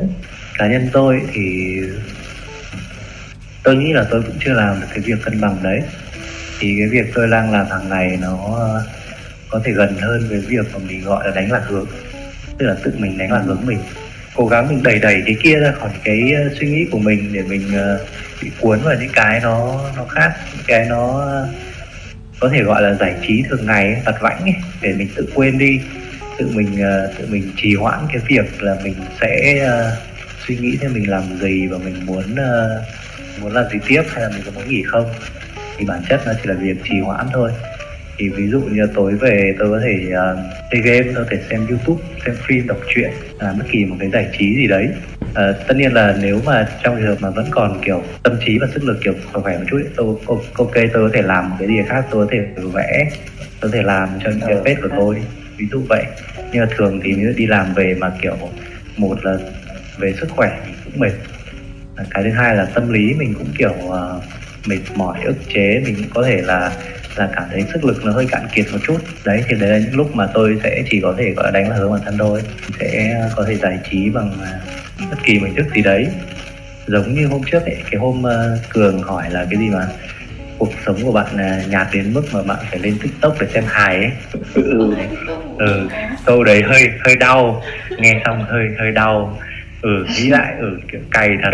Cá 0.59 0.67
nhân 0.67 0.89
tôi 0.93 1.21
thì 1.33 1.43
tôi 3.65 3.77
nghĩ 3.77 3.93
là 3.93 4.07
tôi 4.11 4.23
cũng 4.27 4.37
chưa 4.45 4.53
làm 4.53 4.81
được 4.81 4.87
cái 4.91 5.01
việc 5.07 5.19
cân 5.25 5.41
bằng 5.41 5.57
đấy. 5.63 5.81
Thì 6.61 6.77
cái 6.79 6.89
việc 6.89 7.13
tôi 7.15 7.27
đang 7.27 7.53
làm 7.53 7.67
hàng 7.67 7.89
ngày 7.89 8.19
nó 8.21 8.37
có 9.51 9.61
thể 9.65 9.73
gần 9.73 9.95
hơn 10.01 10.27
với 10.29 10.39
việc 10.39 10.67
mà 10.73 10.79
mình 10.89 11.05
gọi 11.05 11.29
là 11.29 11.35
đánh 11.35 11.53
lạc 11.53 11.63
hướng. 11.67 11.87
Tức 12.59 12.67
là 12.67 12.75
tự 12.85 12.93
mình 12.99 13.19
đánh 13.19 13.33
lạc 13.33 13.43
hướng 13.47 13.67
mình. 13.67 13.79
Cố 14.37 14.47
gắng 14.47 14.69
mình 14.69 14.83
đẩy 14.83 14.99
đẩy 14.99 15.23
cái 15.27 15.37
kia 15.43 15.57
ra 15.57 15.73
khỏi 15.81 15.91
cái 16.05 16.33
ờ, 16.37 16.43
suy 16.61 16.67
nghĩ 16.67 16.87
của 16.93 16.99
mình 16.99 17.33
để 17.33 17.43
mình 17.43 17.63
ờ, 17.77 17.99
bị 18.43 18.51
cuốn 18.61 18.79
vào 18.85 18.95
những 19.01 19.13
cái 19.13 19.41
nó 19.43 19.81
nó 19.97 20.05
khác, 20.05 20.33
những 20.53 20.65
cái 20.67 20.85
nó 20.85 21.27
có 22.41 22.49
thể 22.49 22.63
gọi 22.63 22.83
là 22.83 22.95
giải 22.95 23.15
trí 23.27 23.43
thường 23.51 23.67
ngày 23.67 24.03
vặt 24.07 24.21
vãnh 24.21 24.43
ấy, 24.43 24.55
để 24.83 24.93
mình 24.93 25.09
tự 25.17 25.29
quên 25.35 25.59
đi 25.59 25.81
tự 26.39 26.51
mình 26.55 26.73
uh, 26.73 27.19
tự 27.19 27.27
mình 27.31 27.51
trì 27.57 27.75
hoãn 27.75 28.01
cái 28.13 28.23
việc 28.29 28.63
là 28.63 28.77
mình 28.85 28.95
sẽ 29.21 29.65
uh, 29.67 29.99
suy 30.47 30.57
nghĩ 30.57 30.77
xem 30.81 30.93
mình 30.95 31.11
làm 31.11 31.23
gì 31.41 31.67
và 31.67 31.79
mình 31.79 32.07
muốn 32.07 32.25
uh, 32.33 33.41
muốn 33.41 33.53
làm 33.53 33.65
gì 33.73 33.79
tiếp 33.87 34.03
hay 34.09 34.23
là 34.23 34.29
mình 34.29 34.43
có 34.47 34.51
muốn 34.55 34.69
nghỉ 34.69 34.83
không. 34.83 35.11
Thì 35.79 35.85
bản 35.85 36.03
chất 36.09 36.21
nó 36.27 36.33
chỉ 36.43 36.49
là 36.49 36.55
việc 36.55 36.77
trì 36.85 37.01
hoãn 37.01 37.27
thôi. 37.33 37.51
Thì 38.19 38.29
ví 38.29 38.49
dụ 38.49 38.61
như 38.61 38.87
tối 38.95 39.15
về 39.15 39.55
tôi 39.59 39.71
có 39.71 39.81
thể 39.85 40.07
uh, 40.09 40.39
chơi 40.71 40.81
game 40.83 41.13
tôi 41.15 41.25
có 41.25 41.31
thể 41.31 41.39
xem 41.51 41.67
youtube 41.67 42.03
xem 42.27 42.35
phim 42.47 42.67
đọc 42.67 42.79
truyện 42.95 43.11
làm 43.39 43.59
bất 43.59 43.65
kỳ 43.73 43.85
một 43.85 43.97
cái 44.01 44.11
giải 44.11 44.27
trí 44.39 44.57
gì 44.57 44.67
đấy 44.67 44.89
uh, 45.31 45.69
tất 45.69 45.77
nhiên 45.77 45.93
là 45.93 46.17
nếu 46.21 46.41
mà 46.45 46.69
trong 46.83 46.97
trường 46.97 47.07
hợp 47.07 47.17
mà 47.21 47.31
vẫn 47.31 47.47
còn 47.51 47.81
kiểu 47.85 48.03
tâm 48.23 48.37
trí 48.47 48.59
và 48.59 48.67
sức 48.75 48.85
lực 48.85 48.99
kiểu 49.05 49.15
khỏe 49.33 49.43
khỏe 49.43 49.59
một 49.59 49.65
chút 49.71 49.77
ấy, 49.77 49.87
tôi 49.97 50.17
ok 50.55 50.75
tôi 50.75 51.09
có 51.09 51.11
thể 51.13 51.23
làm 51.23 51.51
một 51.51 51.57
cái 51.59 51.69
gì 51.69 51.75
khác 51.89 52.05
tôi 52.11 52.27
có 52.27 52.33
thể 52.33 52.63
vẽ 52.73 53.11
tôi 53.61 53.71
có 53.71 53.77
thể 53.77 53.83
làm 53.83 54.09
cho 54.25 54.31
những 54.31 54.49
cái 54.49 54.57
page 54.57 54.81
của 54.83 54.97
tôi 54.97 55.23
ví 55.57 55.67
dụ 55.73 55.83
vậy. 55.89 56.05
Nhưng 56.53 56.61
mà 56.61 56.69
thường 56.77 57.01
thì 57.05 57.13
nếu 57.13 57.33
đi 57.37 57.47
làm 57.47 57.75
về 57.75 57.95
mà 57.99 58.13
kiểu 58.23 58.37
một 58.97 59.25
là 59.25 59.37
về 59.99 60.15
sức 60.21 60.31
khỏe 60.31 60.59
cũng 60.85 61.01
mệt. 61.01 61.13
Cái 62.11 62.25
thứ 62.25 62.31
hai 62.31 62.57
là 62.57 62.65
tâm 62.65 62.93
lý 62.93 63.15
mình 63.15 63.35
cũng 63.35 63.49
kiểu 63.59 63.75
uh, 63.85 64.23
mệt 64.67 64.81
mỏi 64.95 65.19
ức 65.25 65.37
chế 65.55 65.83
mình 65.85 65.95
cũng 65.97 66.11
có 66.15 66.23
thể 66.23 66.43
là 66.43 66.73
là 67.17 67.31
cảm 67.37 67.45
thấy 67.51 67.65
sức 67.73 67.85
lực 67.85 68.05
nó 68.05 68.13
hơi 68.13 68.27
cạn 68.31 68.47
kiệt 68.55 68.67
một 68.73 68.79
chút. 68.87 68.99
Đấy 69.25 69.45
thì 69.49 69.57
đấy 69.61 69.71
là 69.71 69.79
những 69.79 69.97
lúc 69.97 70.17
mà 70.17 70.27
tôi 70.35 70.61
sẽ 70.63 70.83
chỉ 70.91 71.01
có 71.01 71.15
thể 71.19 71.31
gọi 71.31 71.45
là 71.45 71.51
đánh 71.51 71.71
là 71.71 71.77
hướng 71.77 71.93
bản 71.93 72.01
thân 72.05 72.19
thôi. 72.19 72.43
Sẽ 72.81 73.21
có 73.37 73.45
thể 73.49 73.57
giải 73.57 73.79
trí 73.91 74.11
bằng 74.11 74.33
à, 74.43 74.61
bất 75.11 75.17
kỳ 75.25 75.39
một 75.39 75.47
hình 75.47 75.57
thức 75.57 75.67
gì 75.75 75.83
đấy. 75.83 76.09
Giống 76.87 77.15
như 77.15 77.27
hôm 77.27 77.41
trước 77.51 77.65
ấy 77.65 77.77
cái 77.91 78.01
hôm 78.01 78.23
uh, 78.23 78.71
cường 78.71 79.03
hỏi 79.03 79.31
là 79.31 79.47
cái 79.51 79.61
gì 79.61 79.71
mà 79.71 79.87
cuộc 80.59 80.73
sống 80.87 80.97
của 81.03 81.13
bạn 81.13 81.27
uh, 81.35 81.71
nhạt 81.71 81.87
đến 81.93 82.15
mức 82.15 82.23
mà 82.33 82.43
bạn 82.43 82.59
phải 82.71 82.79
lên 82.79 82.99
tiktok 83.03 83.37
để 83.41 83.47
xem 83.55 83.65
hài 83.67 83.97
ấy. 83.97 84.11
Ừ, 84.55 84.95
ừ. 85.59 85.89
Câu 86.25 86.45
đấy 86.45 86.63
hơi 86.63 86.91
hơi 87.01 87.17
đau. 87.17 87.63
Nghe 87.99 88.21
xong 88.25 88.45
hơi 88.49 88.69
hơi 88.79 88.93
đau. 88.93 89.39
Ừ 89.83 90.07
nghĩ 90.17 90.29
lại 90.29 90.55
ừ 90.61 90.81
kiểu 90.93 91.01
cay 91.11 91.37
thật. 91.43 91.51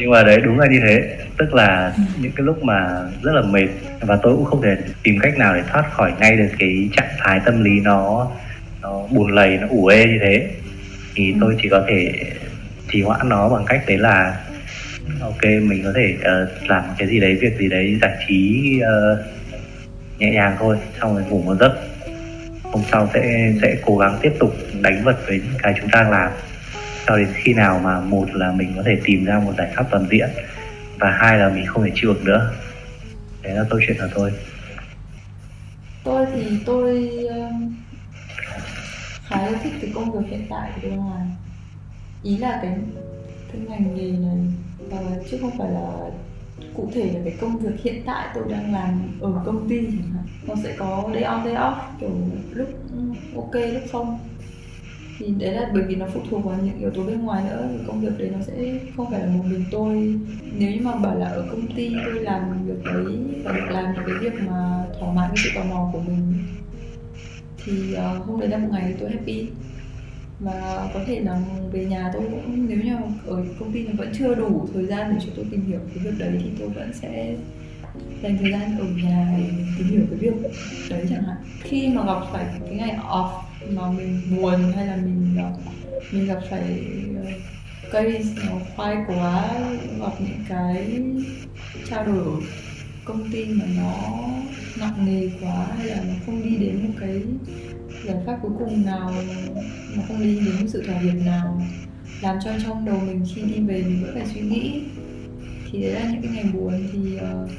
Nhưng 0.00 0.10
mà 0.10 0.22
đấy 0.22 0.40
đúng 0.40 0.58
là 0.58 0.66
như 0.66 0.80
thế. 0.86 1.16
Tức 1.38 1.54
là 1.54 1.92
những 2.20 2.32
cái 2.32 2.46
lúc 2.46 2.64
mà 2.64 2.88
rất 3.22 3.32
là 3.32 3.42
mệt 3.42 3.68
và 4.00 4.18
tôi 4.22 4.36
cũng 4.36 4.44
không 4.44 4.62
thể 4.62 4.76
tìm 5.02 5.18
cách 5.22 5.38
nào 5.38 5.54
để 5.54 5.62
thoát 5.72 5.92
khỏi 5.92 6.12
ngay 6.20 6.36
được 6.36 6.48
cái 6.58 6.88
trạng 6.96 7.10
thái 7.18 7.40
tâm 7.44 7.64
lý 7.64 7.80
nó 7.80 8.30
nó 8.82 9.02
buồn 9.10 9.34
lầy 9.34 9.56
nó 9.56 9.66
ủ 9.68 9.86
ê 9.86 10.06
như 10.06 10.18
thế 10.22 10.50
thì 11.18 11.34
tôi 11.40 11.56
chỉ 11.62 11.68
có 11.68 11.84
thể 11.88 12.12
trì 12.92 13.02
hoãn 13.02 13.28
nó 13.28 13.48
bằng 13.48 13.64
cách 13.66 13.84
đấy 13.86 13.98
là 13.98 14.44
ok 15.20 15.44
mình 15.44 15.82
có 15.84 15.92
thể 15.96 16.16
uh, 16.18 16.70
làm 16.70 16.84
cái 16.98 17.08
gì 17.08 17.20
đấy 17.20 17.38
việc 17.40 17.58
gì 17.58 17.68
đấy 17.68 17.98
giải 18.02 18.16
trí 18.28 18.62
uh, 18.82 19.18
nhẹ 20.18 20.30
nhàng 20.30 20.56
thôi 20.58 20.76
xong 21.00 21.14
rồi 21.14 21.24
ngủ 21.24 21.42
một 21.42 21.54
giấc. 21.60 21.78
Hôm 22.62 22.82
sau 22.92 23.10
sẽ 23.14 23.52
sẽ 23.62 23.76
cố 23.86 23.98
gắng 23.98 24.18
tiếp 24.22 24.32
tục 24.38 24.56
đánh 24.80 25.04
vật 25.04 25.16
với 25.26 25.40
những 25.44 25.58
cái 25.62 25.74
chúng 25.80 25.90
ta 25.90 26.02
đang 26.02 26.10
làm. 26.10 26.30
Cho 27.06 27.16
đến 27.16 27.28
khi 27.34 27.54
nào 27.54 27.80
mà 27.84 28.00
một 28.00 28.26
là 28.32 28.52
mình 28.52 28.72
có 28.76 28.82
thể 28.86 28.96
tìm 29.04 29.24
ra 29.24 29.38
một 29.38 29.52
giải 29.58 29.72
pháp 29.76 29.86
toàn 29.90 30.06
diện 30.10 30.28
và 30.98 31.10
hai 31.10 31.38
là 31.38 31.48
mình 31.48 31.66
không 31.66 31.84
thể 31.84 31.90
chịu 31.94 32.14
được 32.14 32.24
nữa. 32.24 32.52
Đấy 33.42 33.54
là 33.54 33.64
câu 33.70 33.80
chuyện 33.86 33.96
của 33.98 34.08
tôi. 34.14 34.32
Tôi 36.04 36.26
thì 36.34 36.58
tôi 36.64 37.10
khá 39.28 39.50
là 39.50 39.58
thích 39.62 39.72
cái 39.80 39.90
công 39.94 40.12
việc 40.12 40.30
hiện 40.30 40.46
tại 40.50 40.70
của 40.74 40.80
tôi 40.82 40.90
làm 40.90 41.30
ý 42.22 42.36
là 42.36 42.58
cái 42.62 42.78
cái 43.52 43.60
ngành 43.68 43.96
nghề 43.96 44.10
này, 44.10 44.36
và 44.90 45.00
chứ 45.30 45.38
không 45.40 45.58
phải 45.58 45.70
là 45.70 46.10
cụ 46.74 46.90
thể 46.94 47.12
là 47.12 47.20
cái 47.24 47.34
công 47.40 47.58
việc 47.58 47.82
hiện 47.82 48.02
tại 48.06 48.28
tôi 48.34 48.44
đang 48.50 48.72
làm 48.72 49.18
ở 49.20 49.42
công 49.46 49.68
ty 49.68 49.86
chẳng 49.86 50.12
hạn. 50.14 50.24
Nó 50.46 50.54
sẽ 50.62 50.74
có 50.78 51.10
day 51.14 51.22
on, 51.22 51.44
day 51.44 51.54
off, 51.54 51.76
kiểu 52.00 52.10
lúc 52.52 52.68
ok, 53.36 53.54
lúc 53.54 53.82
không. 53.92 54.18
Thì 55.18 55.26
đấy 55.38 55.52
là 55.52 55.70
bởi 55.74 55.82
vì 55.82 55.96
nó 55.96 56.06
phụ 56.14 56.20
thuộc 56.30 56.44
vào 56.44 56.58
những 56.62 56.78
yếu 56.78 56.90
tố 56.90 57.02
bên 57.02 57.20
ngoài 57.20 57.44
nữa, 57.44 57.68
thì 57.72 57.78
công 57.86 58.00
việc 58.00 58.18
đấy 58.18 58.30
nó 58.32 58.38
sẽ 58.46 58.78
không 58.96 59.10
phải 59.10 59.20
là 59.20 59.26
một 59.26 59.44
mình 59.46 59.64
tôi. 59.70 60.18
Nếu 60.52 60.70
như 60.70 60.80
mà 60.82 60.94
bảo 60.94 61.14
là 61.14 61.26
ở 61.26 61.46
công 61.50 61.74
ty 61.76 61.94
tôi 62.04 62.14
làm 62.14 62.66
việc 62.66 62.84
đấy, 62.84 63.18
và 63.44 63.52
được 63.52 63.66
làm 63.70 63.94
những 63.94 64.04
cái 64.06 64.14
việc 64.20 64.42
mà 64.48 64.84
thỏa 65.00 65.12
mãn 65.12 65.30
cái 65.34 65.44
sự 65.44 65.50
tò 65.54 65.64
mò 65.64 65.90
của 65.92 66.00
mình 66.00 66.44
thì 67.68 67.94
uh, 67.94 68.26
hôm 68.26 68.40
đấy 68.40 68.48
là 68.48 68.58
một 68.58 68.68
ngày 68.72 68.94
tôi 69.00 69.10
happy. 69.10 69.46
Và 70.40 70.90
có 70.94 71.00
thể 71.06 71.20
là 71.20 71.40
về 71.72 71.84
nhà 71.84 72.10
tôi 72.12 72.22
cũng 72.22 72.68
nếu 72.68 72.78
như 72.78 72.96
ở 73.26 73.44
công 73.60 73.72
ty 73.72 73.86
nó 73.86 73.92
vẫn 73.96 74.12
chưa 74.18 74.34
đủ 74.34 74.68
thời 74.74 74.86
gian 74.86 75.14
để 75.14 75.20
cho 75.26 75.32
tôi 75.36 75.46
tìm 75.50 75.66
hiểu 75.66 75.80
cái 75.94 76.04
việc 76.04 76.18
đấy 76.18 76.38
thì 76.42 76.50
tôi 76.58 76.68
vẫn 76.68 76.92
sẽ 76.92 77.34
dành 78.22 78.38
thời 78.38 78.52
gian 78.52 78.78
ở 78.78 78.84
nhà 78.84 79.34
để 79.38 79.50
tìm 79.78 79.88
hiểu 79.88 80.02
cái 80.10 80.18
việc 80.18 80.50
đấy 80.90 81.06
chẳng 81.10 81.22
hạn. 81.22 81.36
Khi 81.62 81.88
mà 81.88 82.04
gặp 82.04 82.20
phải 82.32 82.46
cái 82.66 82.74
ngày 82.74 82.96
off 83.08 83.30
mà 83.70 83.90
mình 83.90 84.20
buồn 84.30 84.72
hay 84.76 84.86
là 84.86 84.96
mình 84.96 85.36
ờ, 85.38 85.52
mình 86.12 86.26
gặp 86.26 86.38
phải 86.50 86.80
ờ, 87.24 87.30
cây 87.92 88.24
nó 88.46 88.52
khoai 88.76 88.96
quá 89.06 89.50
gặp 90.00 90.12
những 90.20 90.44
cái 90.48 91.02
trao 91.90 92.06
đổi 92.06 92.42
công 93.08 93.30
ty 93.32 93.44
mà 93.44 93.64
nó 93.76 93.92
nặng 94.80 95.06
nề 95.06 95.30
quá 95.42 95.66
hay 95.78 95.86
là 95.86 96.02
nó 96.08 96.14
không 96.26 96.42
đi 96.42 96.56
đến 96.56 96.82
một 96.82 96.94
cái 97.00 97.22
giải 98.04 98.16
pháp 98.26 98.38
cuối 98.42 98.52
cùng 98.58 98.86
nào 98.86 99.12
nó 99.96 100.02
không 100.08 100.20
đi 100.20 100.34
đến 100.34 100.54
một 100.60 100.66
sự 100.66 100.82
thỏa 100.86 100.98
hiệp 100.98 101.26
nào 101.26 101.62
làm 102.22 102.38
cho 102.44 102.50
trong 102.64 102.84
đầu 102.84 102.98
mình 103.06 103.24
khi 103.34 103.42
đi 103.42 103.60
về 103.60 103.82
mình 103.82 104.02
vẫn 104.02 104.14
phải 104.14 104.26
suy 104.34 104.40
nghĩ. 104.40 104.82
Thì 105.72 105.82
đấy 105.82 105.92
là 105.92 106.10
những 106.10 106.22
cái 106.22 106.30
ngày 106.34 106.44
buồn 106.52 106.72
thì 106.92 107.16
uh, 107.16 107.50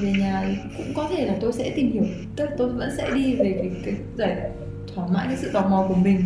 về 0.00 0.12
nhà 0.12 0.56
cũng 0.76 0.94
có 0.94 1.08
thể 1.10 1.26
là 1.26 1.36
tôi 1.40 1.52
sẽ 1.52 1.72
tìm 1.76 1.92
hiểu 1.92 2.04
tức 2.36 2.48
tôi 2.58 2.72
vẫn 2.72 2.90
sẽ 2.96 3.10
đi 3.14 3.34
về 3.34 3.54
cái 3.58 3.70
cái 3.84 3.94
giải 4.16 4.50
thỏa 4.94 5.06
mãn 5.06 5.26
cái 5.26 5.36
sự 5.36 5.50
tò 5.52 5.68
mò 5.68 5.84
của 5.88 5.94
mình 5.94 6.22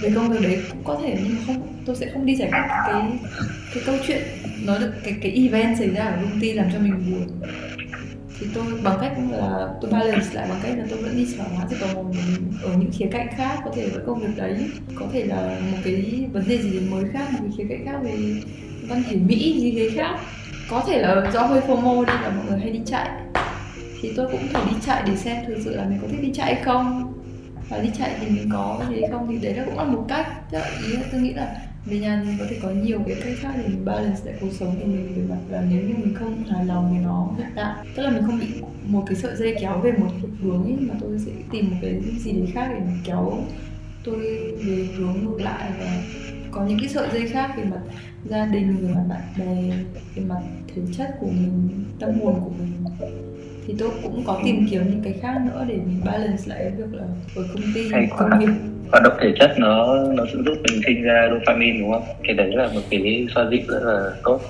về 0.00 0.10
công 0.14 0.28
việc 0.28 0.42
đấy 0.42 0.62
cũng 0.70 0.84
có 0.84 0.98
thể 1.02 1.18
nhưng 1.22 1.34
mà 1.34 1.42
không 1.46 1.66
tôi 1.86 1.96
sẽ 1.96 2.10
không 2.12 2.26
đi 2.26 2.36
giải 2.36 2.50
quyết 2.50 2.62
cái 2.86 3.02
cái 3.74 3.82
câu 3.86 3.96
chuyện 4.06 4.22
nói 4.64 4.78
được 4.78 4.92
cái 5.04 5.14
cái 5.22 5.32
event 5.32 5.78
xảy 5.78 5.90
ra 5.90 6.04
ở 6.04 6.16
công 6.22 6.40
ty 6.40 6.52
làm 6.52 6.68
cho 6.72 6.78
mình 6.78 7.10
buồn. 7.10 7.40
Thì 8.40 8.46
tôi, 8.54 8.64
bằng 8.82 8.98
cách 9.00 9.12
là 9.30 9.68
tôi 9.80 9.90
balance 9.90 10.26
lại 10.32 10.46
bằng 10.48 10.60
cách 10.62 10.72
là 10.78 10.84
tôi 10.90 11.02
vẫn 11.02 11.16
đi 11.16 11.26
thỏa 11.36 11.46
mãn 11.58 11.66
sự 11.70 11.76
tò 11.80 11.86
mò 11.86 12.02
của 12.02 12.12
mình 12.12 12.52
ở 12.62 12.70
những 12.78 12.90
khía 12.92 13.06
cạnh 13.10 13.28
khác, 13.36 13.58
có 13.64 13.70
thể 13.76 13.88
với 13.88 14.04
công 14.06 14.20
việc 14.20 14.36
đấy. 14.36 14.56
Có 14.94 15.06
thể 15.12 15.24
là 15.24 15.60
một 15.72 15.78
cái 15.84 16.26
vấn 16.32 16.48
đề 16.48 16.62
gì 16.62 16.70
đến 16.70 16.90
mới 16.90 17.04
khác, 17.12 17.32
một 17.32 17.38
cái 17.42 17.50
khía 17.58 17.64
cạnh 17.68 17.84
khác 17.86 17.98
về 18.02 18.12
văn 18.88 19.02
thể 19.08 19.16
mỹ 19.16 19.60
gì 19.60 19.72
đấy 19.72 19.90
khác. 19.96 20.18
Có 20.70 20.84
thể 20.86 21.02
là 21.02 21.30
do 21.32 21.40
hơi 21.40 21.60
FOMO 21.60 22.04
đi 22.04 22.12
là 22.12 22.30
mọi 22.30 22.46
người 22.48 22.58
hay 22.58 22.70
đi 22.70 22.80
chạy. 22.86 23.08
Thì 24.02 24.12
tôi 24.16 24.28
cũng 24.32 24.46
phải 24.52 24.62
đi 24.70 24.76
chạy 24.86 25.02
để 25.06 25.16
xem 25.16 25.44
thực 25.46 25.56
sự 25.64 25.76
là 25.76 25.84
mình 25.84 25.98
có 26.02 26.08
thích 26.08 26.22
đi 26.22 26.30
chạy 26.34 26.54
hay 26.54 26.64
không. 26.64 27.12
Và 27.68 27.78
đi 27.78 27.88
chạy 27.98 28.10
thì 28.20 28.26
mình 28.30 28.48
có 28.52 28.80
gì 28.90 28.96
không 29.10 29.26
thì 29.30 29.38
đấy 29.46 29.54
là 29.54 29.64
cũng 29.64 29.78
là 29.78 29.84
một 29.84 30.04
cách. 30.08 30.50
Tức 30.50 30.58
là 30.58 30.70
ý 30.86 30.92
là 30.92 31.02
tôi 31.12 31.20
nghĩ 31.20 31.32
là 31.32 31.56
nhà 31.86 32.22
mình 32.26 32.36
có 32.38 32.44
thể 32.50 32.58
có 32.62 32.70
nhiều 32.70 33.00
cái 33.06 33.16
cách 33.24 33.34
khác 33.40 33.52
để 33.56 33.68
mình 33.68 33.84
balance 33.84 34.20
lại 34.24 34.34
cuộc 34.40 34.52
sống 34.52 34.76
của 34.80 34.86
mình 34.86 35.12
về 35.16 35.22
mặt 35.28 35.40
là 35.50 35.64
nếu 35.70 35.82
như 35.82 35.94
mình 35.98 36.14
không 36.14 36.44
hài 36.44 36.64
lòng 36.64 36.90
với 36.90 36.98
nó 37.04 37.30
hiện 37.38 37.46
tại. 37.54 37.86
Tức 37.96 38.02
là 38.02 38.10
mình 38.10 38.22
không 38.26 38.40
bị 38.40 38.46
một 38.86 39.04
cái 39.06 39.16
sợi 39.16 39.36
dây 39.36 39.56
kéo 39.60 39.80
về 39.80 39.92
một 39.92 40.10
hướng 40.42 40.64
ấy 40.64 40.76
mà 40.80 40.94
tôi 41.00 41.18
sẽ 41.18 41.32
tìm 41.52 41.70
một 41.70 41.76
cái 41.82 42.00
gì 42.18 42.32
đấy 42.32 42.48
khác 42.54 42.70
để 42.74 42.80
mình 42.80 42.98
kéo 43.04 43.38
tôi 44.04 44.16
về 44.66 44.88
hướng 44.96 45.14
ngược 45.24 45.40
lại 45.40 45.70
và 45.80 46.02
có 46.50 46.66
những 46.66 46.78
cái 46.80 46.88
sợi 46.88 47.08
dây 47.12 47.28
khác 47.28 47.50
về 47.56 47.64
mặt 47.64 47.80
gia 48.24 48.46
đình 48.46 48.76
về 48.76 48.88
mặt 48.94 49.04
bạn 49.08 49.22
bè 49.38 49.72
về 50.14 50.22
mặt 50.28 50.40
thể 50.74 50.82
chất 50.96 51.16
của 51.20 51.26
mình 51.26 51.84
tâm 52.00 52.10
hồn 52.20 52.40
của 52.44 52.50
mình. 52.58 52.72
Thì 53.66 53.74
tôi 53.78 53.90
cũng 54.02 54.24
có 54.26 54.40
tìm 54.44 54.66
kiếm 54.70 54.90
những 54.90 55.02
cái 55.02 55.12
khác 55.22 55.40
nữa 55.46 55.64
để 55.68 55.76
mình 55.76 56.00
balance 56.04 56.42
lại 56.46 56.70
việc 56.76 56.94
là 56.94 57.04
ở 57.36 57.42
công 57.54 57.62
ty 57.74 57.90
công 58.18 58.38
việc 58.38 58.52
hoạt 58.90 59.02
động 59.02 59.12
thể 59.20 59.32
chất 59.38 59.54
nó 59.58 60.04
nó 60.14 60.24
sẽ 60.26 60.38
giúp 60.46 60.54
mình 60.68 60.80
sinh 60.86 61.02
ra 61.02 61.28
dopamine, 61.32 61.78
đúng 61.80 61.92
không? 61.92 62.04
Cái 62.24 62.36
đấy 62.36 62.50
là 62.54 62.68
một 62.74 62.80
cái 62.90 63.26
xoa 63.34 63.44
dịu 63.50 63.60
rất 63.68 63.80
là 63.82 64.10
tốt. 64.24 64.40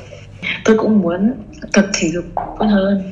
Tôi 0.64 0.76
cũng 0.78 1.00
muốn 1.00 1.32
tập 1.72 1.84
thể 1.94 2.08
dục 2.08 2.24
tốt 2.34 2.66
hơn. 2.66 3.02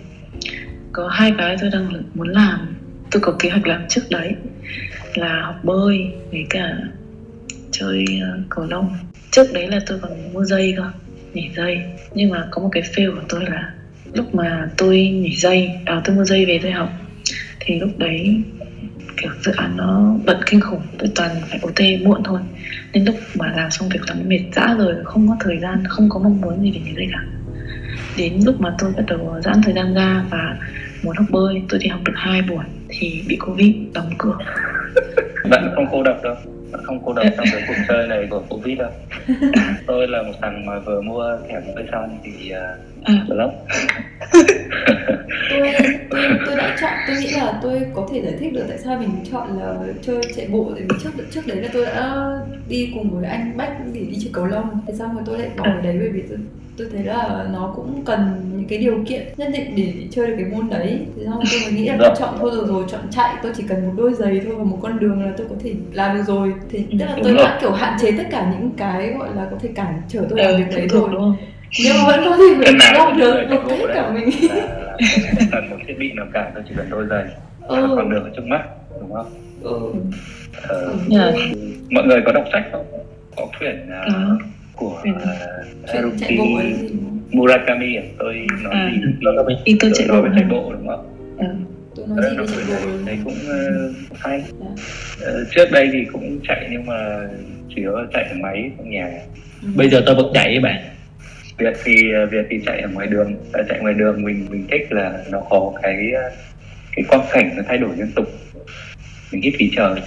Có 0.93 1.09
hai 1.09 1.33
cái 1.39 1.57
tôi 1.61 1.71
đang 1.73 2.03
muốn 2.15 2.29
làm. 2.29 2.77
Tôi 3.11 3.21
có 3.21 3.37
kế 3.39 3.51
hoạch 3.51 3.67
làm 3.67 3.85
trước 3.89 4.03
đấy, 4.11 4.35
là 5.15 5.43
học 5.43 5.57
bơi 5.63 6.13
với 6.31 6.47
cả 6.51 6.77
chơi 7.71 8.05
ờ, 8.23 8.39
cầu 8.49 8.65
lông. 8.65 8.89
Trước 9.31 9.53
đấy 9.53 9.69
là 9.69 9.81
tôi 9.87 9.99
còn 10.03 10.33
mua 10.33 10.45
dây 10.45 10.75
cơ, 10.77 10.91
nhảy 11.35 11.51
dây. 11.57 11.79
Nhưng 12.15 12.31
mà 12.31 12.49
có 12.51 12.63
một 12.63 12.69
cái 12.73 12.83
fail 12.83 13.15
của 13.15 13.23
tôi 13.29 13.45
là 13.45 13.75
lúc 14.13 14.35
mà 14.35 14.69
tôi 14.77 15.09
nhảy 15.09 15.35
dây 15.37 15.71
à 15.85 16.03
tôi 16.05 16.17
mua 16.17 16.25
dây 16.25 16.47
về 16.47 16.59
tôi 16.63 16.73
học, 16.73 16.89
thì 17.61 17.81
lúc 17.81 17.91
đấy 17.99 18.43
kiểu 19.17 19.31
dự 19.41 19.53
án 19.57 19.77
nó 19.77 20.15
bận 20.27 20.37
kinh 20.47 20.61
khủng 20.61 20.83
tôi 20.99 21.11
toàn 21.15 21.31
phải 21.51 21.61
OT 21.63 22.07
muộn 22.07 22.23
thôi. 22.25 22.41
Nên 22.93 23.05
lúc 23.05 23.15
mà 23.35 23.53
làm 23.57 23.71
xong 23.71 23.89
việc 23.89 24.01
là 24.09 24.15
mệt 24.27 24.41
dã 24.53 24.75
rồi 24.79 24.95
không 25.05 25.29
có 25.29 25.37
thời 25.41 25.59
gian 25.59 25.85
không 25.89 26.09
có 26.09 26.19
mong 26.19 26.41
muốn 26.41 26.63
gì 26.63 26.71
để 26.71 26.81
nghỉ 26.81 26.93
ngơi 26.93 27.09
cả. 27.13 27.21
Đến 28.17 28.33
lúc 28.45 28.61
mà 28.61 28.75
tôi 28.79 28.93
bắt 28.97 29.03
đầu 29.07 29.41
giãn 29.45 29.55
thời 29.63 29.75
gian 29.75 29.95
ra 29.95 30.25
và 30.31 30.57
muốn 31.03 31.17
học 31.17 31.27
bơi 31.31 31.63
tôi 31.69 31.81
chỉ 31.83 31.89
học 31.89 32.01
được 32.05 32.13
hai 32.17 32.43
buổi 32.43 32.65
thì 32.89 33.25
bị 33.29 33.37
covid 33.37 33.75
đóng 33.95 34.11
cửa. 34.19 34.39
Bạn 35.51 35.71
không 35.75 35.87
cô 35.93 36.03
độc 36.03 36.23
đâu. 36.23 36.35
Bạn 36.73 36.83
không 36.85 37.03
cô 37.05 37.13
độc 37.13 37.27
trong 37.37 37.47
cái 37.53 37.63
cuộc 37.69 37.75
chơi 37.89 38.09
này 38.09 38.27
của 38.31 38.43
covid 38.49 38.79
đâu. 38.79 38.91
Tôi 39.87 40.09
là 40.09 40.23
một 40.23 40.33
thằng 40.43 40.67
mà 40.67 40.79
vừa 40.79 41.01
mua 41.01 41.39
thẻ 41.49 41.61
bơi 41.75 41.85
xong 41.93 42.19
thì 42.25 42.53
uh, 42.53 43.05
à. 43.05 43.15
blog 43.29 43.51
tôi, 46.47 46.57
đã 46.57 46.77
chọn 46.81 46.93
tôi 47.07 47.17
nghĩ 47.17 47.31
là 47.31 47.59
tôi 47.63 47.87
có 47.95 48.09
thể 48.13 48.23
giải 48.23 48.35
thích 48.41 48.53
được 48.53 48.65
tại 48.69 48.79
sao 48.79 48.99
mình 48.99 49.11
chọn 49.33 49.61
là 49.61 49.75
chơi 50.03 50.21
chạy 50.37 50.47
bộ 50.47 50.71
tại 50.75 50.83
vì 50.89 50.97
trước 51.03 51.11
trước 51.31 51.47
đấy 51.47 51.57
là 51.57 51.69
tôi 51.73 51.87
đã 51.87 52.17
đi 52.69 52.91
cùng 52.95 53.11
với 53.11 53.31
anh 53.31 53.57
bách 53.57 53.73
để 53.93 54.01
đi 54.01 54.17
chơi 54.23 54.31
cầu 54.33 54.47
lông. 54.47 54.81
Thế 54.87 54.95
xong 54.95 55.15
rồi 55.15 55.23
tôi 55.27 55.39
lại 55.39 55.49
bỏ 55.57 55.65
ở 55.65 55.81
đấy 55.81 55.97
bởi 56.01 56.09
vì 56.09 56.23
tôi 56.29 56.39
tôi 56.77 56.87
thấy 56.93 57.05
là 57.05 57.47
nó 57.53 57.73
cũng 57.77 58.03
cần 58.05 58.51
những 58.57 58.69
cái 58.69 58.79
điều 58.79 59.05
kiện 59.09 59.23
nhất 59.37 59.49
định 59.53 59.75
để 59.77 59.93
chơi 60.11 60.27
được 60.27 60.35
cái 60.39 60.47
môn 60.47 60.71
đấy. 60.71 60.99
Thế 61.17 61.25
xong 61.25 61.43
tôi 61.51 61.61
mới 61.65 61.73
nghĩ 61.73 61.89
là 61.89 61.97
tôi 61.99 62.11
chọn 62.19 62.35
thôi 62.39 62.51
được 62.55 62.67
rồi 62.69 62.85
chọn 62.89 63.01
chạy. 63.11 63.35
Tôi 63.43 63.53
chỉ 63.57 63.65
cần 63.69 63.87
một 63.87 63.93
đôi 63.97 64.15
giày 64.15 64.41
thôi 64.45 64.55
và 64.57 64.65
một 64.65 64.79
con 64.83 64.99
đường 65.01 65.25
là 65.25 65.33
tôi 65.37 65.47
có 65.51 65.55
thể 65.65 65.73
làm 65.93 66.17
được 66.17 66.23
rồi. 66.27 66.55
Thì 66.71 66.85
tức 66.91 67.07
là 67.07 67.17
tôi 67.23 67.35
đã 67.35 67.59
kiểu 67.61 67.73
hạn 67.73 67.99
chế 68.01 68.13
tất 68.13 68.25
cả 68.31 68.53
những 68.53 68.71
cái 68.77 69.15
gọi 69.19 69.29
là 69.37 69.47
có 69.51 69.57
thể 69.63 69.69
cản 69.75 70.03
trở 70.09 70.27
tôi 70.31 70.39
làm 70.39 70.57
việc 70.57 70.77
đấy 70.77 70.89
rồi. 70.89 71.11
nhưng 71.85 71.97
mà 71.97 72.07
vẫn 72.07 72.21
có 72.25 72.37
thể 72.37 72.55
mình 72.59 72.79
làm 72.95 73.19
được 73.19 73.35
một 73.51 73.63
đấy 73.69 73.87
cả 73.95 74.11
mình. 74.11 74.29
Là 74.51 74.84
không 75.39 75.49
cần 75.53 75.71
một 75.71 75.77
thiết 75.87 75.95
bị 75.99 76.13
nào 76.13 76.27
cả 76.33 76.51
tôi 76.55 76.63
chỉ 76.69 76.75
cần 76.77 76.91
đôi 76.91 77.07
giày 77.11 77.25
và 77.69 77.79
ừ. 77.79 77.95
con 77.97 78.11
đường 78.11 78.25
ở 78.25 78.31
trước 78.37 78.45
mắt 78.47 78.63
đúng 79.01 79.13
không 79.13 79.33
ừ. 79.63 79.79
ờ, 80.69 80.95
yeah. 81.11 81.35
mọi 81.91 82.05
người 82.05 82.21
có 82.27 82.33
đọc 82.33 82.45
sách 82.53 82.65
không 82.73 82.87
có 83.37 83.47
quyển 83.59 83.87
uh, 83.89 84.43
của 84.77 84.99
Quyển. 85.03 85.15
uh, 85.15 85.89
Haruki? 85.89 86.39
Murakami 87.33 87.97
à? 87.97 88.03
tôi 88.19 88.47
nói 88.63 88.73
À. 88.75 88.91
gì 88.93 89.01
đi 89.65 89.77
tôi 89.81 89.91
chạy 89.95 90.09
bộ 90.11 90.23
về 90.23 90.31
chạy 90.35 90.45
bộ 90.51 90.73
đúng 90.73 90.89
không 90.89 91.07
ừ. 91.39 91.47
về 92.17 92.29
chạy 92.37 92.47
bộ 92.69 92.77
rồi 92.87 93.03
đấy 93.07 93.19
cũng 93.25 93.35
ờ, 93.49 93.93
hay 94.19 94.43
Dạ. 94.61 94.67
Ờ, 95.27 95.45
trước 95.55 95.71
đây 95.73 95.89
thì 95.93 95.99
cũng 96.13 96.39
chạy 96.49 96.69
nhưng 96.71 96.87
mà 96.87 97.29
chỉ 97.77 97.83
có 97.87 98.07
chạy 98.13 98.25
ở 98.25 98.35
máy 98.43 98.71
trong 98.79 98.91
nhà 98.91 99.11
Ừ. 99.63 99.69
bây 99.77 99.89
giờ 99.91 100.03
tôi 100.07 100.15
vẫn 100.15 100.27
chạy 100.35 100.49
với 100.49 100.61
bạn 100.61 100.83
Việt 101.59 101.73
thì 101.85 102.13
ờ, 102.13 102.27
Việt 102.27 102.47
thì 102.51 102.61
chạy 102.67 102.81
ở 102.81 102.89
ngoài 102.89 103.07
đường 103.07 103.37
Tại 103.53 103.63
chạy 103.69 103.79
ngoài 103.81 103.95
đường 103.95 104.23
mình 104.25 104.47
mình 104.51 104.67
thích 104.71 104.87
là 104.93 105.25
nó 105.31 105.41
có 105.51 105.73
cái 105.83 106.11
ờ, 106.15 106.31
cái 106.97 107.05
quang 107.09 107.27
cảnh 107.33 107.53
nó 107.57 107.63
thay 107.69 107.79
đổi 107.79 107.91
liên 107.97 108.13
tục. 108.17 108.25
Mình 109.33 109.43
hít 109.43 109.55
khí 109.59 109.71
trời. 109.77 110.01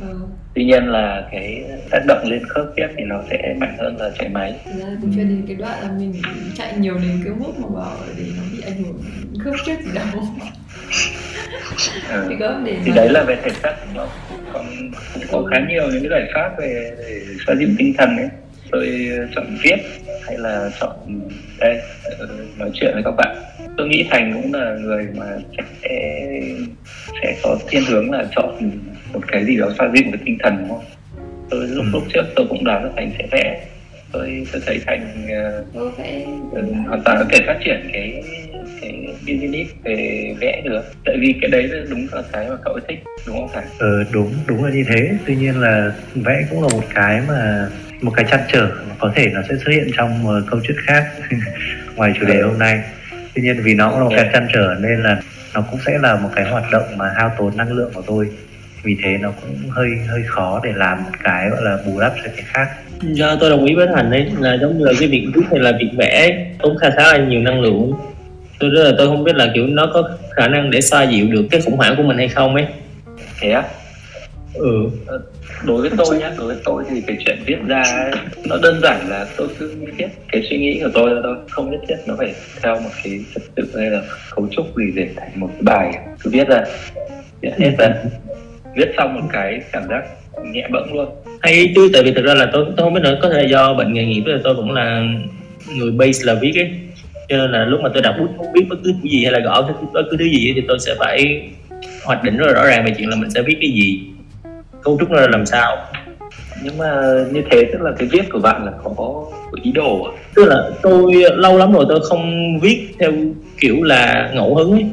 Ờ, 0.00 0.14
tuy 0.54 0.64
nhiên 0.64 0.84
là 0.86 1.28
cái 1.32 1.64
tác 1.90 2.00
động 2.08 2.24
lên 2.30 2.42
khớp 2.48 2.66
tiếp 2.76 2.86
thì 2.96 3.04
nó 3.04 3.22
sẽ 3.30 3.54
mạnh 3.58 3.76
hơn 3.78 3.96
là 3.96 4.10
chạy 4.18 4.28
máy. 4.28 4.54
Thực 4.64 4.78
ra 4.80 4.86
cũng 5.00 5.12
chưa 5.16 5.22
đến 5.22 5.44
cái 5.46 5.56
đoạn 5.56 5.82
là 5.82 5.88
mình 5.98 6.12
chạy 6.54 6.72
nhiều 6.78 6.94
đến 6.94 7.20
cái 7.24 7.32
mức 7.38 7.52
mà 7.58 7.68
bảo 7.80 7.96
để 8.18 8.24
nó 8.36 8.42
bị 8.52 8.62
ảnh 8.62 8.82
hưởng 8.84 9.00
khớp 9.44 9.54
chết 9.66 9.76
gì 9.84 9.90
đâu 9.94 10.04
Ờ. 12.08 12.26
thì 12.28 12.34
để 12.64 12.76
thì 12.84 12.92
đấy 12.94 13.08
là 13.10 13.24
về 13.24 13.36
thể 13.42 13.50
chất 13.62 13.74
không 13.96 14.08
còn 14.52 14.66
cũng 15.14 15.22
có 15.32 15.42
khá 15.50 15.60
nhiều 15.68 15.82
những 15.92 16.02
cái 16.02 16.10
giải 16.10 16.30
pháp 16.34 16.50
về 16.58 16.90
để 16.98 17.20
xoa 17.46 17.54
dịu 17.58 17.68
tinh 17.78 17.92
thần 17.98 18.16
ấy 18.16 18.28
tôi 18.72 19.10
chọn 19.34 19.46
viết 19.62 19.76
hay 20.26 20.38
là 20.38 20.70
chọn 20.80 21.20
đây 21.60 21.80
ờ, 22.18 22.28
nói 22.58 22.70
chuyện 22.74 22.90
với 22.94 23.02
các 23.02 23.14
bạn. 23.16 23.36
Tôi 23.76 23.88
nghĩ 23.88 24.06
thành 24.10 24.32
cũng 24.42 24.54
là 24.54 24.76
người 24.80 25.06
mà 25.16 25.26
sẽ 25.56 25.64
sẽ 27.22 27.36
có 27.42 27.58
thiên 27.68 27.82
hướng 27.84 28.10
là 28.10 28.24
chọn 28.36 28.70
một 29.12 29.20
cái 29.28 29.44
gì 29.44 29.56
đó 29.56 29.70
xoa 29.78 29.90
dịu 29.94 30.02
với 30.10 30.20
tinh 30.24 30.36
thần 30.42 30.56
đúng 30.58 30.68
không? 30.68 30.84
Tôi 31.50 31.66
lúc 31.68 31.84
lúc 31.92 32.02
trước 32.14 32.22
tôi 32.36 32.46
cũng 32.48 32.64
đoán 32.64 32.84
là 32.84 32.90
thành 32.96 33.10
sẽ 33.18 33.26
vẽ. 33.30 33.66
Tôi 34.12 34.46
tôi 34.52 34.62
thấy 34.66 34.80
thành 34.86 35.26
ờ, 35.34 35.64
Ờ, 35.74 35.90
vẽ 35.98 36.24
Ừ, 36.52 36.62
hoàn 36.88 37.02
toàn 37.04 37.18
có 37.18 37.24
thể 37.32 37.38
phát 37.46 37.58
triển 37.64 37.90
cái 37.92 38.22
cái 38.80 38.92
business 39.26 39.70
về 39.84 40.34
vẽ 40.40 40.62
được. 40.64 40.82
Tại 41.04 41.16
vì 41.20 41.34
cái 41.40 41.50
đấy 41.50 41.62
là 41.68 41.84
đúng 41.90 42.06
là 42.12 42.22
cái 42.32 42.48
mà 42.48 42.56
cậu 42.64 42.74
ấy 42.74 42.82
thích 42.88 42.98
đúng 43.26 43.36
không 43.36 43.48
phải 43.54 43.64
Ờ, 43.78 44.04
đúng 44.12 44.32
đúng 44.46 44.64
là 44.64 44.70
như 44.70 44.84
thế. 44.88 45.10
Tuy 45.26 45.36
nhiên 45.36 45.60
là 45.60 45.92
vẽ 46.14 46.46
cũng 46.50 46.62
là 46.62 46.68
một 46.68 46.82
cái 46.94 47.20
mà 47.28 47.68
một 48.02 48.12
cái 48.16 48.26
trăn 48.30 48.40
trở 48.52 48.68
có 48.98 49.12
thể 49.14 49.30
nó 49.34 49.40
sẽ 49.48 49.54
xuất 49.64 49.72
hiện 49.72 49.90
trong 49.96 50.28
ờ, 50.28 50.42
câu 50.50 50.60
chuyện 50.62 50.76
khác 50.86 51.04
ngoài 51.96 52.12
chủ 52.20 52.26
đề 52.26 52.40
hôm 52.42 52.58
nay. 52.58 52.80
Tuy 53.34 53.42
nhiên 53.42 53.60
vì 53.62 53.74
nó 53.74 53.90
cũng 53.90 53.98
là 53.98 54.04
một 54.04 54.12
cái 54.16 54.30
trăn 54.32 54.48
trở 54.52 54.74
nên 54.80 55.02
là 55.02 55.20
nó 55.54 55.64
cũng 55.70 55.80
sẽ 55.86 55.98
là 55.98 56.16
một 56.16 56.28
cái 56.36 56.44
hoạt 56.44 56.64
động 56.72 56.84
mà 56.96 57.12
hao 57.16 57.32
tốn 57.38 57.56
năng 57.56 57.72
lượng 57.72 57.90
của 57.94 58.02
tôi. 58.06 58.28
Vì 58.82 58.96
thế 59.02 59.18
nó 59.20 59.32
cũng 59.40 59.70
hơi 59.70 59.90
hơi 60.08 60.22
khó 60.26 60.60
để 60.64 60.72
làm 60.74 61.04
một 61.04 61.10
cái 61.24 61.50
gọi 61.50 61.62
là 61.62 61.78
bù 61.86 62.00
đắp 62.00 62.12
cho 62.16 62.30
cái 62.36 62.44
khác. 62.46 62.68
Do 63.02 63.36
tôi 63.40 63.50
đồng 63.50 63.64
ý 63.64 63.74
với 63.74 63.86
thành 63.94 64.10
ấy 64.10 64.26
là 64.38 64.56
giống 64.60 64.78
như 64.78 64.84
là 64.84 64.92
cái 65.00 65.08
việc 65.08 65.26
viết 65.34 65.42
hay 65.50 65.60
là 65.60 65.72
việc 65.80 65.90
vẽ 65.96 66.46
tốn 66.58 66.78
khá 66.78 66.90
khá 66.90 67.02
là 67.02 67.18
nhiều 67.18 67.40
năng 67.40 67.60
lượng. 67.60 67.92
Tôi 68.58 68.70
rất 68.70 68.84
là 68.84 68.92
tôi 68.98 69.06
không 69.06 69.24
biết 69.24 69.36
là 69.36 69.48
kiểu 69.54 69.66
nó 69.66 69.90
có 69.94 70.10
khả 70.30 70.48
năng 70.48 70.70
để 70.70 70.80
xoa 70.80 71.02
dịu 71.02 71.26
được 71.30 71.44
cái 71.50 71.60
khủng 71.60 71.76
hoảng 71.76 71.96
của 71.96 72.02
mình 72.02 72.18
hay 72.18 72.28
không 72.28 72.54
ấy. 72.54 72.66
Thế 73.40 73.50
á 73.50 73.62
ừ. 74.54 74.90
Đối 75.66 75.80
với 75.80 75.90
tôi 75.96 76.18
nhá 76.18 76.32
đối 76.38 76.46
với 76.46 76.56
tôi 76.64 76.84
thì 76.90 77.02
cái 77.06 77.16
chuyện 77.26 77.38
viết 77.46 77.58
ra 77.66 77.82
ấy, 77.82 78.12
nó 78.44 78.56
đơn 78.62 78.80
giản 78.82 79.08
là 79.08 79.26
tôi 79.36 79.48
cứ 79.58 79.74
viết 79.96 80.06
cái 80.32 80.42
suy 80.50 80.58
nghĩ 80.58 80.80
của 80.82 80.90
tôi 80.94 81.14
ra 81.14 81.20
thôi 81.22 81.36
không 81.50 81.70
nhất 81.70 81.80
thiết 81.88 81.96
nó 82.06 82.14
phải 82.18 82.34
theo 82.62 82.80
một 82.80 82.90
cái 83.04 83.20
trật 83.34 83.42
tự 83.54 83.80
hay 83.80 83.90
là 83.90 84.02
cấu 84.36 84.48
trúc 84.50 84.76
gì 84.76 84.92
để 84.94 85.08
thành 85.16 85.30
một 85.34 85.48
cái 85.52 85.62
bài 85.62 85.98
cứ 86.20 86.30
viết 86.30 86.48
ra. 86.48 86.64
Viết 87.40 87.52
hết 87.58 87.72
ra 87.78 87.94
viết 88.76 88.88
xong 88.96 89.14
một 89.14 89.28
cái 89.32 89.60
cảm 89.72 89.82
giác 89.88 90.02
nhẹ 90.44 90.68
bẫng 90.72 90.94
luôn. 90.94 91.08
Hay 91.40 91.72
chứ 91.74 91.90
tại 91.92 92.02
vì 92.02 92.12
thực 92.12 92.24
ra 92.24 92.34
là 92.34 92.50
tôi 92.52 92.64
tôi 92.76 92.84
không 92.84 92.94
biết 92.94 93.00
nữa 93.02 93.18
có 93.22 93.28
thể 93.28 93.42
là 93.42 93.48
do 93.48 93.74
bệnh 93.74 93.92
nghề 93.92 94.04
nghiệp 94.04 94.22
là 94.26 94.38
tôi 94.44 94.54
cũng 94.54 94.70
là 94.70 95.02
người 95.76 95.90
base 95.90 96.24
là 96.24 96.34
viết 96.40 96.52
ấy. 96.54 96.70
Cho 97.28 97.36
nên 97.36 97.50
là 97.50 97.64
lúc 97.64 97.80
mà 97.80 97.88
tôi 97.94 98.02
đặt 98.02 98.14
bút 98.18 98.28
không 98.36 98.52
biết 98.52 98.64
bất 98.70 98.76
cứ 98.84 98.92
gì 99.02 99.24
hay 99.24 99.32
là 99.32 99.38
gõ 99.38 99.62
bất 99.62 100.04
cứ, 100.10 100.16
thứ 100.18 100.24
gì 100.24 100.52
thì 100.56 100.62
tôi 100.68 100.78
sẽ 100.80 100.94
phải 100.98 101.42
hoạch 102.04 102.24
định 102.24 102.36
rất 102.36 102.46
là 102.46 102.52
rõ 102.52 102.66
ràng 102.66 102.84
về 102.84 102.94
chuyện 102.98 103.08
là 103.08 103.16
mình 103.16 103.30
sẽ 103.30 103.42
viết 103.42 103.56
cái 103.60 103.70
gì 103.70 104.00
cấu 104.82 104.96
trúc 105.00 105.10
nó 105.10 105.20
là 105.20 105.28
làm 105.30 105.46
sao? 105.46 105.76
Nhưng 106.62 106.78
mà 106.78 107.02
như 107.32 107.42
thế 107.50 107.64
tức 107.72 107.82
là 107.82 107.92
cái 107.98 108.08
viết 108.12 108.22
của 108.32 108.38
bạn 108.38 108.64
là 108.64 108.72
có, 108.84 108.90
có 108.96 109.26
ý 109.62 109.72
đồ 109.72 110.02
à? 110.02 110.10
tức 110.34 110.44
là 110.44 110.70
tôi 110.82 111.12
lâu 111.30 111.58
lắm 111.58 111.72
rồi 111.72 111.84
tôi 111.88 112.00
không 112.02 112.58
viết 112.60 112.88
theo 112.98 113.12
kiểu 113.60 113.82
là 113.82 114.30
ngẫu 114.34 114.54
hứng 114.54 114.72
ấy. 114.72 114.86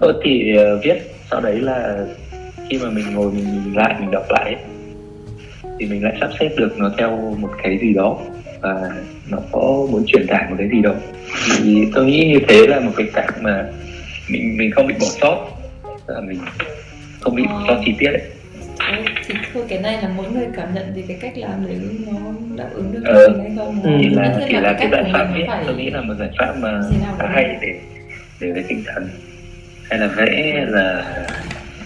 Tôi 0.00 0.12
thì 0.24 0.56
ờ, 0.56 0.78
viết 0.82 0.94
sau 1.30 1.40
đấy 1.40 1.60
là 1.60 2.06
khi 2.68 2.78
mà 2.78 2.90
mình 2.90 3.04
ngồi 3.14 3.32
mình 3.32 3.44
nhìn 3.44 3.74
lại 3.74 3.94
mình 4.00 4.10
đọc 4.10 4.24
lại 4.30 4.44
ấy, 4.44 4.64
thì 5.78 5.86
mình 5.86 6.04
lại 6.04 6.16
sắp 6.20 6.30
xếp 6.40 6.50
được 6.56 6.78
nó 6.78 6.90
theo 6.98 7.36
một 7.38 7.50
cái 7.62 7.78
gì 7.78 7.92
đó 7.92 8.18
và 8.60 8.90
nó 9.30 9.38
có 9.52 9.86
muốn 9.90 10.04
truyền 10.06 10.26
tải 10.26 10.46
một 10.50 10.56
cái 10.58 10.68
gì 10.72 10.82
đó. 10.82 10.92
Thì 11.58 11.86
tôi 11.94 12.06
nghĩ 12.06 12.32
như 12.32 12.40
thế 12.48 12.66
là 12.66 12.80
một 12.80 12.92
cái 12.96 13.06
cách 13.14 13.34
mà 13.40 13.64
mình 14.30 14.56
mình 14.56 14.70
không 14.70 14.86
bị 14.86 14.94
bỏ 15.00 15.06
sót. 15.20 15.46
Tức 16.06 16.14
là 16.14 16.20
mình 16.20 16.38
không 17.20 17.34
bị 17.34 17.42
bỏ 17.46 17.64
sót 17.68 17.76
chi 17.84 17.94
tiết 17.98 18.10
ấy. 18.10 18.22
Thì 19.30 19.38
thôi 19.54 19.64
cái 19.68 19.78
này 19.78 20.02
là 20.02 20.08
mỗi 20.16 20.30
người 20.32 20.46
cảm 20.56 20.74
nhận 20.74 20.92
thì 20.94 21.02
cái 21.08 21.18
cách 21.20 21.38
làm 21.38 21.66
đấy 21.66 21.80
nó 22.06 22.18
đáp 22.56 22.68
ứng 22.74 22.92
được 22.92 23.00
Ờ, 23.04 23.28
mình 23.28 23.40
hay 23.40 23.52
không 23.56 23.82
ừ, 23.82 23.90
là 24.12 24.40
chỉ 24.48 24.54
là 24.54 24.62
cái 24.62 24.74
cách 24.80 24.90
giải 24.92 25.10
pháp 25.12 25.24
nó 25.24 25.38
phải 25.46 25.64
tôi 25.66 25.76
nghĩ 25.76 25.90
là 25.90 26.00
một 26.00 26.14
giải 26.18 26.30
pháp 26.38 26.54
mà 26.58 26.80
khá 27.18 27.26
hay 27.28 27.58
để 27.62 27.80
để 28.40 28.52
với 28.52 28.64
tinh 28.68 28.82
thần. 28.86 29.08
Hay 29.90 29.98
là 29.98 30.06
vẽ 30.06 30.52
hay 30.54 30.66
là 30.66 31.04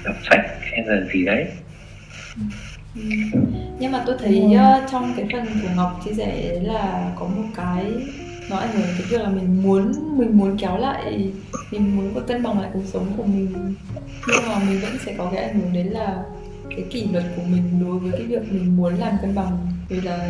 đọc 0.04 0.14
sách 0.30 0.40
hay 0.60 0.82
là 0.86 0.96
gì 1.12 1.24
đấy. 1.24 1.46
Ừ. 2.94 3.00
nhưng 3.78 3.92
mà 3.92 4.02
tôi 4.06 4.16
thấy 4.18 4.42
ờ, 4.58 4.82
trong 4.92 5.12
cái 5.16 5.26
phần 5.32 5.44
của 5.62 5.68
Ngọc 5.76 6.00
chia 6.04 6.12
sẻ 6.14 6.58
là 6.62 7.12
có 7.18 7.26
một 7.26 7.44
cái 7.56 7.84
nó 8.50 8.56
ảnh 8.56 8.68
hưởng 8.72 8.82
đến 8.82 8.94
cái 8.98 9.06
việc 9.08 9.20
là 9.20 9.28
mình 9.28 9.62
muốn 9.62 9.92
mình 10.18 10.38
muốn 10.38 10.56
kéo 10.58 10.78
lại 10.78 11.30
mình 11.70 11.96
muốn 11.96 12.14
có 12.14 12.20
cân 12.20 12.42
bằng 12.42 12.60
lại 12.60 12.70
cuộc 12.74 12.82
sống 12.92 13.12
của 13.16 13.22
mình. 13.22 13.74
Nhưng 14.28 14.48
mà 14.48 14.54
mình 14.68 14.80
vẫn 14.80 14.96
sẽ 15.06 15.14
có 15.18 15.30
cái 15.34 15.44
ảnh 15.44 15.60
hưởng 15.60 15.72
đấy 15.72 15.84
là 15.84 16.16
cái 16.70 16.84
kỷ 16.90 17.04
luật 17.12 17.24
của 17.36 17.42
mình 17.48 17.62
đối 17.80 17.98
với 17.98 18.12
cái 18.12 18.22
việc 18.22 18.52
mình 18.52 18.76
muốn 18.76 18.94
làm 18.98 19.12
cân 19.22 19.34
bằng 19.34 19.58
vì 19.88 20.00
là 20.00 20.28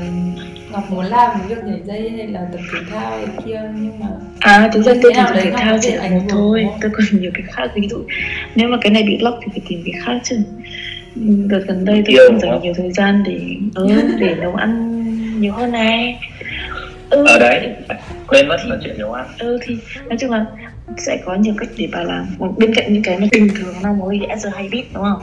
Ngọc 0.72 0.90
muốn 0.90 1.04
làm 1.04 1.30
cái 1.38 1.48
việc 1.48 1.64
nhảy 1.64 1.80
dây 1.84 2.10
hay 2.10 2.26
là 2.26 2.48
tập 2.52 2.60
thể 2.72 2.78
thao 2.90 3.10
hay 3.10 3.26
kia 3.44 3.60
nhưng 3.80 3.98
mà 3.98 4.06
À 4.40 4.70
thực 4.74 4.82
ra 4.82 4.92
tôi 5.02 5.12
đấy 5.14 5.24
thể 5.34 5.50
thao 5.50 5.78
chỉ 5.82 5.92
là 5.92 6.02
ảnh 6.02 6.14
một 6.14 6.24
thôi? 6.28 6.66
Tôi 6.80 6.90
còn 6.94 7.20
nhiều 7.20 7.30
cái 7.34 7.42
khác 7.46 7.70
ví 7.74 7.88
dụ 7.90 7.96
Nếu 8.54 8.68
mà 8.68 8.76
cái 8.80 8.92
này 8.92 9.02
bị 9.02 9.16
block 9.20 9.38
thì 9.42 9.46
phải 9.50 9.60
tìm 9.68 9.82
cái 9.84 10.00
khác 10.04 10.20
chứ. 10.24 10.36
Ừ, 11.16 11.22
Đợt 11.48 11.60
gần 11.68 11.84
đây 11.84 12.02
tôi 12.06 12.16
không 12.28 12.40
dành 12.40 12.60
nhiều 12.62 12.72
thời 12.76 12.92
gian 12.92 13.22
để 13.26 13.40
ừ, 13.74 13.86
để 14.18 14.34
nấu 14.34 14.54
ăn 14.54 15.00
nhiều 15.40 15.52
hơn 15.52 15.72
này. 15.72 16.18
Ừ, 17.10 17.24
ở 17.26 17.38
đấy 17.38 17.68
quên 18.26 18.48
mất 18.48 18.56
nói 18.68 18.78
chuyện 18.84 18.98
nấu 18.98 19.12
ăn. 19.12 19.26
Ừ 19.38 19.58
thì 19.62 19.76
nói 20.08 20.18
chung 20.20 20.30
là 20.30 20.46
sẽ 20.96 21.16
có 21.24 21.34
nhiều 21.34 21.54
cách 21.58 21.68
để 21.76 21.88
bà 21.92 22.02
làm. 22.02 22.26
Bên 22.58 22.74
cạnh 22.74 22.92
những 22.92 23.02
cái 23.02 23.18
mà 23.18 23.26
bình 23.32 23.48
thường 23.48 23.74
nó 23.82 23.92
mới 23.92 24.18
dễ 24.20 24.36
giờ 24.38 24.50
hay 24.54 24.68
biết 24.68 24.84
đúng 24.94 25.02
không? 25.02 25.22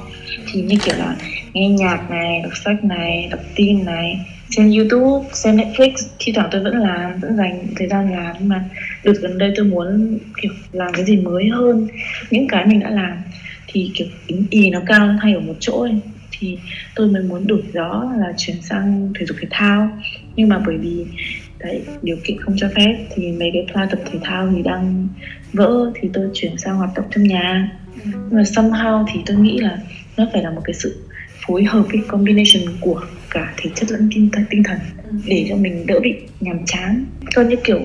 Thì 0.51 0.61
như 0.61 0.77
kiểu 0.85 0.95
là 0.97 1.15
nghe 1.53 1.69
nhạc 1.69 2.09
này, 2.09 2.41
đọc 2.43 2.51
sách 2.65 2.83
này, 2.83 3.27
đọc 3.31 3.39
tin 3.55 3.85
này, 3.85 4.25
xem 4.49 4.71
youtube, 4.71 5.29
xem 5.33 5.57
netflix, 5.57 5.91
thi 6.19 6.31
thoảng 6.35 6.49
tôi 6.51 6.63
vẫn 6.63 6.77
làm, 6.77 7.19
vẫn 7.19 7.35
dành 7.37 7.67
thời 7.75 7.87
gian 7.87 8.11
làm, 8.11 8.35
nhưng 8.39 8.49
mà 8.49 8.63
được 9.03 9.21
gần 9.21 9.37
đây 9.37 9.53
tôi 9.55 9.65
muốn, 9.65 10.17
kiểu, 10.41 10.51
làm 10.71 10.93
cái 10.93 11.05
gì 11.05 11.17
mới 11.17 11.49
hơn. 11.49 11.87
Những 12.31 12.47
cái 12.47 12.65
mình 12.65 12.79
đã 12.79 12.89
làm 12.89 13.17
thì, 13.67 13.91
kiểu, 13.93 14.07
tính 14.27 14.45
y 14.49 14.69
nó 14.69 14.79
cao 14.85 15.07
hay 15.21 15.33
ở 15.33 15.39
một 15.39 15.55
chỗ 15.59 15.81
ấy, 15.81 15.93
thì 16.31 16.57
tôi 16.95 17.07
mới 17.07 17.23
muốn 17.23 17.47
đổi 17.47 17.63
gió 17.73 18.11
là 18.17 18.33
chuyển 18.37 18.61
sang 18.61 19.13
thể 19.19 19.25
dục 19.25 19.37
thể 19.41 19.47
thao. 19.51 19.89
Nhưng 20.35 20.49
mà 20.49 20.61
bởi 20.65 20.77
vì 20.77 21.05
đấy 21.63 21.81
điều 22.01 22.17
kiện 22.23 22.41
không 22.41 22.55
cho 22.57 22.69
phép. 22.75 23.07
Thì 23.15 23.31
mấy 23.31 23.49
cái 23.53 23.65
khoa 23.73 23.85
tập 23.85 23.99
thể 24.11 24.19
thao 24.23 24.53
thì 24.55 24.61
đang 24.63 25.07
vỡ 25.53 25.91
thì 25.95 26.09
tôi 26.13 26.29
chuyển 26.33 26.57
sang 26.57 26.77
hoạt 26.77 26.89
động 26.95 27.05
trong 27.11 27.23
nhà. 27.23 27.77
Nhưng 28.05 28.29
mà 28.31 28.41
somehow 28.41 29.05
thì 29.13 29.19
tôi 29.25 29.37
nghĩ 29.37 29.57
là 29.57 29.77
nó 30.17 30.27
phải 30.33 30.43
là 30.43 30.51
một 30.51 30.61
cái 30.65 30.73
sự 30.73 30.95
phối 31.47 31.63
hợp 31.63 31.83
cái 31.91 32.01
combination 32.07 32.63
của 32.79 33.01
cả 33.29 33.53
thể 33.57 33.69
chất 33.75 33.91
lẫn 33.91 34.09
tinh 34.15 34.29
thần, 34.31 34.43
tinh 34.49 34.63
thần 34.63 34.77
để 35.25 35.45
cho 35.49 35.55
mình 35.55 35.87
đỡ 35.87 35.99
bị 36.03 36.15
nhàm 36.39 36.65
chán. 36.65 37.05
Còn 37.35 37.49
như 37.49 37.55
kiểu 37.63 37.79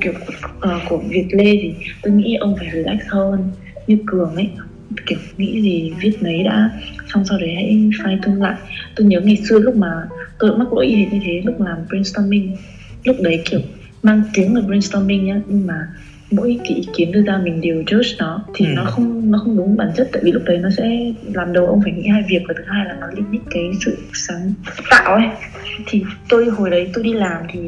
kiểu 0.00 0.12
uh, 0.12 0.82
của 0.88 0.98
Việt 1.08 1.26
Lê 1.30 1.58
thì 1.62 1.72
tôi 2.02 2.12
nghĩ 2.12 2.34
ông 2.34 2.56
phải 2.58 2.68
relax 2.72 2.98
hơn 3.08 3.50
như 3.86 3.98
Cường 4.06 4.34
ấy. 4.34 4.50
Kiểu 5.06 5.18
nghĩ 5.36 5.62
gì 5.62 5.92
viết 6.00 6.12
mấy 6.22 6.42
đã 6.44 6.70
xong 7.14 7.24
sau 7.24 7.38
đấy 7.38 7.54
hãy 7.54 7.90
file 7.98 8.18
tune 8.22 8.40
lại. 8.40 8.56
Tôi 8.96 9.06
nhớ 9.06 9.20
ngày 9.20 9.36
xưa 9.48 9.58
lúc 9.58 9.76
mà 9.76 9.92
tôi 10.38 10.50
cũng 10.50 10.58
mắc 10.58 10.72
lỗi 10.72 10.88
gì 10.88 11.06
thế 11.10 11.18
như 11.18 11.24
thế 11.24 11.42
lúc 11.44 11.60
làm 11.60 11.78
brainstorming 11.88 12.56
lúc 13.08 13.16
đấy 13.20 13.42
kiểu 13.50 13.60
mang 14.02 14.22
tiếng 14.34 14.54
là 14.54 14.60
brainstorming 14.60 15.24
nhá 15.24 15.40
nhưng 15.48 15.66
mà 15.66 15.74
mỗi 16.30 16.58
cái 16.64 16.76
ý 16.76 16.82
kiến 16.96 17.12
đưa 17.12 17.22
ra 17.22 17.38
mình 17.44 17.60
đều 17.60 17.82
judge 17.82 18.14
nó 18.18 18.44
thì 18.54 18.66
Ừ. 18.66 18.72
nó 18.76 18.84
không 18.84 19.30
nó 19.30 19.38
không 19.38 19.56
đúng 19.56 19.76
bản 19.76 19.88
chất 19.96 20.08
tại 20.12 20.22
vì 20.24 20.32
lúc 20.32 20.42
đấy 20.46 20.58
nó 20.58 20.68
sẽ 20.76 20.84
làm 21.34 21.52
đầu 21.52 21.66
ông 21.66 21.80
phải 21.84 21.92
nghĩ 21.92 22.08
hai 22.08 22.22
việc 22.30 22.40
và 22.48 22.54
thứ 22.58 22.64
hai 22.66 22.84
là 22.86 22.96
nó 23.00 23.06
limit 23.16 23.40
cái 23.50 23.70
sự 23.84 23.96
sáng 24.12 24.52
tạo 24.90 25.14
ấy 25.14 25.26
thì 25.86 26.02
tôi 26.28 26.46
hồi 26.46 26.70
đấy 26.70 26.90
tôi 26.94 27.04
đi 27.04 27.12
làm 27.12 27.42
thì 27.52 27.60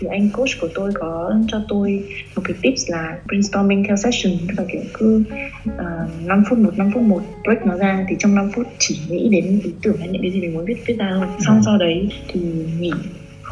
thì 0.00 0.06
anh 0.10 0.30
coach 0.32 0.48
của 0.60 0.68
tôi 0.74 0.90
có 0.94 1.34
cho 1.48 1.64
tôi 1.68 2.04
một 2.36 2.42
cái 2.44 2.56
tips 2.62 2.90
là 2.90 3.18
brainstorming 3.28 3.84
theo 3.88 3.96
session 3.96 4.32
tức 4.48 4.54
là 4.58 4.64
kiểu 4.72 4.82
cứ 4.94 5.24
uh, 5.68 6.26
5 6.26 6.42
phút 6.50 6.58
một 6.58 6.78
5 6.78 6.90
phút 6.94 7.02
một 7.02 7.22
break 7.44 7.66
nó 7.66 7.76
ra 7.76 8.04
thì 8.08 8.16
trong 8.18 8.34
5 8.34 8.50
phút 8.54 8.66
chỉ 8.78 8.98
nghĩ 9.10 9.28
đến 9.32 9.60
ý 9.64 9.70
tưởng 9.82 9.96
hay 9.98 10.08
những 10.08 10.22
cái 10.22 10.30
gì 10.30 10.40
mình 10.40 10.54
muốn 10.54 10.64
viết 10.64 10.76
viết 10.86 10.94
ra 10.98 11.10
thôi 11.18 11.26
xong 11.46 11.56
Ừ. 11.56 11.62
sau 11.64 11.78
đấy 11.78 12.08
thì 12.28 12.40
nghỉ 12.78 12.92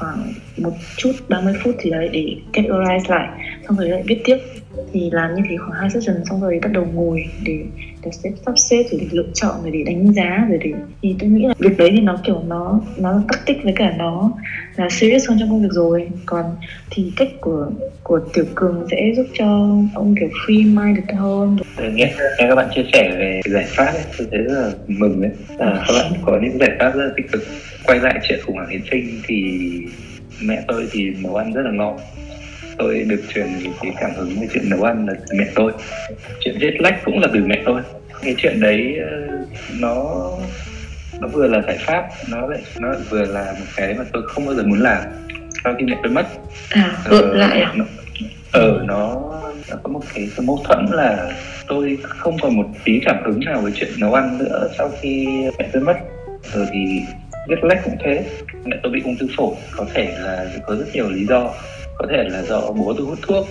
khoảng 0.00 0.32
một 0.56 0.72
chút 0.96 1.12
30 1.28 1.54
phút 1.64 1.74
gì 1.84 1.90
đấy 1.90 2.08
để 2.12 2.36
categorize 2.52 3.08
lại, 3.08 3.28
xong 3.68 3.76
rồi 3.76 3.88
lại 3.88 4.02
viết 4.06 4.20
tiếp. 4.24 4.36
Thì 4.92 5.10
làm 5.12 5.34
như 5.34 5.42
thế 5.48 5.56
khoảng 5.56 5.80
hai 5.80 5.90
session, 5.90 6.16
xong 6.24 6.40
rồi 6.40 6.58
bắt 6.62 6.72
đầu 6.72 6.86
ngồi 6.94 7.24
để 7.44 7.64
để 8.04 8.10
xếp 8.12 8.30
sắp 8.46 8.54
xếp, 8.56 8.82
rồi 8.90 9.00
để 9.00 9.06
lựa 9.10 9.26
chọn, 9.34 9.62
rồi 9.62 9.70
để 9.70 9.82
đánh 9.86 10.12
giá, 10.12 10.46
rồi 10.48 10.58
để 10.64 10.72
thì 11.02 11.16
tôi 11.18 11.28
nghĩ 11.28 11.46
là 11.46 11.54
việc 11.58 11.78
đấy 11.78 11.90
thì 11.94 12.00
nó 12.00 12.16
kiểu 12.24 12.42
nó 12.46 12.80
nó 12.98 13.12
là 13.12 13.20
tactic 13.28 13.64
với 13.64 13.72
cả 13.76 13.94
nó 13.98 14.32
là 14.80 14.88
serious 14.88 15.28
hơn 15.28 15.38
trong 15.40 15.50
công 15.50 15.62
việc 15.62 15.72
rồi. 15.72 16.08
Còn 16.26 16.44
thì 16.90 17.12
cách 17.16 17.28
của 17.40 17.70
của 18.02 18.20
tiểu 18.32 18.44
cường 18.54 18.86
sẽ 18.90 19.12
giúp 19.16 19.26
cho 19.32 19.46
ông 19.94 20.14
kiểu 20.20 20.28
free 20.28 20.74
minded 20.74 21.18
hơn 21.18 21.56
nghe, 21.80 22.14
nghe 22.38 22.46
các 22.48 22.54
bạn 22.54 22.68
chia 22.74 22.84
sẻ 22.92 23.10
về 23.18 23.40
giải 23.44 23.64
pháp 23.68 23.92
ấy, 23.92 24.04
tôi 24.18 24.28
thấy 24.30 24.40
rất 24.40 24.62
là 24.62 24.70
mừng 24.86 25.22
đấy 25.22 25.30
à, 25.58 25.84
các 25.88 25.94
bạn 25.94 26.12
có 26.26 26.38
những 26.42 26.58
giải 26.58 26.70
pháp 26.80 26.94
rất 26.94 27.04
là 27.04 27.10
tích 27.16 27.32
cực. 27.32 27.42
Quay 27.86 27.98
lại 27.98 28.18
chuyện 28.28 28.40
khủng 28.46 28.56
hoảng 28.56 28.68
hiến 28.68 28.82
sinh 28.90 29.20
thì 29.26 29.58
mẹ 30.42 30.62
tôi 30.68 30.88
thì 30.92 31.10
nấu 31.22 31.34
ăn 31.34 31.52
rất 31.52 31.62
là 31.64 31.70
ngon. 31.70 31.96
Tôi 32.78 33.04
được 33.08 33.22
truyền 33.34 33.46
cái 33.82 33.92
cảm 34.00 34.10
hứng 34.16 34.40
về 34.40 34.46
chuyện 34.52 34.70
nấu 34.70 34.82
ăn 34.82 35.06
là 35.06 35.14
từ 35.14 35.38
mẹ 35.38 35.44
tôi. 35.54 35.72
Chuyện 36.40 36.54
viết 36.60 36.80
lách 36.80 37.04
cũng 37.04 37.18
là 37.18 37.28
từ 37.34 37.40
mẹ 37.46 37.62
tôi. 37.66 37.82
Cái 38.22 38.34
chuyện 38.38 38.60
đấy 38.60 38.96
ờ, 39.10 39.38
nó 39.80 40.20
nó 41.20 41.28
vừa 41.28 41.46
là 41.46 41.62
giải 41.66 41.78
pháp 41.80 42.08
nó 42.28 42.46
lại 42.46 42.62
nó 42.78 42.88
vừa 43.10 43.24
là 43.24 43.54
một 43.58 43.66
cái 43.76 43.94
mà 43.94 44.04
tôi 44.12 44.22
không 44.26 44.46
bao 44.46 44.54
giờ 44.54 44.62
muốn 44.62 44.80
làm. 44.80 45.02
Sau 45.64 45.74
khi 45.78 45.84
mẹ 45.84 45.96
tôi 46.02 46.12
mất 46.12 46.26
à 46.70 46.96
gợi 47.10 47.22
lại 47.34 47.60
à? 47.60 47.72
nó, 47.74 47.84
ờ 48.52 48.80
nó, 48.84 49.32
nó 49.70 49.76
có 49.82 49.92
một 49.92 50.00
cái, 50.14 50.28
cái 50.36 50.46
mâu 50.46 50.60
thuẫn 50.64 50.86
là 50.90 51.30
tôi 51.66 51.98
không 52.02 52.36
còn 52.42 52.56
một 52.56 52.66
tí 52.84 53.00
cảm 53.04 53.16
hứng 53.24 53.40
nào 53.40 53.60
với 53.60 53.72
chuyện 53.74 53.90
nấu 53.98 54.14
ăn 54.14 54.38
nữa 54.38 54.68
sau 54.78 54.90
khi 55.00 55.26
mẹ 55.58 55.68
tôi 55.72 55.82
mất. 55.82 55.96
Rồi 56.54 56.66
thì 56.72 57.00
viết 57.48 57.64
lách 57.64 57.84
cũng 57.84 57.96
thế. 58.04 58.24
Mẹ 58.64 58.76
tôi 58.82 58.92
bị 58.92 59.00
ung 59.04 59.16
thư 59.16 59.26
phổi 59.36 59.54
có 59.76 59.86
thể 59.94 60.14
là 60.18 60.46
có 60.66 60.76
rất 60.76 60.86
nhiều 60.92 61.10
lý 61.10 61.26
do. 61.26 61.50
Có 61.98 62.06
thể 62.10 62.24
là 62.28 62.42
do 62.42 62.60
bố 62.60 62.94
tôi 62.98 63.06
hút 63.06 63.18
thuốc 63.22 63.46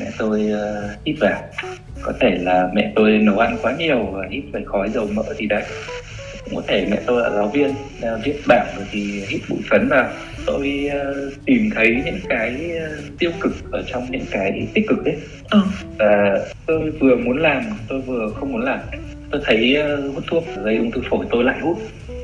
mẹ 0.00 0.06
tôi 0.18 0.52
uh, 0.52 1.06
hít 1.06 1.16
vào. 1.20 1.42
Có 2.02 2.12
thể 2.20 2.30
là 2.40 2.68
mẹ 2.74 2.92
tôi 2.96 3.10
nấu 3.10 3.38
ăn 3.38 3.58
quá 3.62 3.74
nhiều 3.78 4.08
và 4.12 4.26
hít 4.30 4.44
phải 4.52 4.62
khói 4.66 4.90
dầu 4.90 5.06
mỡ 5.12 5.22
thì 5.38 5.46
đấy 5.46 5.62
cũng 6.50 6.56
có 6.56 6.62
thể 6.68 6.86
mẹ 6.90 6.98
tôi 7.06 7.22
là 7.22 7.30
giáo 7.30 7.50
viên 7.54 7.74
viết 8.24 8.34
bảng 8.48 8.74
rồi 8.76 8.86
thì 8.90 9.22
hít 9.28 9.40
bụi 9.48 9.58
phấn 9.70 9.88
vào. 9.88 10.10
Tôi 10.46 10.88
ờ, 10.92 11.30
tìm 11.44 11.70
thấy 11.74 12.02
những 12.04 12.20
cái 12.28 12.70
ờ, 12.80 12.96
tiêu 13.18 13.30
cực 13.40 13.52
ở 13.72 13.82
trong 13.86 14.10
những 14.10 14.24
cái 14.30 14.68
tích 14.74 14.84
cực 14.88 15.04
ấy. 15.04 15.16
Ờ. 15.48 15.62
Và 15.98 16.38
tôi 16.66 16.90
vừa 17.00 17.16
muốn 17.16 17.38
làm 17.42 17.62
tôi 17.88 18.00
vừa 18.00 18.32
không 18.34 18.52
muốn 18.52 18.62
làm. 18.62 18.78
Tôi 19.30 19.40
thấy 19.44 19.76
hút 20.14 20.24
thuốc 20.30 20.44
gây 20.64 20.76
ung 20.76 20.90
thư 20.90 21.00
phổi 21.10 21.26
tôi 21.30 21.44
lại 21.44 21.58
hút 21.60 21.78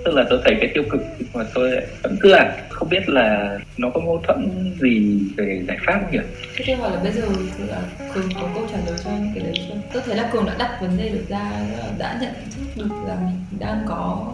tức 0.05 0.15
là 0.15 0.25
tôi 0.31 0.41
thấy 0.45 0.57
cái 0.61 0.71
tiêu 0.75 0.83
cực 0.91 1.01
mà 1.35 1.45
tôi 1.55 1.71
vẫn 2.03 2.17
cứ 2.21 2.29
làm 2.29 2.47
không 2.71 2.89
biết 2.89 3.09
là 3.09 3.59
nó 3.79 3.91
có 3.95 4.01
mâu 4.01 4.23
thuẫn 4.27 4.71
gì 4.83 5.19
về 5.37 5.63
giải 5.69 5.77
pháp 5.87 5.99
không 6.03 6.13
nhỉ 6.13 6.19
Thế 6.57 6.65
tôi 6.67 6.77
hỏi 6.77 6.91
là 6.97 7.03
bây 7.03 7.13
giờ 7.13 7.23
là 7.69 7.83
Cường 8.15 8.29
có 8.35 8.49
câu 8.55 8.67
trả 8.73 8.79
lời 8.87 8.99
cho 9.05 9.11
em 9.11 9.31
cái 9.35 9.45
đấy 9.45 9.53
chưa? 9.69 9.75
Tôi 9.93 10.03
thấy 10.07 10.17
là 10.17 10.31
Cường 10.33 10.47
đã 10.47 10.55
đặt 10.59 10.79
vấn 10.81 10.97
đề 10.99 11.09
được 11.09 11.25
ra, 11.29 11.51
là 11.79 11.91
đã 11.99 12.19
nhận 12.23 12.33
thức 12.57 12.63
được 12.77 12.89
là 13.07 13.17
mình 13.21 13.59
đang 13.61 13.85
có 13.89 14.33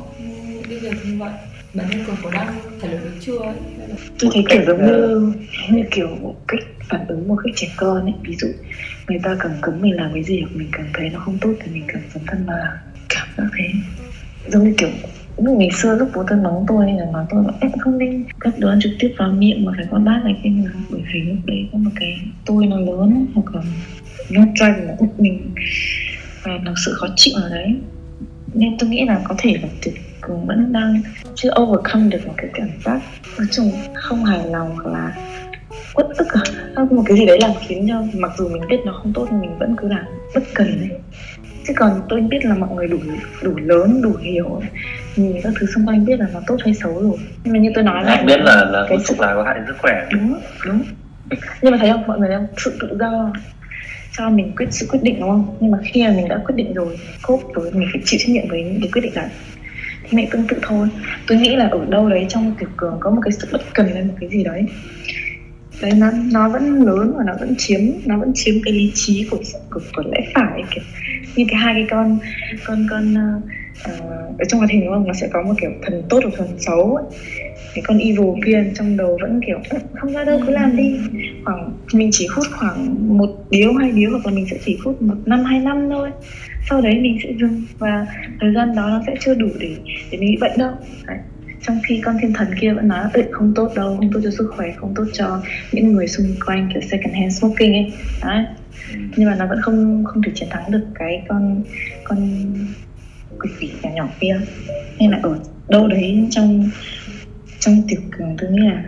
cái 0.68 0.78
việc 0.78 0.92
như 1.06 1.16
vậy. 1.18 1.30
Bản 1.74 1.86
thân 1.90 2.04
Cường 2.06 2.16
có 2.22 2.30
đang 2.30 2.54
trả 2.82 2.88
lời 2.88 2.98
được 3.04 3.10
chưa 3.20 3.38
ấy? 3.38 3.54
Là- 3.78 3.94
tôi 4.20 4.30
thấy 4.34 4.44
kiểu 4.50 4.62
giống 4.66 4.86
như 4.86 5.32
như 5.70 5.84
kiểu 5.90 6.08
một 6.22 6.34
cách 6.48 6.60
phản 6.88 7.06
ứng 7.06 7.28
một 7.28 7.36
cách 7.44 7.52
trẻ 7.56 7.68
con 7.76 8.00
ấy 8.02 8.14
ví 8.22 8.34
dụ 8.36 8.48
người 9.08 9.20
ta 9.22 9.36
càng 9.40 9.52
cấm 9.60 9.80
mình 9.80 9.96
làm 9.96 10.10
cái 10.14 10.22
gì 10.24 10.40
hoặc 10.40 10.50
mình 10.54 10.68
càng 10.72 10.86
thấy 10.94 11.08
nó 11.10 11.20
không 11.20 11.38
tốt 11.40 11.52
thì 11.64 11.72
mình 11.72 11.84
càng 11.88 12.02
dấn 12.14 12.22
thân 12.26 12.44
làm. 12.46 12.76
cảm 13.08 13.28
giác 13.38 13.44
thế 13.58 13.64
giống 14.48 14.64
như 14.64 14.74
kiểu 14.78 14.88
lúc 15.44 15.58
ngày 15.58 15.68
xưa 15.72 15.96
lúc 15.96 16.08
bố 16.14 16.24
tôi 16.28 16.38
mắng 16.38 16.64
tôi 16.68 16.92
là 16.92 17.06
mắng 17.12 17.26
tôi 17.30 17.44
là 17.46 17.52
em 17.60 17.70
không 17.78 17.98
nên 17.98 18.24
cất 18.38 18.58
đồ 18.58 18.68
ăn 18.68 18.78
trực 18.80 18.92
tiếp 18.98 19.14
vào 19.18 19.32
miệng 19.32 19.64
mà 19.64 19.72
phải 19.76 19.86
con 19.90 20.04
bát 20.04 20.20
này 20.24 20.40
kia. 20.44 20.50
Mà 20.50 20.70
bởi 20.90 21.02
vì 21.14 21.20
lúc 21.20 21.36
đấy 21.44 21.68
có 21.72 21.78
một 21.78 21.90
cái 22.00 22.20
tôi 22.46 22.66
nó 22.66 22.76
lớn, 22.78 23.26
hoặc 23.34 23.54
là 23.54 23.62
nó 24.30 24.42
trai 24.54 24.72
nó 24.86 24.92
út 24.98 25.08
mình, 25.18 25.54
và 26.42 26.52
nó 26.62 26.72
sự 26.84 26.92
khó 26.94 27.06
chịu 27.16 27.34
ở 27.36 27.48
đấy. 27.48 27.76
Nên 28.54 28.78
tôi 28.78 28.88
nghĩ 28.88 29.04
là 29.04 29.20
có 29.24 29.34
thể 29.38 29.58
là 29.62 29.68
tuyệt 29.82 29.94
cường 30.20 30.46
vẫn 30.46 30.72
đang 30.72 31.02
chưa 31.34 31.50
overcome 31.60 32.08
được 32.10 32.26
một 32.26 32.34
cái 32.36 32.50
cảm 32.54 32.68
giác 32.84 33.00
nói 33.38 33.46
chung 33.50 33.72
không 33.94 34.24
hài 34.24 34.46
lòng 34.46 34.74
hoặc 34.74 34.86
là 34.86 35.16
uất 35.94 36.06
ức 36.16 36.26
à. 36.74 36.84
Một 36.90 37.02
cái 37.06 37.18
gì 37.18 37.26
đấy 37.26 37.38
làm 37.40 37.50
khiến 37.66 37.86
cho 37.88 38.04
mặc 38.14 38.32
dù 38.38 38.48
mình 38.48 38.62
biết 38.68 38.76
nó 38.84 38.92
không 38.92 39.12
tốt 39.12 39.28
nhưng 39.30 39.40
mình 39.40 39.58
vẫn 39.58 39.74
cứ 39.76 39.88
làm 39.88 40.04
bất 40.34 40.42
cần 40.54 40.80
đấy 40.80 40.98
chứ 41.66 41.72
còn 41.76 42.02
tôi 42.08 42.20
biết 42.20 42.44
là 42.44 42.54
mọi 42.54 42.68
người 42.74 42.88
đủ 42.88 42.98
đủ 43.42 43.56
lớn 43.56 44.02
đủ 44.02 44.16
hiểu 44.16 44.62
nhìn 45.16 45.36
các 45.42 45.52
thứ 45.60 45.66
xung 45.74 45.86
quanh 45.86 46.04
biết 46.04 46.20
là 46.20 46.26
nó 46.34 46.40
tốt 46.46 46.56
hay 46.64 46.74
xấu 46.74 47.00
rồi. 47.02 47.18
Nhưng 47.44 47.52
mà 47.52 47.58
như 47.58 47.70
tôi 47.74 47.84
nói 47.84 48.04
lại 48.04 48.24
biết 48.24 48.40
là 48.40 48.64
là 48.64 48.86
cái 48.88 48.98
thuốc 49.08 49.20
lá 49.20 49.34
có 49.34 49.42
hại 49.42 49.60
sức 49.66 49.76
khỏe. 49.78 50.08
Đúng 50.12 50.40
đúng. 50.66 50.82
Nhưng 51.62 51.72
mà 51.72 51.78
thấy 51.80 51.90
không? 51.90 52.06
Mọi 52.06 52.18
người 52.18 52.28
đang 52.28 52.46
sự 52.56 52.78
tự 52.80 52.96
do 53.00 53.32
cho 54.16 54.30
mình 54.30 54.52
quyết 54.56 54.66
sự 54.70 54.86
quyết 54.90 55.00
định 55.02 55.20
đúng 55.20 55.28
không? 55.28 55.56
Nhưng 55.60 55.70
mà 55.70 55.78
khi 55.84 56.02
mà 56.02 56.12
mình 56.16 56.28
đã 56.28 56.40
quyết 56.44 56.54
định 56.54 56.74
rồi 56.74 56.98
cốt 57.22 57.40
rồi 57.54 57.70
mình 57.72 57.88
phải 57.92 58.02
chịu 58.04 58.20
trách 58.22 58.30
nhiệm 58.30 58.48
với 58.48 58.62
những 58.62 58.80
cái 58.80 58.90
quyết 58.92 59.02
định 59.02 59.12
đấy 59.14 59.28
thì 60.10 60.16
mẹ 60.16 60.28
tương 60.30 60.46
tự 60.46 60.56
thôi. 60.62 60.88
Tôi 61.26 61.38
nghĩ 61.38 61.56
là 61.56 61.68
ở 61.68 61.84
đâu 61.88 62.08
đấy 62.08 62.26
trong 62.28 62.54
tiểu 62.58 62.68
cường 62.76 62.96
có 63.00 63.10
một 63.10 63.20
cái 63.24 63.32
sự 63.32 63.48
bất 63.52 63.62
cần 63.74 63.88
hay 63.94 64.02
một 64.02 64.14
cái 64.20 64.28
gì 64.28 64.44
đấy. 64.44 64.64
Đấy 65.82 65.92
nó 65.96 66.10
nó 66.32 66.48
vẫn 66.48 66.82
lớn 66.82 67.14
và 67.16 67.24
nó 67.26 67.32
vẫn 67.40 67.54
chiếm 67.58 67.80
nó 68.04 68.18
vẫn 68.18 68.32
chiếm 68.34 68.54
cái 68.64 68.74
lý 68.74 68.92
trí 68.94 69.26
của 69.30 69.38
của, 69.70 69.80
của 69.96 70.02
lẽ 70.12 70.20
phải 70.34 70.62
kiểu 70.70 70.84
như 71.36 71.44
cái 71.48 71.60
hai 71.60 71.74
cái 71.74 71.86
con 71.90 72.18
con 72.66 72.86
con 72.90 73.14
uh, 73.14 73.42
ở 74.38 74.44
trong 74.48 74.58
hoạt 74.58 74.70
hình 74.70 74.84
đúng 74.84 74.94
không? 74.94 75.06
Nó 75.06 75.12
sẽ 75.12 75.28
có 75.32 75.42
một 75.42 75.54
kiểu 75.60 75.70
thần 75.82 76.02
tốt 76.08 76.20
và 76.24 76.30
thần 76.36 76.48
xấu 76.58 76.94
ấy. 76.94 77.04
cái 77.74 77.82
con 77.86 77.98
evil 77.98 78.44
kia 78.46 78.64
trong 78.74 78.96
đầu 78.96 79.18
vẫn 79.22 79.40
kiểu 79.46 79.58
không 80.00 80.12
ra 80.12 80.24
đâu 80.24 80.40
cứ 80.46 80.52
làm 80.52 80.76
đi. 80.76 80.96
Khoảng 81.44 81.72
mình 81.92 82.10
chỉ 82.12 82.26
hút 82.26 82.46
khoảng 82.58 83.08
một 83.18 83.30
điếu 83.50 83.72
hai 83.72 83.92
điếu 83.92 84.10
hoặc 84.10 84.26
là 84.26 84.32
mình 84.32 84.46
sẽ 84.50 84.56
chỉ 84.64 84.78
hút 84.84 85.02
một 85.02 85.14
năm 85.26 85.44
hai 85.44 85.60
năm 85.60 85.88
thôi. 85.90 86.10
Sau 86.70 86.80
đấy 86.80 86.94
mình 87.02 87.18
sẽ 87.22 87.32
dừng 87.40 87.62
và 87.78 88.06
thời 88.40 88.54
gian 88.54 88.74
đó 88.74 88.88
nó 88.88 89.02
sẽ 89.06 89.14
chưa 89.20 89.34
đủ 89.34 89.48
để 89.60 89.76
để 90.10 90.18
mình 90.18 90.30
bị 90.30 90.36
bệnh 90.40 90.58
đâu. 90.58 90.70
Đấy. 91.06 91.18
trong 91.62 91.80
khi 91.88 92.00
con 92.04 92.16
thiên 92.22 92.32
thần 92.32 92.48
kia 92.60 92.72
vẫn 92.72 92.88
nói 92.88 93.08
ừ, 93.12 93.22
không 93.30 93.52
tốt 93.54 93.72
đâu 93.74 93.96
không 93.96 94.12
tốt 94.12 94.20
cho 94.24 94.30
sức 94.30 94.52
khỏe 94.56 94.72
không 94.76 94.94
tốt 94.96 95.04
cho 95.12 95.42
những 95.72 95.92
người 95.92 96.06
xung 96.06 96.26
quanh 96.46 96.68
kiểu 96.72 96.82
second 96.82 97.14
hand 97.14 97.38
smoking 97.38 97.72
ấy. 97.72 97.92
Đấy. 98.22 98.44
Ừ. 98.92 98.98
nhưng 99.16 99.28
mà 99.30 99.36
nó 99.36 99.46
vẫn 99.46 99.58
không 99.62 100.04
không 100.04 100.22
thể 100.22 100.32
chiến 100.34 100.48
thắng 100.50 100.70
được 100.70 100.86
cái 100.94 101.22
con 101.28 101.62
con 102.04 102.44
quỷ 103.38 103.50
quỷ 103.60 103.70
nhỏ 103.82 103.90
nhỏ 103.94 104.08
kia. 104.20 104.40
Nên 104.98 105.10
là 105.10 105.20
ở 105.22 105.38
đâu 105.68 105.88
đấy 105.88 106.26
trong 106.30 106.70
trong 107.58 107.82
tiểu 107.88 108.00
cường 108.10 108.36
tôi 108.38 108.50
nghĩ 108.50 108.58
là 108.66 108.84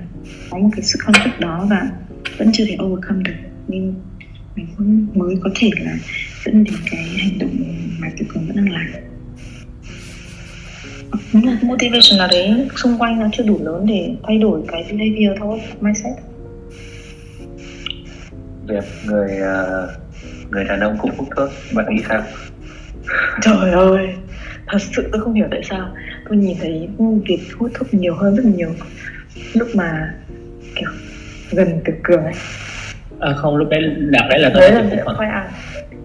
có 0.50 0.58
một 0.58 0.68
cái 0.72 0.82
sự 0.82 0.98
conflict 1.04 1.40
đó 1.40 1.66
và 1.70 1.90
vẫn 2.38 2.50
chưa 2.52 2.64
thể 2.66 2.76
overcome 2.82 3.22
được. 3.22 3.34
Nhưng 3.68 3.94
mình 4.56 4.66
cũng 4.76 5.06
mới 5.14 5.36
có 5.42 5.50
thể 5.54 5.70
là 5.80 5.96
dẫn 6.44 6.64
đến 6.64 6.74
cái 6.90 7.04
hành 7.18 7.38
động 7.38 7.56
mà 7.98 8.08
tiểu 8.18 8.28
cường 8.34 8.46
vẫn 8.46 8.56
đang 8.56 8.72
làm. 8.72 8.86
Ờ, 11.10 11.18
Đúng 11.32 11.44
là 11.46 11.58
motivation 11.62 12.18
nào 12.18 12.28
đấy 12.30 12.68
xung 12.76 12.98
quanh 12.98 13.20
nó 13.20 13.26
chưa 13.32 13.44
đủ 13.44 13.58
lớn 13.64 13.86
để 13.86 14.14
thay 14.22 14.38
đổi 14.38 14.62
cái 14.68 14.82
behavior 14.82 15.38
thôi, 15.40 15.60
mindset? 15.80 16.12
Việc 18.68 18.84
người 19.06 19.36
ờ, 19.36 19.88
người 20.50 20.64
đàn 20.64 20.80
ông 20.80 20.98
cũng 21.00 21.10
hút 21.16 21.28
thuốc 21.36 21.48
bạn 21.74 21.86
nghĩ 21.90 22.02
sao? 22.08 22.22
Trời 23.42 23.70
ơi 23.70 24.08
thật 24.66 24.78
sự 24.80 25.08
tôi 25.12 25.20
không 25.20 25.34
hiểu 25.34 25.46
tại 25.50 25.62
sao. 25.70 25.88
Tôi 26.28 26.38
nhìn 26.38 26.56
thấy 26.60 26.88
Việt 27.28 27.40
hút 27.58 27.70
thuốc 27.74 27.94
nhiều 27.94 28.14
hơn 28.14 28.36
rất 28.36 28.44
nhiều. 28.44 28.74
Lúc 29.54 29.68
mà 29.74 30.14
kiểu 30.74 30.90
gần 31.50 31.80
từ 31.84 31.92
cường 32.02 32.24
ấy. 32.24 32.34
À, 33.20 33.32
không 33.36 33.56
lúc 33.56 33.68
đấy 33.68 33.82
đợt 33.98 34.26
đấy 34.30 34.38
là 34.38 34.50
tôi 34.54 34.70
đấy 34.70 34.96
là 34.96 35.04
khoai 35.16 35.28
à? 35.28 35.50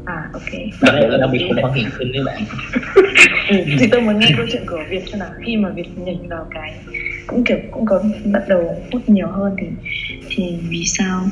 À 0.05 0.29
ok. 0.33 0.51
Đợt 0.81 0.91
đấy 0.91 1.09
là 1.09 1.17
đang 1.17 1.31
bị 1.31 1.45
khủng 1.47 1.61
hoảng 1.61 1.73
hiện 1.73 1.89
sinh 1.99 2.11
đấy 2.11 2.23
bạn. 2.25 2.43
Ừ, 3.49 3.55
thì 3.79 3.87
tôi 3.91 4.01
muốn 4.01 4.19
nghe 4.19 4.27
câu 4.37 4.45
chuyện 4.51 4.63
của 4.67 4.83
Việt 4.89 5.03
xem 5.11 5.19
nào. 5.19 5.29
Khi 5.45 5.57
mà 5.57 5.69
Việt 5.69 5.87
nhảy 5.97 6.19
vào 6.29 6.47
cái 6.51 6.73
cũng 7.27 7.43
kiểu 7.43 7.57
cũng 7.71 7.85
có 7.85 8.03
bắt 8.25 8.43
đầu 8.47 8.81
hút 8.91 9.09
nhiều 9.09 9.27
hơn 9.27 9.55
thì 9.59 9.67
thì 10.29 10.57
vì 10.69 10.83
sao 10.85 11.23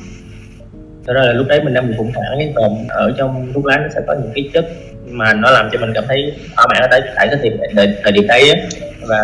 Thật 1.07 1.13
ra 1.13 1.21
là 1.21 1.33
lúc 1.33 1.47
đấy 1.47 1.61
mình 1.63 1.73
đang 1.73 1.87
bị 1.87 1.93
khủng 1.97 2.11
hoảng 2.15 2.35
cái 2.37 2.53
còn 2.55 2.87
ở 2.87 3.13
trong 3.17 3.51
thuốc 3.53 3.65
lá 3.65 3.77
nó 3.77 3.87
sẽ 3.95 4.01
có 4.07 4.13
những 4.13 4.31
cái 4.35 4.49
chất 4.53 4.65
mà 5.09 5.33
nó 5.33 5.51
làm 5.51 5.69
cho 5.71 5.79
mình 5.79 5.91
cảm 5.93 6.03
thấy 6.07 6.33
thỏa 6.55 6.67
mãn 6.67 6.81
ở 6.81 6.87
tại 6.91 7.01
tại 7.15 7.27
cái 7.27 7.39
thời, 7.41 7.69
thời, 7.75 7.95
thời 8.03 8.11
điểm 8.11 8.27
đấy 8.27 8.49
ấy. 8.49 8.61
và 9.07 9.17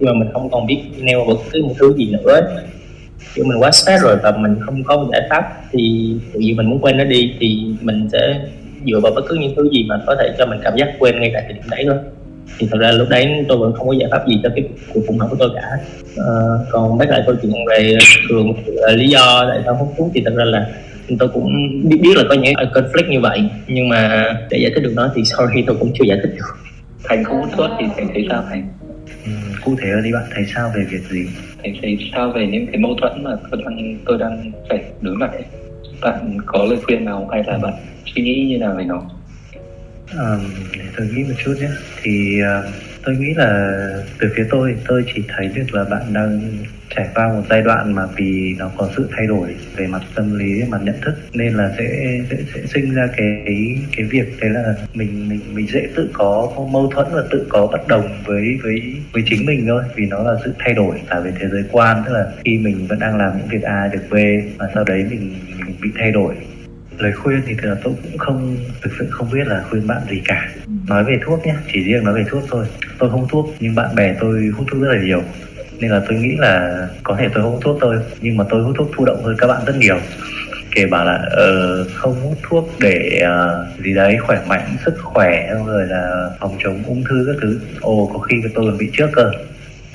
khi 0.00 0.06
mà 0.06 0.12
mình 0.12 0.28
không 0.32 0.50
còn 0.50 0.66
biết 0.66 0.78
neo 1.00 1.24
bất 1.28 1.36
cứ 1.52 1.62
một 1.62 1.74
thứ 1.78 1.94
gì 1.96 2.10
nữa 2.10 2.32
ấy, 2.32 2.42
mình 3.36 3.62
quá 3.62 3.70
stress 3.70 4.02
rồi 4.02 4.16
và 4.22 4.30
mình 4.30 4.56
không 4.60 4.84
có 4.84 4.96
một 4.96 5.08
giải 5.12 5.22
pháp 5.30 5.42
thì 5.72 6.14
tự 6.32 6.40
nhiên 6.40 6.56
mình 6.56 6.70
muốn 6.70 6.78
quên 6.78 6.98
nó 6.98 7.04
đi 7.04 7.34
thì 7.40 7.66
mình 7.80 8.08
sẽ 8.12 8.40
dựa 8.86 9.00
vào 9.00 9.12
bất 9.12 9.22
cứ 9.28 9.34
những 9.34 9.54
thứ 9.56 9.68
gì 9.72 9.86
mà 9.88 10.00
có 10.06 10.16
thể 10.18 10.30
cho 10.38 10.46
mình 10.46 10.60
cảm 10.62 10.76
giác 10.76 10.88
quên 10.98 11.20
ngay 11.20 11.30
tại 11.34 11.42
thời 11.42 11.52
điểm 11.52 11.62
đấy 11.70 11.84
thôi 11.88 11.96
thì 12.58 12.68
thật 12.70 12.78
ra 12.80 12.90
lúc 12.90 13.08
đấy 13.08 13.44
tôi 13.48 13.58
vẫn 13.58 13.72
không 13.72 13.88
có 13.88 13.94
giải 13.94 14.08
pháp 14.10 14.28
gì 14.28 14.40
cho 14.42 14.48
cái 14.56 14.64
cuộc 14.94 15.00
khủng 15.06 15.18
hoảng 15.18 15.30
của 15.30 15.36
tôi 15.38 15.50
cả 15.54 15.78
à, 16.16 16.26
còn 16.70 16.98
bác 16.98 17.10
lại 17.10 17.22
câu 17.26 17.34
chuyện 17.42 17.52
về 17.70 17.94
ờ, 17.94 18.00
thường 18.28 18.50
uh, 18.50 18.98
lý 18.98 19.08
do 19.08 19.44
tại 19.50 19.60
sao 19.64 19.74
hút 19.74 19.88
thuốc 19.98 20.10
thì 20.14 20.22
thật 20.24 20.32
ra 20.36 20.44
là 20.44 20.66
tôi 21.18 21.28
cũng 21.34 21.52
biết, 21.88 21.96
biết 22.02 22.16
là 22.16 22.22
có 22.28 22.34
những 22.34 22.54
uh, 22.68 22.76
conflict 22.76 23.10
như 23.10 23.20
vậy. 23.20 23.42
Nhưng 23.68 23.88
mà 23.88 24.26
để 24.50 24.58
giải 24.58 24.72
thích 24.74 24.80
được 24.82 24.92
nó 24.96 25.12
thì 25.16 25.22
sorry 25.24 25.64
tôi 25.66 25.76
cũng 25.80 25.92
chưa 25.94 26.04
giải 26.08 26.18
thích 26.22 26.32
được. 26.36 26.54
Thành 27.08 27.24
không 27.24 27.36
hút 27.40 27.48
thuốc 27.56 27.70
thì 27.78 27.86
thành 27.96 28.08
thấy 28.14 28.26
sao 28.30 28.44
thành 28.50 28.68
Ừ, 29.24 29.30
cụ 29.64 29.76
thể 29.82 29.88
hơn 29.94 30.04
đi 30.04 30.12
bạn 30.12 30.22
thấy 30.34 30.44
sao 30.54 30.72
về 30.76 30.84
việc 30.90 31.02
gì? 31.10 31.26
Thành 31.62 31.74
thấy 31.82 31.98
sao 32.14 32.32
về 32.34 32.46
những 32.46 32.66
cái 32.66 32.76
mâu 32.76 32.94
thuẫn 33.00 33.24
mà 33.24 33.30
tôi 33.50 33.60
đang 33.64 33.98
tôi 34.06 34.18
đang 34.18 34.52
phải 34.68 34.84
đối 35.00 35.14
mặt 35.14 35.30
ấy? 35.32 35.44
Bạn 36.00 36.36
có 36.46 36.64
lời 36.64 36.78
khuyên 36.82 37.04
nào 37.04 37.18
không? 37.18 37.30
hay 37.30 37.42
là 37.46 37.58
bạn 37.58 37.72
suy 38.14 38.22
nghĩ 38.22 38.46
như 38.48 38.58
nào 38.58 38.74
về 38.78 38.84
nó? 38.84 39.02
Ờm, 40.18 40.40
để 40.78 40.84
tôi 40.96 41.06
nghĩ 41.06 41.22
một 41.22 41.34
chút 41.44 41.54
nhé. 41.60 41.68
Thì 42.02 42.40
ờ, 42.44 42.62
tôi 43.04 43.16
nghĩ 43.16 43.34
là 43.34 43.78
từ 44.18 44.28
phía 44.36 44.46
tôi 44.50 44.76
tôi 44.88 45.04
chỉ 45.14 45.22
thấy 45.28 45.48
được 45.54 45.74
là 45.74 45.84
bạn 45.84 46.02
đang 46.12 46.40
trải 46.96 47.08
qua 47.14 47.28
một 47.28 47.42
giai 47.50 47.62
đoạn 47.62 47.94
mà 47.94 48.06
vì 48.16 48.54
nó 48.58 48.70
có 48.76 48.88
sự 48.96 49.08
thay 49.16 49.26
đổi 49.26 49.54
về 49.76 49.86
mặt 49.86 50.02
tâm 50.14 50.38
lý 50.38 50.60
về 50.60 50.66
mặt 50.70 50.80
nhận 50.82 51.00
thức 51.00 51.14
nên 51.32 51.54
là 51.54 51.74
sẽ 51.78 52.18
sẽ, 52.30 52.36
sẽ 52.54 52.60
sinh 52.66 52.94
ra 52.94 53.08
cái 53.16 53.76
cái 53.96 54.06
việc 54.06 54.40
đấy 54.40 54.50
là 54.50 54.74
mình 54.94 55.28
mình 55.28 55.40
mình 55.52 55.66
dễ 55.66 55.88
tự 55.96 56.10
có 56.12 56.52
mâu 56.70 56.90
thuẫn 56.90 57.06
và 57.12 57.22
tự 57.30 57.46
có 57.48 57.66
bất 57.66 57.88
đồng 57.88 58.08
với 58.24 58.58
với 58.62 58.82
với 59.12 59.22
chính 59.26 59.46
mình 59.46 59.66
thôi 59.66 59.82
vì 59.94 60.06
nó 60.06 60.22
là 60.22 60.32
sự 60.44 60.54
thay 60.58 60.74
đổi 60.74 61.00
cả 61.10 61.20
về 61.20 61.32
thế 61.40 61.48
giới 61.48 61.64
quan. 61.72 62.02
Tức 62.06 62.12
là 62.12 62.26
khi 62.44 62.58
mình 62.58 62.86
vẫn 62.86 62.98
đang 62.98 63.18
làm 63.18 63.38
những 63.38 63.48
việc 63.48 63.62
A 63.62 63.88
được 63.92 64.02
B 64.10 64.14
mà 64.58 64.66
sau 64.74 64.84
đấy 64.84 65.06
mình, 65.10 65.34
mình 65.66 65.76
bị 65.82 65.90
thay 65.98 66.12
đổi 66.12 66.34
lời 66.98 67.12
khuyên 67.12 67.42
thì 67.46 67.54
thật 67.54 67.68
là 67.68 67.76
tôi 67.84 67.94
cũng 68.02 68.18
không 68.18 68.56
thực 68.82 68.90
sự 68.98 69.06
không 69.10 69.30
biết 69.32 69.46
là 69.46 69.64
khuyên 69.70 69.86
bạn 69.86 70.00
gì 70.10 70.22
cả. 70.24 70.48
Nói 70.88 71.04
về 71.04 71.18
thuốc 71.24 71.46
nhé 71.46 71.54
chỉ 71.72 71.84
riêng 71.84 72.04
nói 72.04 72.14
về 72.14 72.24
thuốc 72.30 72.42
thôi. 72.50 72.66
Tôi 72.98 73.10
không 73.10 73.28
thuốc 73.30 73.54
nhưng 73.60 73.74
bạn 73.74 73.94
bè 73.94 74.14
tôi 74.20 74.50
hút 74.56 74.66
thuốc 74.70 74.82
rất 74.82 74.88
là 74.92 75.02
nhiều. 75.02 75.22
Nên 75.80 75.90
là 75.90 76.02
tôi 76.08 76.18
nghĩ 76.18 76.36
là 76.38 76.86
có 77.02 77.16
thể 77.18 77.28
tôi 77.34 77.42
không 77.42 77.52
hút 77.52 77.60
thuốc 77.64 77.78
thôi 77.80 77.96
nhưng 78.20 78.36
mà 78.36 78.44
tôi 78.50 78.62
hút 78.62 78.74
thuốc 78.78 78.90
thụ 78.96 79.04
động 79.04 79.22
hơn 79.24 79.36
các 79.38 79.46
bạn 79.46 79.62
rất 79.66 79.76
nhiều. 79.76 79.98
Kể 80.74 80.86
bảo 80.86 81.04
là 81.04 81.22
uh, 81.26 81.86
không 81.94 82.20
hút 82.20 82.38
thuốc 82.42 82.70
để 82.80 83.22
uh, 83.22 83.84
gì 83.84 83.94
đấy 83.94 84.16
khỏe 84.26 84.40
mạnh 84.48 84.76
sức 84.84 84.94
khỏe 85.02 85.54
rồi 85.66 85.86
là 85.86 86.30
phòng 86.40 86.56
chống 86.64 86.82
ung 86.86 87.04
thư 87.04 87.24
các 87.26 87.36
thứ. 87.42 87.60
Ồ 87.80 88.10
có 88.14 88.18
khi 88.18 88.36
tôi 88.54 88.64
còn 88.66 88.78
bị 88.78 88.90
trước 88.92 89.08
cơ 89.12 89.30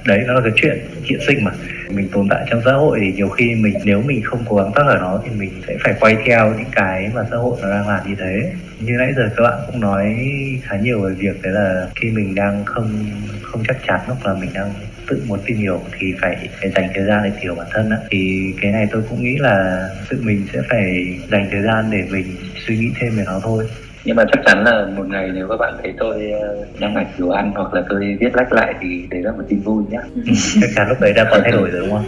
đấy, 0.06 0.24
nó 0.28 0.34
là 0.34 0.42
cái 0.44 0.52
chuyện 0.56 0.80
hiện 1.04 1.20
sinh 1.28 1.44
mà. 1.44 1.52
Mình 1.90 2.10
tồn 2.12 2.28
tại 2.30 2.46
trong 2.50 2.62
xã 2.66 2.72
hội 2.72 3.00
thì 3.02 3.12
nhiều 3.12 3.30
khi 3.30 3.56
mình, 3.56 3.74
nếu 3.84 4.02
mình 4.02 4.22
không 4.24 4.46
cố 4.50 4.56
gắng 4.56 4.72
thoát 4.76 4.86
khỏi 4.86 4.98
nó 5.00 5.22
thì 5.26 5.32
mình 5.38 5.62
sẽ 5.68 5.78
phải 5.84 5.94
quay 6.00 6.18
theo 6.26 6.54
những 6.58 6.72
cái 6.72 7.12
mà 7.14 7.22
xã 7.32 7.38
hội 7.38 7.58
nó 7.62 7.70
đang 7.70 7.88
làm 7.88 8.10
như 8.10 8.16
thế. 8.20 8.52
Như 8.80 8.94
nãy 8.98 9.14
giờ 9.18 9.30
các 9.38 9.44
bạn 9.44 9.60
cũng 9.68 9.80
nói 9.80 10.16
khá 10.64 10.78
nhiều 10.78 11.02
về 11.02 11.14
việc 11.14 11.42
đấy 11.42 11.54
là 11.54 11.88
khi 11.96 12.10
mình 12.12 12.36
đang 12.36 12.66
không 12.66 13.06
không 13.42 13.64
chắc 13.68 13.78
chắn 13.88 14.00
hoặc 14.06 14.26
là 14.26 14.34
mình 14.34 14.50
đang 14.54 14.74
tự 15.08 15.24
muốn 15.28 15.40
tìm 15.46 15.58
hiểu 15.58 15.82
thì 16.00 16.14
phải 16.22 16.50
phải 16.62 16.70
dành 16.70 16.90
thời 16.96 17.06
gian 17.06 17.24
để 17.24 17.30
tìm 17.30 17.40
hiểu 17.42 17.56
bản 17.56 17.68
thân 17.72 17.90
á. 17.90 17.98
Thì 18.10 18.54
cái 18.62 18.72
này 18.72 18.88
tôi 18.92 19.04
cũng 19.10 19.24
nghĩ 19.24 19.38
là 19.38 19.90
tự 20.10 20.22
mình 20.24 20.46
sẽ 20.54 20.60
phải 20.70 21.18
dành 21.32 21.48
thời 21.52 21.62
gian 21.62 21.92
để 21.92 22.04
mình 22.12 22.26
suy 22.68 22.78
nghĩ 22.78 22.92
thêm 23.00 23.16
về 23.16 23.24
nó 23.26 23.40
thôi 23.44 23.66
nhưng 24.06 24.16
mà 24.16 24.24
chắc 24.32 24.42
chắn 24.46 24.64
là 24.64 24.86
một 24.98 25.08
ngày 25.08 25.30
nếu 25.34 25.48
các 25.50 25.58
bạn 25.60 25.74
thấy 25.84 25.94
tôi 26.00 26.32
ờ, 26.42 26.66
đang 26.80 26.94
mạch 26.94 27.08
đồ 27.20 27.30
ăn 27.30 27.52
hoặc 27.56 27.74
là 27.74 27.84
tôi 27.90 28.18
viết 28.22 28.30
lách 28.34 28.54
lại 28.54 28.74
thì 28.82 29.08
đấy 29.12 29.22
là 29.24 29.32
một 29.32 29.44
tin 29.50 29.60
vui 29.62 29.84
nhé 29.90 29.98
Ừ, 30.16 30.22
chắc 30.62 30.70
chắn 30.76 30.88
lúc 30.90 30.98
đấy 31.02 31.14
đã 31.16 31.28
có 31.32 31.40
thay 31.44 31.52
đổi 31.52 31.70
rồi 31.70 31.82
đúng 31.82 31.90
không 31.92 32.06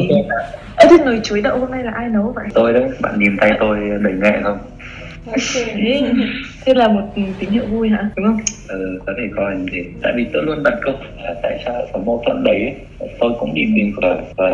ý. 0.00 0.08
Ê, 0.76 0.88
thế 0.90 0.96
nồi 1.04 1.20
chuối 1.22 1.40
đậu 1.40 1.58
hôm 1.58 1.70
nay 1.70 1.84
là 1.84 1.90
ai 1.94 2.08
nấu 2.08 2.32
vậy? 2.36 2.44
tôi 2.54 2.72
đấy 2.72 2.84
bạn 3.00 3.18
nhìn 3.18 3.36
tay 3.40 3.52
tôi 3.60 3.78
đầy 4.02 4.12
nghệ 4.12 4.40
không 4.42 4.58
Ê, 5.74 6.02
thế 6.66 6.74
là 6.74 6.88
một 6.88 7.00
tín 7.14 7.50
hiệu 7.50 7.66
vui 7.66 7.88
hả? 7.88 8.10
Đúng 8.16 8.26
không? 8.26 8.36
ừ, 8.68 8.98
có 9.06 9.12
thể 9.18 9.22
coi 9.36 9.54
như 9.56 9.66
thế 9.72 9.78
tại 10.02 10.12
vì 10.16 10.26
tôi 10.32 10.42
luôn 10.42 10.62
đặt 10.62 10.74
câu 10.82 10.94
là 11.16 11.34
tại 11.42 11.58
sao 11.64 11.74
có 11.92 12.00
mâu 12.06 12.22
thuẫn 12.26 12.44
đấy 12.44 12.56
ấy. 12.56 12.74
tôi 13.20 13.32
cũng 13.40 13.54
đi 13.54 13.62
tìm 13.76 13.92
hiểu 14.02 14.20
và 14.36 14.50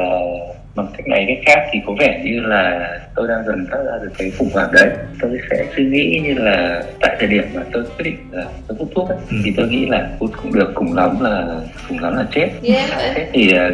bằng 0.79 0.87
cách 0.97 1.07
này 1.09 1.25
cách 1.29 1.39
khác 1.47 1.69
thì 1.73 1.79
có 1.87 1.93
vẻ 1.99 2.21
như 2.25 2.41
là 2.41 2.89
tôi 3.15 3.29
đang 3.29 3.45
dần 3.47 3.67
thoát 3.71 3.83
ra 3.87 3.93
được 4.03 4.11
cái 4.19 4.31
khủng 4.39 4.49
hoảng 4.55 4.69
đấy. 4.73 4.89
Tôi 5.21 5.39
sẽ 5.51 5.65
suy 5.77 5.85
nghĩ 5.85 6.21
như 6.25 6.35
là 6.35 6.83
tại 7.01 7.17
thời 7.19 7.29
điểm 7.29 7.45
mà 7.55 7.63
tôi 7.73 7.83
quyết 7.85 8.05
định 8.05 8.17
là 8.33 8.45
tôi 8.69 8.77
hút 8.79 8.89
thuốc 8.95 9.09
ấy, 9.09 9.19
Ừ. 9.31 9.37
thì 9.45 9.53
tôi 9.57 9.69
nghĩ 9.69 9.87
là 9.87 10.09
hút 10.19 10.31
cũng 10.43 10.55
được 10.55 10.71
cùng 10.75 10.97
lắm 10.97 11.11
là 11.21 11.47
cùng 11.89 11.99
lắm 11.99 12.17
là 12.17 12.25
chết. 12.35 12.49
Yeah, 12.65 12.91
thế 13.15 13.27
thì 13.33 13.53
ờ, 13.53 13.71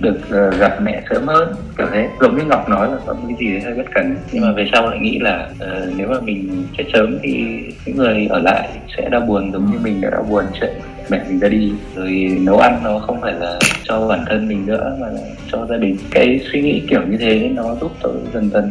được 0.00 0.18
ờ, 0.30 0.50
gặp 0.50 0.78
mẹ 0.82 1.02
sớm 1.10 1.26
hơn 1.26 1.54
kiểu 1.78 1.86
thế. 1.92 2.08
Giống 2.20 2.36
như 2.38 2.44
ngọc 2.44 2.68
nói 2.68 2.88
là 2.90 2.96
có 3.06 3.12
cái 3.28 3.36
gì 3.38 3.52
đấy 3.52 3.60
hơi 3.60 3.74
bất 3.74 3.86
cần 3.94 4.16
nhưng 4.32 4.42
mà 4.46 4.52
về 4.52 4.66
sau 4.72 4.90
lại 4.90 4.98
nghĩ 4.98 5.18
là 5.18 5.48
ờ, 5.58 5.86
nếu 5.96 6.08
mà 6.08 6.20
mình 6.20 6.64
chết 6.78 6.84
sớm 6.92 7.18
thì 7.22 7.44
những 7.86 7.96
người 7.96 8.26
ở 8.30 8.38
lại 8.38 8.68
sẽ 8.96 9.08
đau 9.10 9.20
buồn 9.20 9.52
giống 9.52 9.70
như 9.72 9.78
mình 9.82 10.00
đã 10.00 10.10
đau 10.10 10.26
buồn 10.30 10.44
chuyện 10.60 10.70
mẹ 11.10 11.20
mình 11.28 11.38
ra 11.38 11.48
đi. 11.48 11.72
Rồi 11.96 12.38
nấu 12.40 12.58
ăn 12.58 12.80
nó 12.84 12.98
không 12.98 13.20
phải 13.20 13.32
là 13.32 13.58
cho 13.84 14.08
bản 14.08 14.24
thân 14.28 14.48
mình 14.48 14.66
nữa 14.66 14.96
mà 15.00 15.06
là 15.08 15.20
cho 15.52 15.66
gia 15.70 15.76
đình. 15.76 15.96
Cái 16.10 16.40
suy 16.52 16.60
nghĩ 16.60 16.82
kiểu 16.88 17.02
như 17.08 17.16
thế 17.16 17.50
nó 17.54 17.74
giúp 17.80 17.92
tôi 18.02 18.12
dần 18.34 18.50
dần 18.50 18.70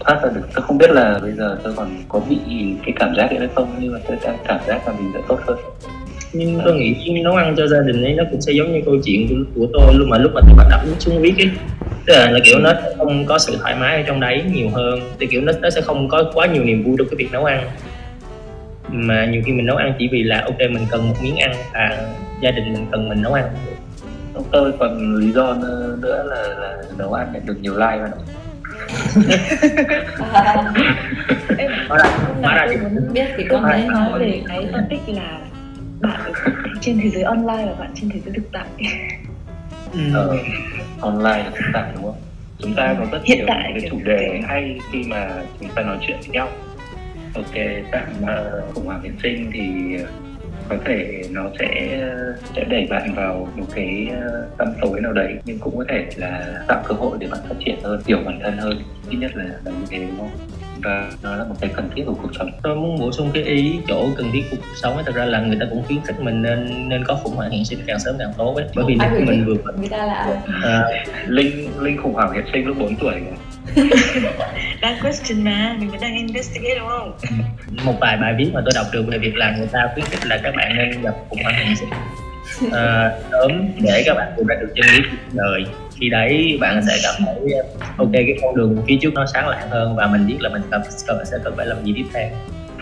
thoát 0.00 0.20
ra 0.22 0.30
được. 0.34 0.48
Tôi 0.54 0.62
không 0.62 0.78
biết 0.78 0.90
là 0.90 1.18
bây 1.22 1.32
giờ 1.32 1.58
tôi 1.64 1.72
còn 1.76 1.88
có 2.08 2.20
bị 2.30 2.38
cái 2.86 2.92
cảm 2.98 3.14
giác 3.16 3.26
đấy 3.30 3.38
hay 3.38 3.48
không 3.54 3.68
nhưng 3.80 3.92
mà 3.92 3.98
tôi 4.08 4.16
đang 4.24 4.36
cảm 4.48 4.60
giác 4.66 4.88
là 4.88 4.92
mình 4.98 5.12
đã 5.14 5.20
tốt 5.28 5.38
hơn. 5.46 5.58
Nhưng 6.32 6.60
tôi 6.64 6.74
nghĩ 6.74 6.96
khi 7.04 7.22
nấu 7.22 7.34
ăn 7.34 7.54
cho 7.56 7.66
gia 7.66 7.80
đình 7.80 8.04
ấy 8.04 8.14
nó 8.14 8.24
cũng 8.30 8.40
sẽ 8.40 8.52
giống 8.52 8.72
như 8.72 8.80
câu 8.84 8.96
chuyện 9.04 9.28
của, 9.28 9.60
của 9.60 9.66
tôi 9.72 9.94
lúc 9.94 10.08
mà 10.08 10.18
lúc 10.18 10.32
mà 10.34 10.40
tôi 10.46 10.54
bắt 10.56 10.66
đầu 10.70 10.80
xuống 10.98 11.22
viết 11.22 11.34
ấy. 11.38 11.50
Tức 12.06 12.12
là, 12.12 12.30
là 12.30 12.40
kiểu 12.44 12.58
nó 12.58 12.72
không 12.98 13.26
có 13.26 13.38
sự 13.38 13.56
thoải 13.60 13.74
mái 13.80 13.96
ở 13.96 14.02
trong 14.06 14.20
đấy 14.20 14.42
nhiều 14.54 14.68
hơn. 14.74 15.00
Thì 15.20 15.26
kiểu 15.26 15.40
nó 15.40 15.52
nó 15.62 15.70
sẽ 15.70 15.80
không 15.80 16.08
có 16.08 16.30
quá 16.34 16.46
nhiều 16.46 16.64
niềm 16.64 16.82
vui 16.82 16.94
trong 16.98 17.08
cái 17.08 17.16
việc 17.16 17.28
nấu 17.32 17.44
ăn 17.44 17.70
mà 18.92 19.26
nhiều 19.26 19.42
khi 19.46 19.52
mình 19.52 19.66
nấu 19.66 19.76
ăn 19.76 19.92
chỉ 19.98 20.08
vì 20.12 20.22
là 20.22 20.42
ok 20.44 20.58
mình 20.58 20.86
cần 20.90 21.08
một 21.08 21.14
miếng 21.22 21.36
ăn 21.36 21.52
à 21.72 21.98
gia 22.40 22.50
đình 22.50 22.72
mình 22.72 22.86
cần 22.90 23.08
mình 23.08 23.22
nấu 23.22 23.32
ăn. 23.32 23.44
Tôi 24.52 24.72
còn 24.78 25.14
lý 25.16 25.32
do 25.32 25.54
nữa 25.54 26.24
là, 26.26 26.42
là 26.60 26.76
nấu 26.98 27.12
ăn 27.12 27.32
nhận 27.32 27.46
được 27.46 27.56
nhiều 27.60 27.74
like 27.74 27.96
mà. 27.96 28.10
À, 30.32 30.72
Em 31.58 31.70
hôm 31.88 32.42
nào 32.42 32.66
tôi 32.68 32.76
muốn 32.76 33.12
biết 33.12 33.26
thì 33.36 33.44
con 33.50 33.70
đấy 33.70 33.82
muốn 33.82 33.92
nói 33.92 34.18
về 34.18 34.42
cái 34.48 34.66
phân 34.72 34.84
tích 34.90 35.00
là 35.06 35.40
bạn 36.00 36.32
trên 36.80 37.00
thế 37.02 37.10
giới 37.10 37.22
online 37.22 37.66
và 37.66 37.74
bạn 37.78 37.90
trên 37.94 38.10
thế 38.10 38.20
giới 38.24 38.34
thực 38.34 38.52
tại. 38.52 38.66
Ờ, 40.14 40.36
online 41.00 41.44
thực 41.54 41.64
tại 41.72 41.90
đúng 41.94 42.04
không? 42.04 42.20
Chúng 42.58 42.74
ta 42.74 42.94
có 42.98 43.06
rất 43.12 43.18
Hiện 43.24 43.38
nhiều 43.38 43.46
tại 43.48 43.72
cái 43.74 43.90
chủ 43.90 43.98
đề 44.04 44.40
hay 44.48 44.78
khi 44.92 45.04
mà 45.08 45.28
chúng 45.60 45.68
ta 45.74 45.82
nói 45.82 45.96
chuyện 46.00 46.16
với 46.20 46.28
nhau 46.28 46.48
ok 47.34 47.54
bạn 47.92 48.12
uh, 48.22 48.74
khủng 48.74 48.86
hoảng 48.86 49.02
hiện 49.02 49.14
sinh 49.22 49.50
thì 49.52 49.96
có 50.70 50.76
thể 50.84 51.22
nó 51.30 51.42
sẽ 51.58 52.00
sẽ 52.56 52.64
đẩy 52.64 52.86
bạn 52.90 53.14
vào 53.14 53.48
một 53.56 53.66
cái 53.74 54.08
ờ, 54.22 54.48
tăm 54.58 54.68
tối 54.80 55.00
nào 55.00 55.12
đấy 55.12 55.38
nhưng 55.44 55.58
cũng 55.58 55.78
có 55.78 55.84
thể 55.88 56.06
là 56.16 56.62
tạo 56.68 56.82
cơ 56.88 56.94
hội 56.94 57.16
để 57.20 57.26
bạn 57.30 57.40
phát 57.48 57.54
triển 57.64 57.76
hơn 57.82 58.00
hiểu 58.06 58.18
bản 58.26 58.40
thân 58.42 58.58
hơn. 58.58 58.82
Ít 59.10 59.16
nhất 59.16 59.30
là 59.34 59.44
là 59.44 59.70
như 59.70 59.86
thế 59.90 59.98
đúng 59.98 60.18
không? 60.18 60.30
Và 60.82 61.10
nó 61.22 61.36
là 61.36 61.44
một 61.44 61.54
cái 61.60 61.70
cần 61.76 61.90
thiết 61.96 62.02
của 62.06 62.14
cuộc 62.22 62.30
sống. 62.38 62.50
Tôi 62.62 62.76
muốn 62.76 62.98
bổ 62.98 63.12
sung 63.12 63.30
cái 63.34 63.42
ý 63.42 63.80
chỗ 63.88 64.08
cần 64.16 64.30
thiết 64.32 64.42
của 64.50 64.56
cuộc 64.56 64.76
sống 64.82 64.94
ấy. 64.94 65.04
Thật 65.06 65.14
ra 65.14 65.24
là 65.24 65.40
người 65.40 65.56
ta 65.60 65.66
cũng 65.70 65.82
khuyến 65.86 66.00
khích 66.04 66.20
mình 66.20 66.42
nên 66.42 66.88
nên 66.88 67.04
có 67.04 67.14
khủng 67.14 67.36
hoảng 67.36 67.50
hiện 67.50 67.64
sinh 67.64 67.78
càng 67.86 67.98
sớm 68.00 68.16
càng 68.18 68.32
tốt 68.38 68.54
ấy. 68.56 68.66
Bởi 68.74 68.84
vì 68.88 68.96
Ai 69.00 69.10
mình 69.10 69.44
vừa 69.46 69.72
người 69.72 69.88
ta 69.88 69.96
là 69.96 70.42
à, 70.62 70.84
linh 71.26 71.68
linh 71.80 72.02
khủng 72.02 72.14
hoảng 72.14 72.32
hiện 72.32 72.44
sinh 72.52 72.66
lúc 72.66 72.76
4 72.78 72.96
tuổi 72.96 73.12
rồi 73.12 73.34
đang 74.80 74.98
question 75.02 75.44
mà 75.44 75.76
mình 75.78 75.90
vẫn 75.90 76.00
đang 76.00 76.16
investigate 76.16 76.78
đúng 76.78 76.88
không? 76.88 77.18
Một 77.84 77.94
vài 78.00 78.16
bài 78.16 78.34
viết 78.38 78.50
mà 78.54 78.60
tôi 78.64 78.72
đọc 78.74 78.86
được 78.92 79.04
về 79.08 79.18
việc 79.18 79.36
là 79.36 79.56
người 79.58 79.68
ta 79.72 79.88
khuyến 79.94 80.06
khích 80.06 80.26
là 80.26 80.40
các 80.42 80.54
bạn 80.56 80.76
nên 80.76 81.02
gặp 81.02 81.14
khủng 81.28 81.42
hoảng 81.42 81.76
sinh 81.76 81.88
à, 82.72 83.12
sớm 83.30 83.50
để 83.80 84.02
các 84.06 84.14
bạn 84.14 84.32
tìm 84.36 84.46
ra 84.46 84.56
được 84.60 84.72
chân 84.74 84.86
lý 84.86 85.02
cuộc 85.10 85.32
đời. 85.32 85.64
Khi 86.00 86.08
đấy 86.08 86.58
bạn 86.60 86.82
sẽ 86.88 86.98
cảm 87.02 87.14
thấy 87.26 87.54
ok 87.96 88.10
cái 88.12 88.38
con 88.42 88.56
đường 88.56 88.82
phía 88.88 88.96
trước 89.00 89.14
nó 89.14 89.26
sáng 89.34 89.48
lạng 89.48 89.70
hơn 89.70 89.96
và 89.96 90.06
mình 90.06 90.26
biết 90.26 90.36
là 90.40 90.48
mình 90.48 90.62
cần, 90.70 90.82
cần 91.06 91.24
sẽ 91.24 91.36
cần 91.44 91.54
phải 91.56 91.66
làm 91.66 91.84
gì 91.84 91.92
tiếp 91.96 92.04
theo. 92.14 92.28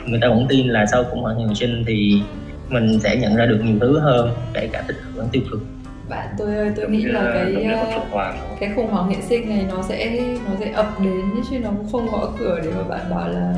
Người 0.07 0.19
ta 0.23 0.29
vẫn 0.29 0.47
tin 0.49 0.69
là 0.69 0.87
sau 0.87 1.05
khủng 1.05 1.23
hoảng 1.23 1.39
hiện 1.39 1.55
sinh 1.55 1.85
thì 1.87 2.23
mình 2.69 3.01
sẽ 3.01 3.17
nhận 3.17 3.37
ra 3.37 3.47
được 3.47 3.61
nhiều 3.65 3.77
thứ 3.81 3.99
hơn 3.99 4.31
kể 4.55 4.69
cả 4.73 4.85
tích 4.89 4.97
cực 5.17 5.25
tiêu 5.33 5.43
cực 5.51 5.61
bạn 6.09 6.29
tôi 6.39 6.57
ơi 6.57 6.71
tôi 6.77 6.89
nghĩ 6.91 7.03
là 7.03 7.31
cái 7.35 7.65
ờ, 8.13 8.35
cái 8.61 8.71
khủng 8.77 8.91
hoảng 8.91 9.09
hiện 9.09 9.23
sinh 9.23 9.49
này 9.49 9.67
nó 9.69 9.83
sẽ 9.83 10.21
nó 10.47 10.53
sẽ 10.61 10.71
ập 10.71 11.01
đến 11.01 11.23
chứ 11.51 11.59
nó 11.59 11.71
cũng 11.71 11.89
không 11.93 12.11
gõ 12.13 12.33
cửa 12.39 12.61
để 12.65 12.71
mà 12.77 12.83
bạn 12.83 13.01
bảo 13.11 13.29
là 13.29 13.55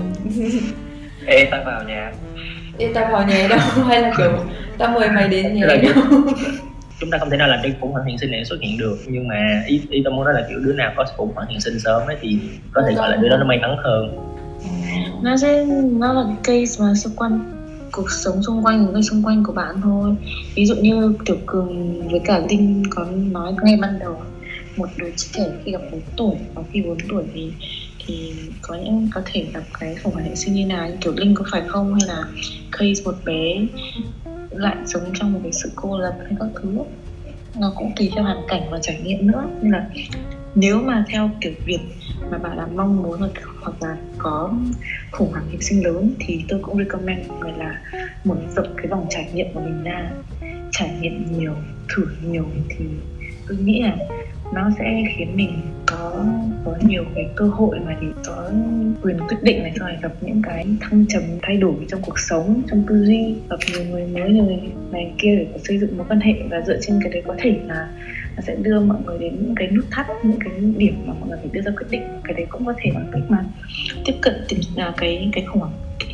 ê 1.26 1.48
ta 1.50 1.62
vào 1.66 1.84
nhà. 1.84 2.12
Ê 2.78 2.92
tao 2.94 3.12
vào 3.12 3.26
nhé 3.26 3.48
đâu? 3.48 3.58
Hay 3.88 4.02
là 4.02 4.12
kiểu 4.18 4.32
tao 4.78 4.90
mời 4.90 5.10
mày 5.10 5.28
đến 5.28 5.54
là 5.54 5.76
đâu? 5.76 6.04
chúng 7.00 7.10
ta 7.10 7.18
không 7.18 7.30
thể 7.30 7.36
nào 7.36 7.48
làm 7.48 7.60
cho 7.62 7.68
khủng 7.80 7.92
hoảng 7.92 8.06
hiện 8.06 8.18
sinh 8.18 8.30
này 8.30 8.44
xuất 8.44 8.56
hiện 8.62 8.78
được 8.78 8.98
nhưng 9.06 9.28
mà 9.28 9.62
ý 9.66 9.82
ý 9.90 10.00
tôi 10.04 10.12
muốn 10.12 10.24
nói 10.24 10.34
là 10.34 10.46
kiểu 10.48 10.58
đứa 10.58 10.72
nào 10.72 10.92
có 10.96 11.04
khủng 11.16 11.32
hoảng 11.34 11.48
hiện 11.48 11.60
sinh 11.60 11.78
sớm 11.78 12.06
ấy 12.06 12.16
thì 12.20 12.38
có 12.72 12.82
thể 12.88 12.94
gọi 12.94 13.10
là 13.10 13.16
đứa 13.16 13.28
đó 13.28 13.36
nó 13.36 13.44
may 13.46 13.58
mắn 13.58 13.76
hơn. 13.78 14.16
Nó 15.22 15.36
sẽ 15.36 15.66
nó 15.98 16.12
là 16.12 16.24
case 16.44 16.84
mà 16.84 16.94
xung 16.94 17.16
quanh 17.16 17.59
cuộc 17.92 18.10
sống 18.10 18.42
xung 18.42 18.64
quanh, 18.64 18.82
những 18.82 18.92
người 18.92 19.02
xung 19.02 19.22
quanh 19.22 19.44
của 19.44 19.52
bạn 19.52 19.80
thôi. 19.82 20.14
Ví 20.54 20.66
dụ 20.66 20.74
như 20.74 21.14
tiểu 21.26 21.38
cường 21.46 22.08
với 22.10 22.20
cả 22.24 22.38
linh 22.48 22.82
có 22.90 23.04
nói 23.32 23.54
ngay 23.62 23.76
ban 23.76 23.98
đầu, 23.98 24.22
một 24.76 24.88
đứa 24.96 25.10
trẻ 25.16 25.44
khi 25.64 25.72
gặp 25.72 25.82
4 25.92 26.00
tuổi, 26.16 26.36
và 26.54 26.62
khi 26.72 26.82
4 26.82 26.96
tuổi 27.08 27.24
thì 27.34 27.52
thì 28.06 28.32
có 28.62 28.74
những, 28.74 29.08
có 29.14 29.22
thể 29.24 29.46
gặp 29.54 29.62
cái 29.80 29.94
khủng 29.96 30.12
hoảng 30.12 30.26
hệ 30.26 30.34
sinh 30.34 30.54
như 30.54 30.66
nào 30.66 30.88
kiểu 31.00 31.12
linh 31.16 31.34
có 31.34 31.44
phải 31.52 31.62
không? 31.68 31.94
Hay 31.94 32.08
là 32.08 32.24
case 32.72 33.04
một 33.04 33.14
bé 33.24 33.66
lại 34.50 34.76
sống 34.86 35.02
trong 35.14 35.32
một 35.32 35.40
cái 35.42 35.52
sự 35.52 35.70
cô 35.76 35.98
lập 35.98 36.14
hay 36.18 36.32
các 36.38 36.48
thứ? 36.62 36.78
Nó 37.60 37.72
cũng 37.76 37.92
tùy 37.96 38.10
theo 38.14 38.24
hoàn 38.24 38.42
cảnh 38.48 38.62
và 38.70 38.78
trải 38.82 39.00
nghiệm 39.04 39.26
nữa. 39.26 39.44
Nên 39.62 39.72
là 39.72 39.86
nếu 40.54 40.78
mà 40.78 41.04
theo 41.12 41.30
kiểu 41.40 41.52
Việt 41.64 41.80
mà 42.30 42.38
bạn 42.38 42.56
là 42.56 42.66
mong 42.66 43.02
muốn 43.02 43.18
hoặc, 43.18 43.30
hoặc 43.60 43.82
là 43.82 43.96
có 44.18 44.54
khủng 45.10 45.30
hoảng 45.30 45.44
hiện 45.50 45.60
sinh 45.60 45.84
lớn 45.84 46.14
thì 46.20 46.44
tôi 46.48 46.60
cũng 46.62 46.78
recommend 46.78 47.28
mọi 47.28 47.38
người 47.40 47.52
là 47.58 47.80
mở 48.24 48.36
rộng 48.56 48.74
cái 48.76 48.86
vòng 48.86 49.06
trải 49.10 49.30
nghiệm 49.34 49.46
của 49.54 49.60
mình 49.60 49.84
ra. 49.84 50.10
Trải 50.70 50.90
nghiệm 51.00 51.38
nhiều 51.38 51.54
thử 51.88 52.06
nhiều 52.26 52.44
thì 52.68 52.84
tôi 53.48 53.58
nghĩ 53.58 53.82
là 53.82 53.96
nó 54.54 54.70
sẽ 54.78 55.02
khiến 55.16 55.36
mình 55.36 55.50
có 55.86 56.24
có 56.64 56.74
nhiều 56.86 57.04
cái 57.14 57.28
cơ 57.36 57.44
hội 57.44 57.78
mà 57.86 57.96
để 58.00 58.08
có 58.26 58.50
quyền 59.02 59.18
quyết 59.28 59.36
định 59.42 59.62
này 59.62 59.72
rồi 59.74 59.90
gặp 60.02 60.12
những 60.20 60.42
cái 60.42 60.66
thăng 60.80 61.06
trầm 61.08 61.22
thay 61.42 61.56
đổi 61.56 61.74
trong 61.88 62.02
cuộc 62.02 62.18
sống 62.18 62.62
trong 62.70 62.84
tư 62.88 63.04
duy 63.04 63.34
gặp 63.50 63.56
nhiều 63.72 63.84
người 63.84 64.06
mới 64.06 64.30
người 64.30 64.58
này 64.90 65.12
kia 65.18 65.36
để 65.36 65.46
có 65.52 65.58
xây 65.64 65.78
dựng 65.78 65.96
mối 65.96 66.06
quan 66.08 66.20
hệ. 66.20 66.34
Và 66.50 66.62
dựa 66.66 66.78
trên 66.80 67.00
cái 67.02 67.12
đấy 67.12 67.22
có 67.26 67.34
thể 67.38 67.60
là 67.66 67.88
nó 68.40 68.44
sẽ 68.46 68.56
đưa 68.62 68.80
mọi 68.80 68.98
người 69.06 69.18
đến 69.18 69.36
những 69.40 69.54
cái 69.56 69.68
nút 69.70 69.84
thắt 69.90 70.06
những 70.22 70.38
cái 70.44 70.52
điểm 70.76 70.94
mà 71.06 71.14
mọi 71.20 71.28
người 71.28 71.38
phải 71.38 71.50
đưa 71.52 71.60
ra 71.60 71.72
quyết 71.76 71.86
định. 71.90 72.02
Cái 72.24 72.34
đấy 72.34 72.46
cũng 72.48 72.66
có 72.66 72.74
thể 72.82 72.90
là 72.94 73.00
cách 73.12 73.22
mà 73.28 73.44
tiếp 74.04 74.14
cận 74.22 74.34
tìm 74.48 74.60
là 74.76 74.92
cái 74.96 75.30
cái 75.32 75.44
khủng 75.44 75.60
hoảng 75.60 75.72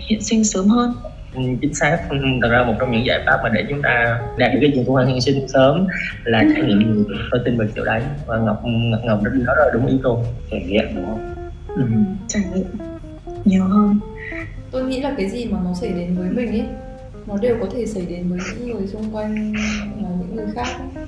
hiện 0.08 0.20
sinh 0.20 0.44
sớm 0.44 0.68
hơn. 0.68 0.92
Ừ, 1.34 1.42
chính 1.60 1.74
xác. 1.74 1.98
Ừ, 2.10 2.16
thật 2.42 2.48
ra 2.50 2.64
một 2.66 2.74
trong 2.80 2.92
những 2.92 3.06
giải 3.06 3.20
pháp 3.26 3.40
mà 3.42 3.48
để 3.48 3.64
chúng 3.70 3.82
ta 3.82 4.20
đạt 4.38 4.52
được 4.52 4.58
cái 4.62 4.70
chuyện 4.74 4.84
khủng 4.84 4.94
hoảng 4.94 5.06
hiện 5.06 5.20
sinh 5.20 5.48
sớm 5.48 5.86
là 6.24 6.44
trải 6.54 6.62
nghiệm 6.62 6.78
nhiều 6.78 7.04
tôi 7.30 7.40
tin 7.44 7.58
vào 7.58 7.68
điều 7.74 7.84
đấy. 7.84 8.02
Và 8.26 8.38
ngọc 8.38 8.62
ngọc 8.64 9.00
ngọc 9.04 9.24
rất 9.24 9.30
đó 9.46 9.54
là 9.58 9.70
đúng 9.74 9.86
ý 9.86 9.98
luôn 10.02 10.24
trải 10.50 10.60
nghiệm 10.60 10.84
đúng 10.94 11.06
không? 11.06 11.34
Ừ. 11.76 11.82
trải 12.28 12.42
nghiệm 12.54 12.66
nhiều 13.44 13.64
hơn. 13.64 13.98
Tôi 14.70 14.84
nghĩ 14.84 15.00
là 15.00 15.14
cái 15.16 15.28
gì 15.28 15.44
mà 15.44 15.58
nó 15.64 15.74
xảy 15.74 15.92
đến 15.92 16.16
với 16.16 16.30
mình 16.30 16.48
ấy 16.48 16.64
nó 17.26 17.36
đều 17.36 17.56
có 17.60 17.66
thể 17.74 17.86
xảy 17.86 18.06
đến 18.08 18.28
với 18.28 18.38
những 18.50 18.70
người 18.72 18.86
xung 18.86 19.14
quanh 19.14 19.52
và 20.02 20.08
những 20.20 20.36
người 20.36 20.46
khác 20.54 20.66
ấy. 20.94 21.06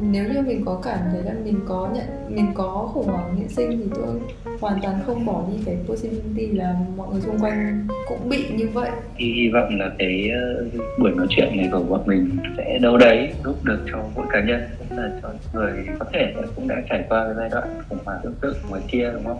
Nếu 0.00 0.24
như 0.32 0.42
mình 0.42 0.62
có 0.64 0.80
cảm 0.84 0.98
thấy 1.12 1.22
là 1.22 1.32
mình 1.44 1.60
có 1.68 1.90
nhận 1.94 2.34
mình 2.36 2.46
có 2.54 2.90
khủng 2.94 3.06
hoảng 3.06 3.36
hiện 3.36 3.48
sinh 3.48 3.70
thì 3.70 3.90
tôi 3.94 4.20
hoàn 4.60 4.80
toàn 4.82 5.00
không 5.06 5.26
bỏ 5.26 5.44
đi 5.52 5.62
cái 5.66 5.76
possibility 5.88 6.46
là 6.46 6.74
mọi 6.96 7.08
người 7.12 7.20
xung 7.20 7.38
quanh 7.38 7.86
cũng 8.08 8.28
bị 8.28 8.44
như 8.56 8.68
vậy 8.72 8.90
thì 9.16 9.32
hy 9.32 9.48
vọng 9.48 9.78
là 9.78 9.90
cái 9.98 10.30
ờ, 10.30 10.64
buổi 10.98 11.10
nói 11.10 11.26
chuyện 11.30 11.56
này 11.56 11.68
của 11.72 11.82
bọn 11.82 12.00
mình 12.06 12.38
sẽ 12.56 12.78
đâu 12.82 12.96
đấy 12.96 13.32
giúp 13.44 13.64
được 13.64 13.78
cho 13.92 13.98
mỗi 14.14 14.26
cá 14.32 14.40
nhân 14.40 14.60
cũng 14.78 14.98
là 14.98 15.10
cho 15.22 15.28
người 15.52 15.72
có 15.98 16.06
thể 16.12 16.34
cũng 16.56 16.68
đã 16.68 16.76
trải 16.90 17.04
qua 17.08 17.24
cái 17.24 17.34
giai 17.36 17.48
đoạn 17.48 17.68
khủng 17.88 17.98
hoảng 18.04 18.18
tương 18.22 18.34
tự 18.40 18.54
ngoài 18.70 18.82
kia 18.88 19.10
đúng 19.12 19.24
không? 19.24 19.38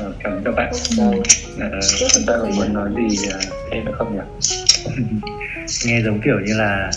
Ờ, 0.00 0.12
cảm 0.22 0.32
ơn 0.32 0.42
các 0.44 0.54
bạn. 0.56 0.72
Ờ, 0.98 1.80
chúng 1.98 2.22
ta 2.26 2.34
muốn 2.56 2.74
nói 2.74 2.90
gì 3.10 3.28
thêm 3.70 3.84
nữa 3.84 3.92
không 3.98 4.16
nhỉ? 4.16 4.22
Nghe 5.86 6.02
giống 6.02 6.20
kiểu 6.20 6.40
như 6.44 6.54
là 6.54 6.90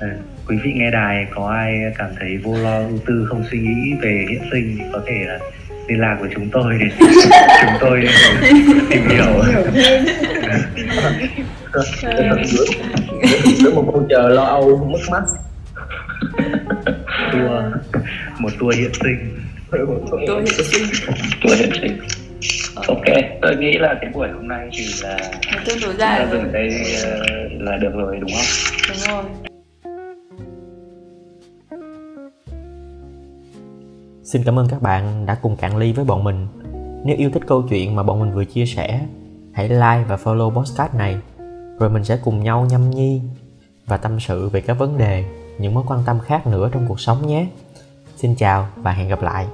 ờ, 0.00 0.08
quý 0.46 0.56
vị 0.64 0.72
nghe 0.74 0.90
đài 0.90 1.26
có 1.34 1.48
ai 1.48 1.74
cảm 1.98 2.10
thấy 2.20 2.36
vô 2.36 2.56
lo 2.56 2.78
ưu 2.78 2.98
tư 3.06 3.26
không 3.28 3.44
suy 3.50 3.58
nghĩ 3.58 3.92
về 4.02 4.26
hiện 4.30 4.42
sinh 4.52 4.76
thì 4.78 4.84
có 4.92 5.02
thể 5.06 5.24
là 5.26 5.38
liên 5.88 6.00
lạc 6.00 6.16
với 6.20 6.30
chúng 6.34 6.48
tôi 6.52 6.78
để 6.80 6.86
chúng 7.60 7.72
tôi 7.80 8.08
tìm 8.90 9.08
hiểu. 9.08 9.24
Với 13.62 13.72
một 13.74 13.90
câu 13.92 14.06
chờ 14.10 14.28
lo 14.28 14.42
âu 14.42 14.88
mất 14.92 15.00
mát 15.10 15.22
tour 17.32 17.74
một 18.38 18.50
tour 18.58 18.76
hiện 18.76 18.90
sinh. 19.02 19.38
Hiện 19.72 20.64
sinh. 20.64 20.86
Tuổi 21.42 21.56
hiện 21.56 21.70
sinh. 21.80 21.98
Ok, 22.86 23.04
tôi 23.42 23.56
nghĩ 23.56 23.78
là 23.78 23.94
cái 24.00 24.10
buổi 24.14 24.28
hôm 24.28 24.48
nay 24.48 24.68
thì 24.72 24.84
là 25.02 25.18
tương 25.66 25.78
đối 25.82 25.94
dài 25.96 26.26
rồi 26.30 26.44
đây 26.52 26.68
ờ, 27.04 27.18
là 27.60 27.76
được 27.76 27.92
rồi 27.94 28.16
đúng 28.20 28.30
không? 28.30 28.46
đúng 28.88 28.96
rồi 29.08 29.24
Xin 34.32 34.42
cảm 34.44 34.58
ơn 34.58 34.68
các 34.68 34.82
bạn 34.82 35.26
đã 35.26 35.34
cùng 35.34 35.56
cạn 35.56 35.76
ly 35.76 35.92
với 35.92 36.04
bọn 36.04 36.24
mình. 36.24 36.46
Nếu 37.04 37.16
yêu 37.16 37.30
thích 37.30 37.42
câu 37.46 37.62
chuyện 37.62 37.96
mà 37.96 38.02
bọn 38.02 38.20
mình 38.20 38.32
vừa 38.32 38.44
chia 38.44 38.66
sẻ, 38.66 39.00
hãy 39.52 39.68
like 39.68 40.04
và 40.08 40.16
follow 40.16 40.50
podcast 40.50 40.94
này, 40.94 41.16
rồi 41.78 41.90
mình 41.90 42.04
sẽ 42.04 42.18
cùng 42.24 42.42
nhau 42.42 42.66
nhâm 42.70 42.90
nhi 42.90 43.20
và 43.86 43.96
tâm 43.96 44.20
sự 44.20 44.48
về 44.48 44.60
các 44.60 44.74
vấn 44.74 44.98
đề, 44.98 45.24
những 45.58 45.74
mối 45.74 45.84
quan 45.86 46.00
tâm 46.06 46.18
khác 46.20 46.46
nữa 46.46 46.70
trong 46.72 46.84
cuộc 46.88 47.00
sống 47.00 47.26
nhé. 47.26 47.46
Xin 48.16 48.34
chào 48.34 48.68
và 48.76 48.92
hẹn 48.92 49.08
gặp 49.08 49.22
lại. 49.22 49.46